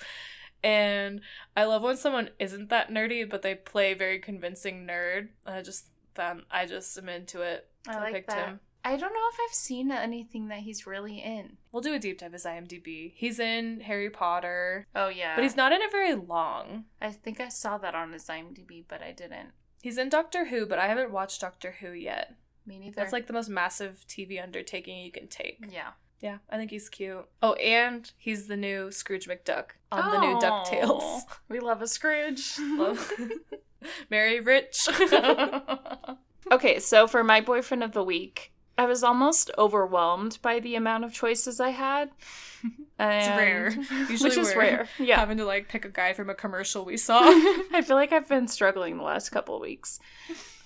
and 0.62 1.20
I 1.56 1.64
love 1.64 1.82
when 1.82 1.96
someone 1.96 2.30
isn't 2.40 2.70
that 2.70 2.90
nerdy, 2.90 3.28
but 3.28 3.42
they 3.42 3.54
play 3.54 3.94
very 3.94 4.18
convincing 4.18 4.86
nerd. 4.88 5.28
I 5.46 5.62
just 5.62 5.86
then 6.14 6.42
I 6.50 6.66
just 6.66 6.98
am 6.98 7.08
into 7.08 7.42
it. 7.42 7.68
I 7.86 7.92
So 7.94 7.98
like 8.00 8.14
picked 8.14 8.28
that. 8.30 8.48
him. 8.48 8.60
I 8.88 8.96
don't 8.96 9.12
know 9.12 9.28
if 9.32 9.38
I've 9.46 9.54
seen 9.54 9.92
anything 9.92 10.48
that 10.48 10.60
he's 10.60 10.86
really 10.86 11.18
in. 11.18 11.58
We'll 11.72 11.82
do 11.82 11.92
a 11.92 11.98
deep 11.98 12.18
dive 12.18 12.32
as 12.32 12.44
IMDb. 12.44 13.12
He's 13.14 13.38
in 13.38 13.80
Harry 13.80 14.08
Potter, 14.08 14.86
Oh 14.94 15.08
yeah, 15.08 15.34
but 15.34 15.42
he's 15.42 15.56
not 15.56 15.72
in 15.72 15.82
it 15.82 15.92
very 15.92 16.14
long. 16.14 16.84
I 17.00 17.10
think 17.10 17.38
I 17.38 17.48
saw 17.50 17.76
that 17.78 17.94
on 17.94 18.12
his 18.14 18.24
IMDb, 18.24 18.84
but 18.88 19.02
I 19.02 19.12
didn't. 19.12 19.50
He's 19.82 19.98
in 19.98 20.08
Doctor 20.08 20.46
Who, 20.46 20.64
but 20.64 20.78
I 20.78 20.86
haven't 20.88 21.10
watched 21.10 21.40
Doctor 21.42 21.76
Who 21.80 21.92
yet. 21.92 22.34
Me 22.66 22.78
neither. 22.78 22.94
That's 22.96 23.12
like 23.12 23.26
the 23.26 23.32
most 23.34 23.50
massive 23.50 24.04
TV 24.08 24.42
undertaking 24.42 24.98
you 25.04 25.12
can 25.12 25.28
take. 25.28 25.64
yeah. 25.70 25.90
Yeah, 26.20 26.38
I 26.50 26.56
think 26.56 26.72
he's 26.72 26.88
cute. 26.88 27.26
Oh, 27.42 27.52
and 27.54 28.10
he's 28.16 28.48
the 28.48 28.56
new 28.56 28.90
Scrooge 28.90 29.28
McDuck 29.28 29.66
on 29.92 30.10
the 30.10 30.18
new 30.20 30.36
Oh, 30.36 30.40
DuckTales. 30.40 31.20
We 31.48 31.60
love 31.60 31.80
a 31.80 31.86
Scrooge. 31.86 32.54
Love. 32.58 33.12
Very 34.10 34.40
rich. 34.40 34.88
okay, 36.50 36.80
so 36.80 37.06
for 37.06 37.22
my 37.22 37.40
boyfriend 37.40 37.84
of 37.84 37.92
the 37.92 38.02
week, 38.02 38.52
I 38.78 38.86
was 38.86 39.02
almost 39.02 39.50
overwhelmed 39.58 40.38
by 40.40 40.60
the 40.60 40.76
amount 40.76 41.04
of 41.04 41.12
choices 41.12 41.60
I 41.60 41.70
had. 41.70 42.10
And, 43.00 43.38
rare. 43.38 43.70
Usually 44.10 44.30
which 44.30 44.36
is 44.36 44.56
rare. 44.56 44.88
Yeah. 44.98 45.20
Having 45.20 45.36
to 45.36 45.44
like 45.44 45.68
pick 45.68 45.84
a 45.84 45.88
guy 45.88 46.14
from 46.14 46.30
a 46.30 46.34
commercial 46.34 46.84
we 46.84 46.96
saw. 46.96 47.20
I 47.22 47.80
feel 47.86 47.94
like 47.94 48.12
I've 48.12 48.28
been 48.28 48.48
struggling 48.48 48.96
the 48.96 49.04
last 49.04 49.28
couple 49.28 49.54
of 49.54 49.60
weeks. 49.60 50.00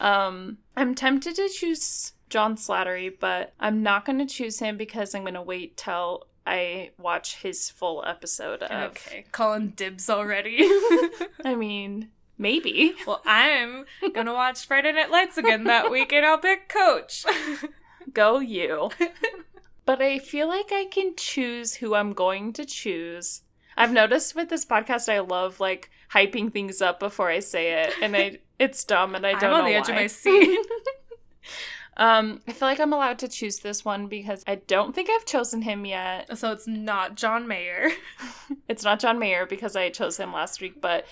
Um, 0.01 0.57
I'm 0.75 0.95
tempted 0.95 1.37
to 1.37 1.51
choose 1.51 2.13
John 2.31 2.57
Slattery, 2.57 3.13
but 3.21 3.53
I'm 3.61 3.83
not 3.83 4.07
going 4.07 4.19
to 4.19 4.25
choose 4.25 4.61
him 4.61 4.79
because 4.79 5.15
I'm 5.15 5.25
going 5.25 5.35
to 5.35 5.43
wait 5.43 5.77
till 5.77 6.27
I 6.47 6.93
watch 6.99 7.43
his 7.43 7.69
full 7.69 8.03
episode 8.07 8.63
of. 8.63 8.93
okay, 8.93 9.27
calling 9.31 9.69
dibs 9.77 10.09
already. 10.09 10.61
I 11.45 11.55
mean, 11.55 12.09
maybe. 12.39 12.95
well, 13.07 13.21
I'm 13.27 13.85
gonna 14.15 14.33
watch 14.33 14.67
Friday 14.67 14.93
Night 14.93 15.11
Lights 15.11 15.39
again 15.39 15.65
that 15.65 15.91
week, 15.91 16.13
and 16.13 16.25
I'll 16.27 16.39
pick 16.39 16.69
Coach. 16.69 17.25
Go 18.13 18.39
you. 18.39 18.91
but 19.85 20.01
I 20.03 20.19
feel 20.19 20.49
like 20.49 20.73
I 20.73 20.87
can 20.91 21.15
choose 21.17 21.75
who 21.75 21.95
I'm 21.95 22.13
going 22.13 22.53
to 22.55 22.65
choose. 22.65 23.43
I've 23.77 23.93
noticed 23.93 24.35
with 24.35 24.49
this 24.49 24.65
podcast, 24.65 25.13
I 25.13 25.21
love 25.21 25.61
like 25.61 25.91
hyping 26.13 26.53
things 26.53 26.83
up 26.83 27.01
before 27.01 27.31
I 27.31 27.39
say 27.41 27.83
it, 27.83 27.95
and 28.03 28.15
I 28.17 28.39
it's 28.59 28.85
dumb, 28.85 29.15
and 29.15 29.27
I 29.27 29.33
don't. 29.33 29.43
Know. 29.51 29.57
I'm 29.57 29.65
on 29.65 29.67
the 29.67 29.75
edge 29.75 29.89
of 29.89 29.95
my 29.95 30.07
seat. 30.09 30.59
um, 31.97 32.41
I 32.47 32.53
feel 32.53 32.69
like 32.69 32.81
I'm 32.81 32.93
allowed 32.93 33.19
to 33.21 33.29
choose 33.29 33.61
this 33.61 33.85
one 33.85 34.09
because 34.09 34.45
I 34.47 34.57
don't 34.57 34.95
think 34.95 35.09
I've 35.11 35.25
chosen 35.25 35.63
him 35.63 35.85
yet. 35.87 36.37
so 36.37 36.53
it's 36.53 36.67
not 36.67 37.17
John 37.17 37.49
Mayer. 37.49 37.91
It's 38.69 38.85
not 38.85 39.01
John 39.01 39.19
Mayer 39.19 39.47
because 39.47 39.75
I 39.77 39.91
chose 39.91 40.17
him 40.17 40.33
last 40.33 40.61
week, 40.61 40.81
but 40.81 41.07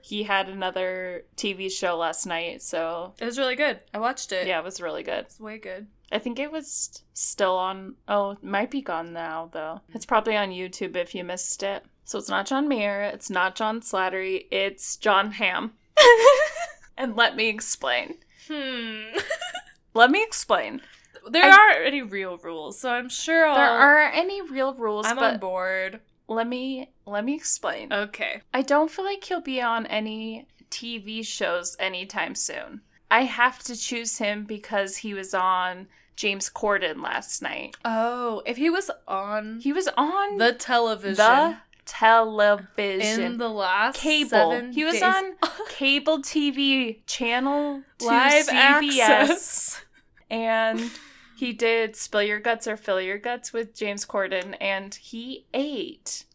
he 0.00 0.22
had 0.22 0.48
another 0.48 1.24
TV 1.36 1.70
show 1.70 1.96
last 1.96 2.26
night, 2.26 2.62
so 2.62 3.14
It 3.18 3.24
was 3.24 3.38
really 3.38 3.56
good. 3.56 3.80
I 3.94 3.98
watched 3.98 4.32
it. 4.32 4.46
yeah, 4.46 4.58
it 4.58 4.64
was 4.64 4.80
really 4.80 5.02
good. 5.02 5.20
it's 5.26 5.40
way 5.40 5.58
good. 5.58 5.86
I 6.12 6.18
think 6.18 6.38
it 6.38 6.50
was 6.50 7.02
still 7.14 7.56
on. 7.56 7.94
Oh, 8.08 8.30
it 8.32 8.42
might 8.44 8.70
be 8.70 8.82
gone 8.82 9.12
now 9.12 9.48
though. 9.52 9.80
It's 9.94 10.06
probably 10.06 10.36
on 10.36 10.50
YouTube 10.50 10.96
if 10.96 11.14
you 11.14 11.22
missed 11.24 11.62
it. 11.62 11.84
So 12.04 12.18
it's 12.18 12.28
not 12.28 12.46
John 12.46 12.66
Mayer. 12.68 13.02
It's 13.02 13.30
not 13.30 13.54
John 13.54 13.80
Slattery. 13.80 14.46
It's 14.50 14.96
Jon 14.96 15.30
Hamm. 15.32 15.72
and 16.98 17.16
let 17.16 17.36
me 17.36 17.48
explain. 17.48 18.16
Hmm. 18.48 19.16
Let 19.94 20.10
me 20.12 20.22
explain. 20.22 20.82
there 21.28 21.44
I- 21.44 21.50
aren't 21.50 21.86
any 21.86 22.02
real 22.02 22.38
rules, 22.38 22.78
so 22.78 22.90
I'm 22.90 23.08
sure 23.08 23.44
I'll, 23.46 23.56
There 23.56 23.68
are 23.68 23.98
any 24.04 24.40
real 24.40 24.72
rules, 24.74 25.04
I'm 25.06 25.18
on 25.18 25.38
board. 25.38 26.00
let 26.28 26.46
me 26.46 26.90
let 27.06 27.24
me 27.24 27.34
explain. 27.34 27.92
Okay. 27.92 28.42
I 28.54 28.62
don't 28.62 28.90
feel 28.90 29.04
like 29.04 29.24
he'll 29.24 29.40
be 29.40 29.60
on 29.60 29.86
any 29.86 30.46
TV 30.70 31.26
shows 31.26 31.76
anytime 31.80 32.34
soon. 32.36 32.82
I 33.10 33.24
have 33.24 33.58
to 33.64 33.74
choose 33.76 34.18
him 34.18 34.44
because 34.44 34.98
he 34.98 35.12
was 35.12 35.34
on 35.34 35.88
James 36.20 36.50
Corden 36.50 37.02
last 37.02 37.40
night. 37.40 37.76
Oh, 37.82 38.42
if 38.44 38.58
he 38.58 38.68
was 38.68 38.90
on 39.08 39.60
He 39.60 39.72
was 39.72 39.88
on 39.96 40.36
the 40.36 40.52
television, 40.52 41.16
the 41.16 41.56
television. 41.86 43.22
In 43.22 43.38
the 43.38 43.48
last 43.48 43.98
cable. 43.98 44.60
He 44.70 44.84
was 44.84 44.94
days- 44.94 45.02
on 45.02 45.32
cable 45.70 46.18
TV 46.18 46.98
channel 47.06 47.82
live 48.02 48.46
CBS. 48.48 49.00
access. 49.00 49.82
and 50.30 50.90
he 51.38 51.54
did 51.54 51.96
spill 51.96 52.22
your 52.22 52.38
guts 52.38 52.66
or 52.68 52.76
fill 52.76 53.00
your 53.00 53.16
guts 53.16 53.54
with 53.54 53.74
James 53.74 54.04
Corden 54.04 54.56
and 54.60 54.94
he 54.96 55.46
ate 55.54 56.26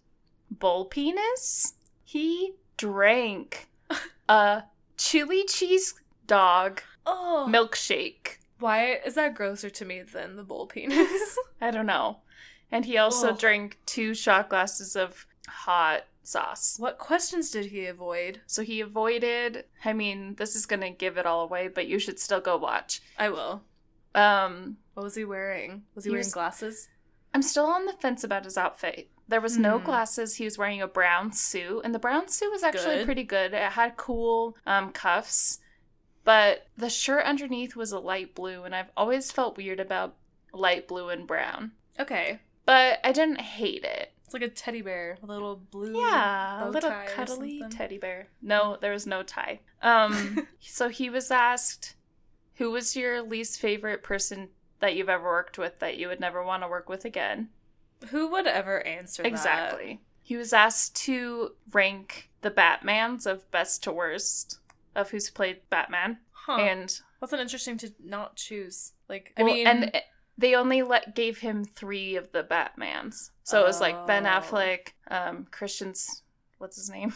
bull 0.50 0.86
penis. 0.86 1.76
He 2.04 2.54
drank 2.78 3.68
a 4.28 4.64
chili 4.98 5.44
cheese 5.46 5.94
dog 6.26 6.82
Oh, 7.06 7.46
milkshake. 7.48 8.38
Why 8.60 9.00
is 9.06 9.16
that 9.16 9.36
grosser 9.36 9.70
to 9.70 9.86
me 9.86 10.02
than 10.02 10.36
the 10.36 10.44
bull 10.44 10.68
penis? 10.68 11.38
I 11.62 11.72
don't 11.72 11.86
know. 11.86 12.20
And 12.72 12.86
he 12.86 12.98
also 12.98 13.30
Ugh. 13.30 13.40
drank 13.40 13.78
two 13.86 14.14
shot 14.14 14.50
glasses 14.50 14.96
of 14.96 15.26
hot 15.48 16.06
sauce. 16.24 16.76
what 16.80 16.98
questions 16.98 17.52
did 17.52 17.68
he 17.68 17.86
avoid? 17.86 18.42
So 18.48 18.64
he 18.64 18.82
avoided, 18.82 19.66
I 19.84 19.94
mean, 19.94 20.36
this 20.36 20.56
is 20.56 20.66
going 20.66 20.82
to 20.82 20.90
give 20.90 21.18
it 21.18 21.26
all 21.28 21.44
away, 21.44 21.68
but 21.68 21.88
you 21.88 22.00
should 22.00 22.20
still 22.20 22.42
go 22.42 22.58
watch. 22.58 23.02
I 23.20 23.30
will. 23.30 23.62
Um 24.16 24.78
What 24.94 25.04
was 25.04 25.16
he 25.16 25.26
wearing? 25.26 25.84
Was 25.94 26.06
he, 26.06 26.10
He 26.10 26.12
wearing 26.14 26.26
was- 26.26 26.34
glasses? 26.34 26.90
I'm 27.34 27.42
still 27.42 27.66
on 27.66 27.86
the 27.86 27.94
fence 27.94 28.24
about 28.24 28.46
his 28.46 28.58
outfit. 28.58 29.10
There 29.28 29.42
was 29.42 29.58
no 29.58 29.78
Hmm. 29.78 29.86
glasses. 29.86 30.36
He 30.36 30.46
was 30.46 30.58
wearing 30.58 30.82
a 30.82 30.88
brown 30.88 31.34
suit, 31.34 31.82
and 31.84 31.94
the 31.94 32.00
brown 32.00 32.30
suit 32.30 32.50
was 32.52 32.64
actually 32.64 32.96
Good. 32.98 33.06
pretty 33.06 33.24
good. 33.24 33.54
It 33.54 33.72
had 33.74 33.98
cool 33.98 34.56
um, 34.66 34.92
cuffs, 34.94 35.60
but 36.26 36.68
the 36.76 36.90
shirt 36.90 37.24
underneath 37.24 37.76
was 37.76 37.92
a 37.92 38.00
light 38.00 38.36
blue, 38.36 38.64
and 38.64 38.76
I've 38.76 38.92
always 38.98 39.32
felt 39.32 39.56
weird 39.56 39.80
about 39.80 40.16
light 40.52 40.88
blue 40.88 41.10
and 41.10 41.26
brown. 41.26 41.72
Okay. 42.00 42.40
But 42.66 43.00
I 43.04 43.12
didn't 43.12 43.40
hate 43.40 43.84
it. 43.84 44.12
It's 44.26 44.34
like 44.34 44.42
a 44.42 44.50
teddy 44.50 44.82
bear 44.82 45.20
a 45.22 45.26
little 45.28 45.62
blue 45.70 45.96
Yeah, 46.00 46.68
a 46.68 46.70
little 46.70 46.92
cuddly 47.14 47.64
teddy 47.70 48.00
bear. 48.00 48.28
No, 48.42 48.76
there 48.82 48.92
was 48.92 49.06
no 49.06 49.22
tie. 49.22 49.60
Um, 49.84 50.48
so 50.60 50.90
he 50.90 51.12
was 51.12 51.30
asked, 51.30 51.96
"Who 52.56 52.72
was 52.72 52.96
your 52.96 53.22
least 53.22 53.60
favorite 53.60 54.02
person 54.02 54.50
that 54.80 54.96
you've 54.96 55.10
ever 55.10 55.26
worked 55.26 55.60
with 55.60 55.78
that 55.78 55.98
you 55.98 56.08
would 56.08 56.20
never 56.20 56.44
want 56.44 56.64
to 56.64 56.68
work 56.68 56.90
with 56.90 57.06
again?" 57.06 57.50
Who 58.10 58.32
would 58.32 58.48
ever 58.48 58.86
answer 58.86 59.22
that? 59.22 59.30
Exactly. 59.30 60.02
He 60.24 60.36
was 60.36 60.54
asked 60.54 60.96
to 61.04 61.52
rank 61.72 62.32
the 62.42 62.50
Batmans 62.50 63.28
of 63.28 63.50
best 63.52 63.84
to 63.84 63.92
worst 63.92 64.60
of 64.96 65.10
who's 65.12 65.30
played 65.30 65.62
Batman, 65.70 66.20
Huh. 66.32 66.58
and 66.58 67.00
That's 67.20 67.34
an 67.34 67.40
interesting 67.40 67.78
to 67.80 67.92
not 68.04 68.36
choose. 68.36 68.94
Like, 69.10 69.34
I 69.38 69.44
mean, 69.44 69.66
and 69.68 70.02
they 70.38 70.56
only 70.56 70.82
let 70.84 71.16
gave 71.16 71.40
him 71.40 71.66
three 71.66 72.16
of 72.18 72.32
the 72.32 72.44
Batmans. 72.44 73.32
So 73.44 73.62
it 73.62 73.66
was 73.68 73.82
like 73.82 74.06
Ben 74.08 74.26
Oh. 74.26 74.30
Affleck, 74.30 74.90
um, 75.10 75.48
Christian's, 75.52 76.24
what's 76.58 76.76
his 76.78 76.90
name, 76.90 77.14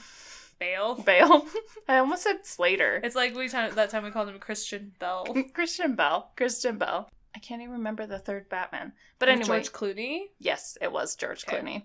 Bale. 0.59 0.95
Bale. 1.05 1.45
I 1.87 1.97
almost 1.99 2.23
said 2.23 2.45
Slater. 2.45 2.99
It's 3.03 3.15
like 3.15 3.35
we 3.35 3.47
time 3.49 3.73
that 3.75 3.89
time 3.89 4.03
we 4.03 4.11
called 4.11 4.29
him 4.29 4.39
Christian 4.39 4.93
Bell. 4.99 5.25
Christian 5.53 5.95
Bell. 5.95 6.31
Christian 6.35 6.77
Bell. 6.77 7.09
I 7.35 7.39
can't 7.39 7.61
even 7.61 7.73
remember 7.75 8.05
the 8.07 8.19
third 8.19 8.49
Batman. 8.49 8.93
But 9.19 9.29
With 9.29 9.39
anyway, 9.41 9.61
George 9.61 9.71
Clooney. 9.71 10.19
yes, 10.39 10.77
it 10.81 10.91
was 10.91 11.15
George 11.15 11.45
Okay. 11.47 11.57
Clooney. 11.61 11.83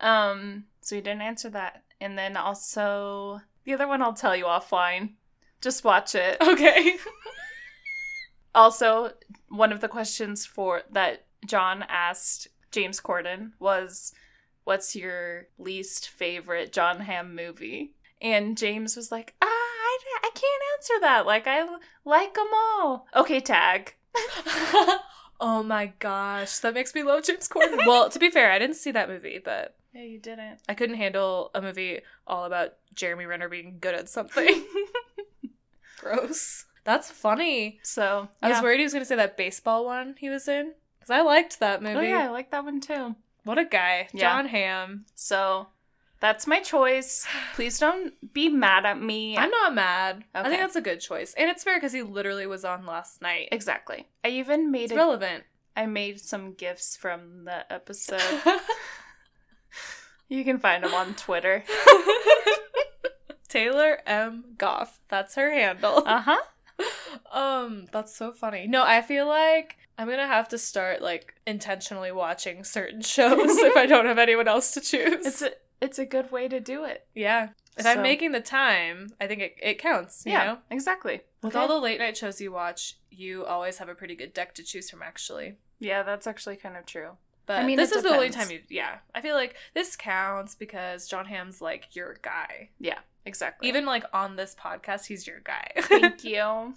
Um, 0.00 0.64
so 0.80 0.94
he 0.94 1.00
didn't 1.02 1.22
answer 1.22 1.50
that. 1.50 1.82
And 2.00 2.16
then 2.16 2.36
also 2.36 3.40
the 3.64 3.72
other 3.74 3.88
one 3.88 4.02
I'll 4.02 4.12
tell 4.14 4.36
you 4.36 4.44
offline. 4.44 5.14
Just 5.60 5.84
watch 5.84 6.14
it. 6.14 6.36
Okay. 6.42 6.96
Also, 8.54 9.12
one 9.50 9.70
of 9.70 9.80
the 9.80 9.88
questions 9.88 10.46
for 10.46 10.82
that 10.90 11.26
Jon 11.44 11.84
asked 11.90 12.48
James 12.72 13.00
Corden 13.00 13.50
was 13.58 14.14
what's 14.64 14.96
your 14.96 15.48
least 15.58 16.08
favorite 16.08 16.72
Jon 16.72 17.00
Hamm 17.00 17.34
movie? 17.34 17.92
And 18.22 18.56
James 18.56 18.96
was 18.96 19.12
like, 19.12 19.34
ah, 19.42 19.46
I, 19.46 19.98
I 20.22 20.30
can't 20.34 20.62
answer 20.78 20.94
that. 21.02 21.26
Like, 21.26 21.46
I 21.46 21.66
like 22.06 22.34
them 22.34 22.48
all. 22.54 23.06
Okay, 23.14 23.40
tag. 23.40 23.94
oh 25.38 25.62
my 25.62 25.92
gosh, 25.98 26.58
that 26.60 26.72
makes 26.72 26.94
me 26.94 27.02
love 27.02 27.24
James 27.24 27.48
Corden. 27.48 27.76
well, 27.86 28.08
to 28.08 28.18
be 28.18 28.30
fair, 28.30 28.50
I 28.50 28.58
didn't 28.58 28.76
see 28.76 28.90
that 28.92 29.10
movie, 29.10 29.38
but 29.44 29.76
Yeah, 29.94 30.02
you 30.02 30.18
didn't. 30.18 30.60
I 30.66 30.72
couldn't 30.74 30.96
handle 30.96 31.50
a 31.54 31.60
movie 31.60 32.00
all 32.26 32.44
about 32.44 32.74
Jeremy 32.94 33.26
Renner 33.26 33.50
being 33.50 33.76
good 33.80 33.94
at 33.94 34.08
something. 34.08 34.64
Gross. 36.14 36.64
That's 36.84 37.10
funny. 37.10 37.80
So, 37.82 38.28
I 38.42 38.48
was 38.48 38.58
yeah. 38.58 38.62
worried 38.62 38.78
he 38.78 38.84
was 38.84 38.92
going 38.92 39.02
to 39.02 39.08
say 39.08 39.16
that 39.16 39.36
baseball 39.36 39.84
one 39.84 40.14
he 40.18 40.30
was 40.30 40.46
in 40.46 40.72
because 40.98 41.10
I 41.10 41.22
liked 41.22 41.58
that 41.60 41.80
oh, 41.80 41.82
movie. 41.82 41.96
Oh, 41.96 42.02
yeah, 42.02 42.26
I 42.26 42.30
like 42.30 42.50
that 42.52 42.64
one 42.64 42.80
too. 42.80 43.16
What 43.44 43.58
a 43.58 43.64
guy, 43.64 44.08
Yeah. 44.12 44.20
Jon 44.20 44.46
Hamm. 44.46 45.04
So, 45.14 45.68
that's 46.20 46.46
my 46.46 46.60
choice. 46.60 47.26
Please 47.54 47.78
don't 47.78 48.14
be 48.32 48.48
mad 48.48 48.86
at 48.86 49.00
me. 49.00 49.36
I'm 49.36 49.50
not 49.50 49.74
mad. 49.74 50.24
I 50.34 50.44
think 50.44 50.60
that's 50.60 50.76
a 50.76 50.80
good 50.80 51.00
choice, 51.00 51.34
and 51.36 51.50
it's 51.50 51.64
fair 51.64 51.76
because 51.76 51.92
he 51.92 52.02
literally 52.02 52.46
was 52.46 52.64
on 52.64 52.86
last 52.86 53.20
night. 53.20 53.48
Exactly. 53.52 54.08
I 54.24 54.28
even 54.28 54.70
made 54.70 54.84
It's 54.84 54.92
a 54.92 54.96
relevant. 54.96 55.44
I 55.76 55.86
made 55.86 56.20
some 56.20 56.54
gifts 56.54 56.96
from 56.96 57.44
the 57.44 57.70
episode. 57.70 58.22
you 60.28 60.42
can 60.42 60.58
find 60.58 60.84
them 60.84 60.94
on 60.94 61.14
Twitter. 61.14 61.64
Taylor 63.56 63.98
M. 64.06 64.44
Goff. 64.58 65.00
That's 65.08 65.34
her 65.36 65.50
handle. 65.50 66.02
Uh 66.06 66.20
huh. 66.20 66.42
um, 67.32 67.86
that's 67.90 68.14
so 68.14 68.32
funny. 68.32 68.66
No, 68.66 68.84
I 68.84 69.00
feel 69.00 69.26
like 69.26 69.78
I'm 69.98 70.08
gonna 70.08 70.26
have 70.26 70.48
to 70.48 70.58
start 70.58 71.00
like 71.00 71.34
intentionally 71.46 72.12
watching 72.12 72.64
certain 72.64 73.00
shows 73.14 73.56
if 73.56 73.76
I 73.76 73.86
don't 73.92 74.04
have 74.06 74.18
anyone 74.18 74.46
else 74.46 74.72
to 74.72 74.80
choose. 74.80 75.24
It's 75.26 75.42
a 75.42 75.52
it's 75.80 75.98
a 75.98 76.04
good 76.06 76.30
way 76.32 76.48
to 76.48 76.60
do 76.60 76.84
it. 76.84 77.06
yeah. 77.14 77.50
If 77.78 77.84
So- 77.84 77.90
I'm 77.92 78.02
making 78.02 78.32
the 78.32 78.40
time, 78.40 79.08
I 79.20 79.26
think 79.26 79.40
it, 79.42 79.56
it 79.62 79.78
counts, 79.78 80.24
you 80.26 80.32
yeah, 80.32 80.44
know? 80.44 80.58
exactly. 80.70 81.20
With 81.42 81.54
Okay. 81.54 81.58
all 81.60 81.68
the 81.68 81.78
late 81.78 81.98
night 81.98 82.16
shows 82.16 82.40
you 82.40 82.50
watch, 82.52 82.96
you 83.10 83.44
always 83.44 83.76
have 83.78 83.88
a 83.90 83.94
pretty 83.94 84.14
good 84.14 84.32
deck 84.32 84.54
to 84.54 84.62
choose 84.62 84.88
from 84.90 85.02
actually. 85.02 85.56
yeah, 85.78 86.02
that's 86.02 86.26
actually 86.26 86.56
kind 86.56 86.76
of 86.76 86.84
true. 86.86 87.10
But 87.46 87.60
I 87.62 87.66
mean, 87.66 87.76
this 87.76 87.92
is 87.92 88.02
the 88.02 88.10
only 88.10 88.30
time 88.30 88.50
you 88.50 88.60
yeah. 88.68 88.98
I 89.14 89.20
feel 89.22 89.34
like 89.34 89.56
this 89.74 89.94
counts 89.96 90.54
because 90.54 91.06
Jon 91.08 91.24
Hamm's 91.26 91.60
like 91.62 91.94
your 91.94 92.16
guy. 92.22 92.70
Yeah, 92.80 92.98
exactly. 93.26 93.68
Even 93.68 93.84
like 93.84 94.04
on 94.14 94.36
this 94.36 94.54
podcast, 94.58 95.06
he's 95.06 95.26
your 95.26 95.40
guy. 95.40 95.70
thank 95.82 96.24
you. 96.24 96.74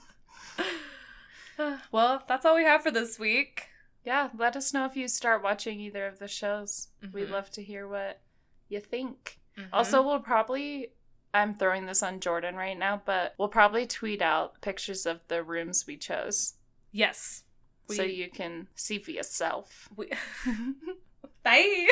well, 1.92 2.24
that's 2.28 2.46
all 2.46 2.56
we 2.56 2.64
have 2.64 2.84
for 2.84 2.92
this 2.92 3.18
week. 3.20 3.68
Yeah, 4.06 4.30
let 4.38 4.56
us 4.56 4.74
know 4.74 4.86
if 4.86 4.96
you 4.96 5.08
start 5.08 5.44
watching 5.44 5.80
either 5.80 6.06
of 6.08 6.20
the 6.20 6.28
shows. 6.28 6.88
We'd 7.14 7.28
Mhm. 7.28 7.32
love 7.32 7.52
to 7.52 7.64
hear 7.64 7.88
what 7.88 8.22
you 8.70 8.80
think. 8.80 9.40
Mhm. 9.58 9.68
Also, 9.74 10.02
we'll 10.02 10.20
probably. 10.20 10.94
I'm 11.32 11.54
throwing 11.54 11.86
this 11.86 12.02
on 12.02 12.22
Jordan 12.22 12.56
right 12.56 12.78
now, 12.78 13.04
but 13.06 13.36
we'll 13.38 13.50
probably 13.50 13.86
tweet 13.86 14.20
out 14.22 14.60
pictures 14.62 15.06
of 15.06 15.20
the 15.28 15.44
rooms 15.44 15.86
we 15.86 15.96
chose 15.96 16.56
yes. 16.92 17.44
so 17.88 18.02
you 18.02 18.32
can 18.32 18.68
see 18.74 18.98
for 18.98 19.12
yourself. 19.12 19.90
We- 19.96 20.12
Bye. 21.44 21.88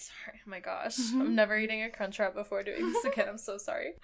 Sorry. 0.00 0.40
Oh 0.46 0.46
my 0.50 0.60
gosh. 0.60 0.98
I'm 0.98 1.20
mm-hmm. 1.20 1.34
never 1.34 1.58
eating 1.58 1.82
a 1.82 1.90
crunch 1.90 2.18
wrap 2.18 2.34
before 2.34 2.62
doing 2.62 2.92
this 2.92 3.04
again. 3.04 3.28
I'm 3.28 3.38
so 3.38 3.58
sorry. 3.58 3.94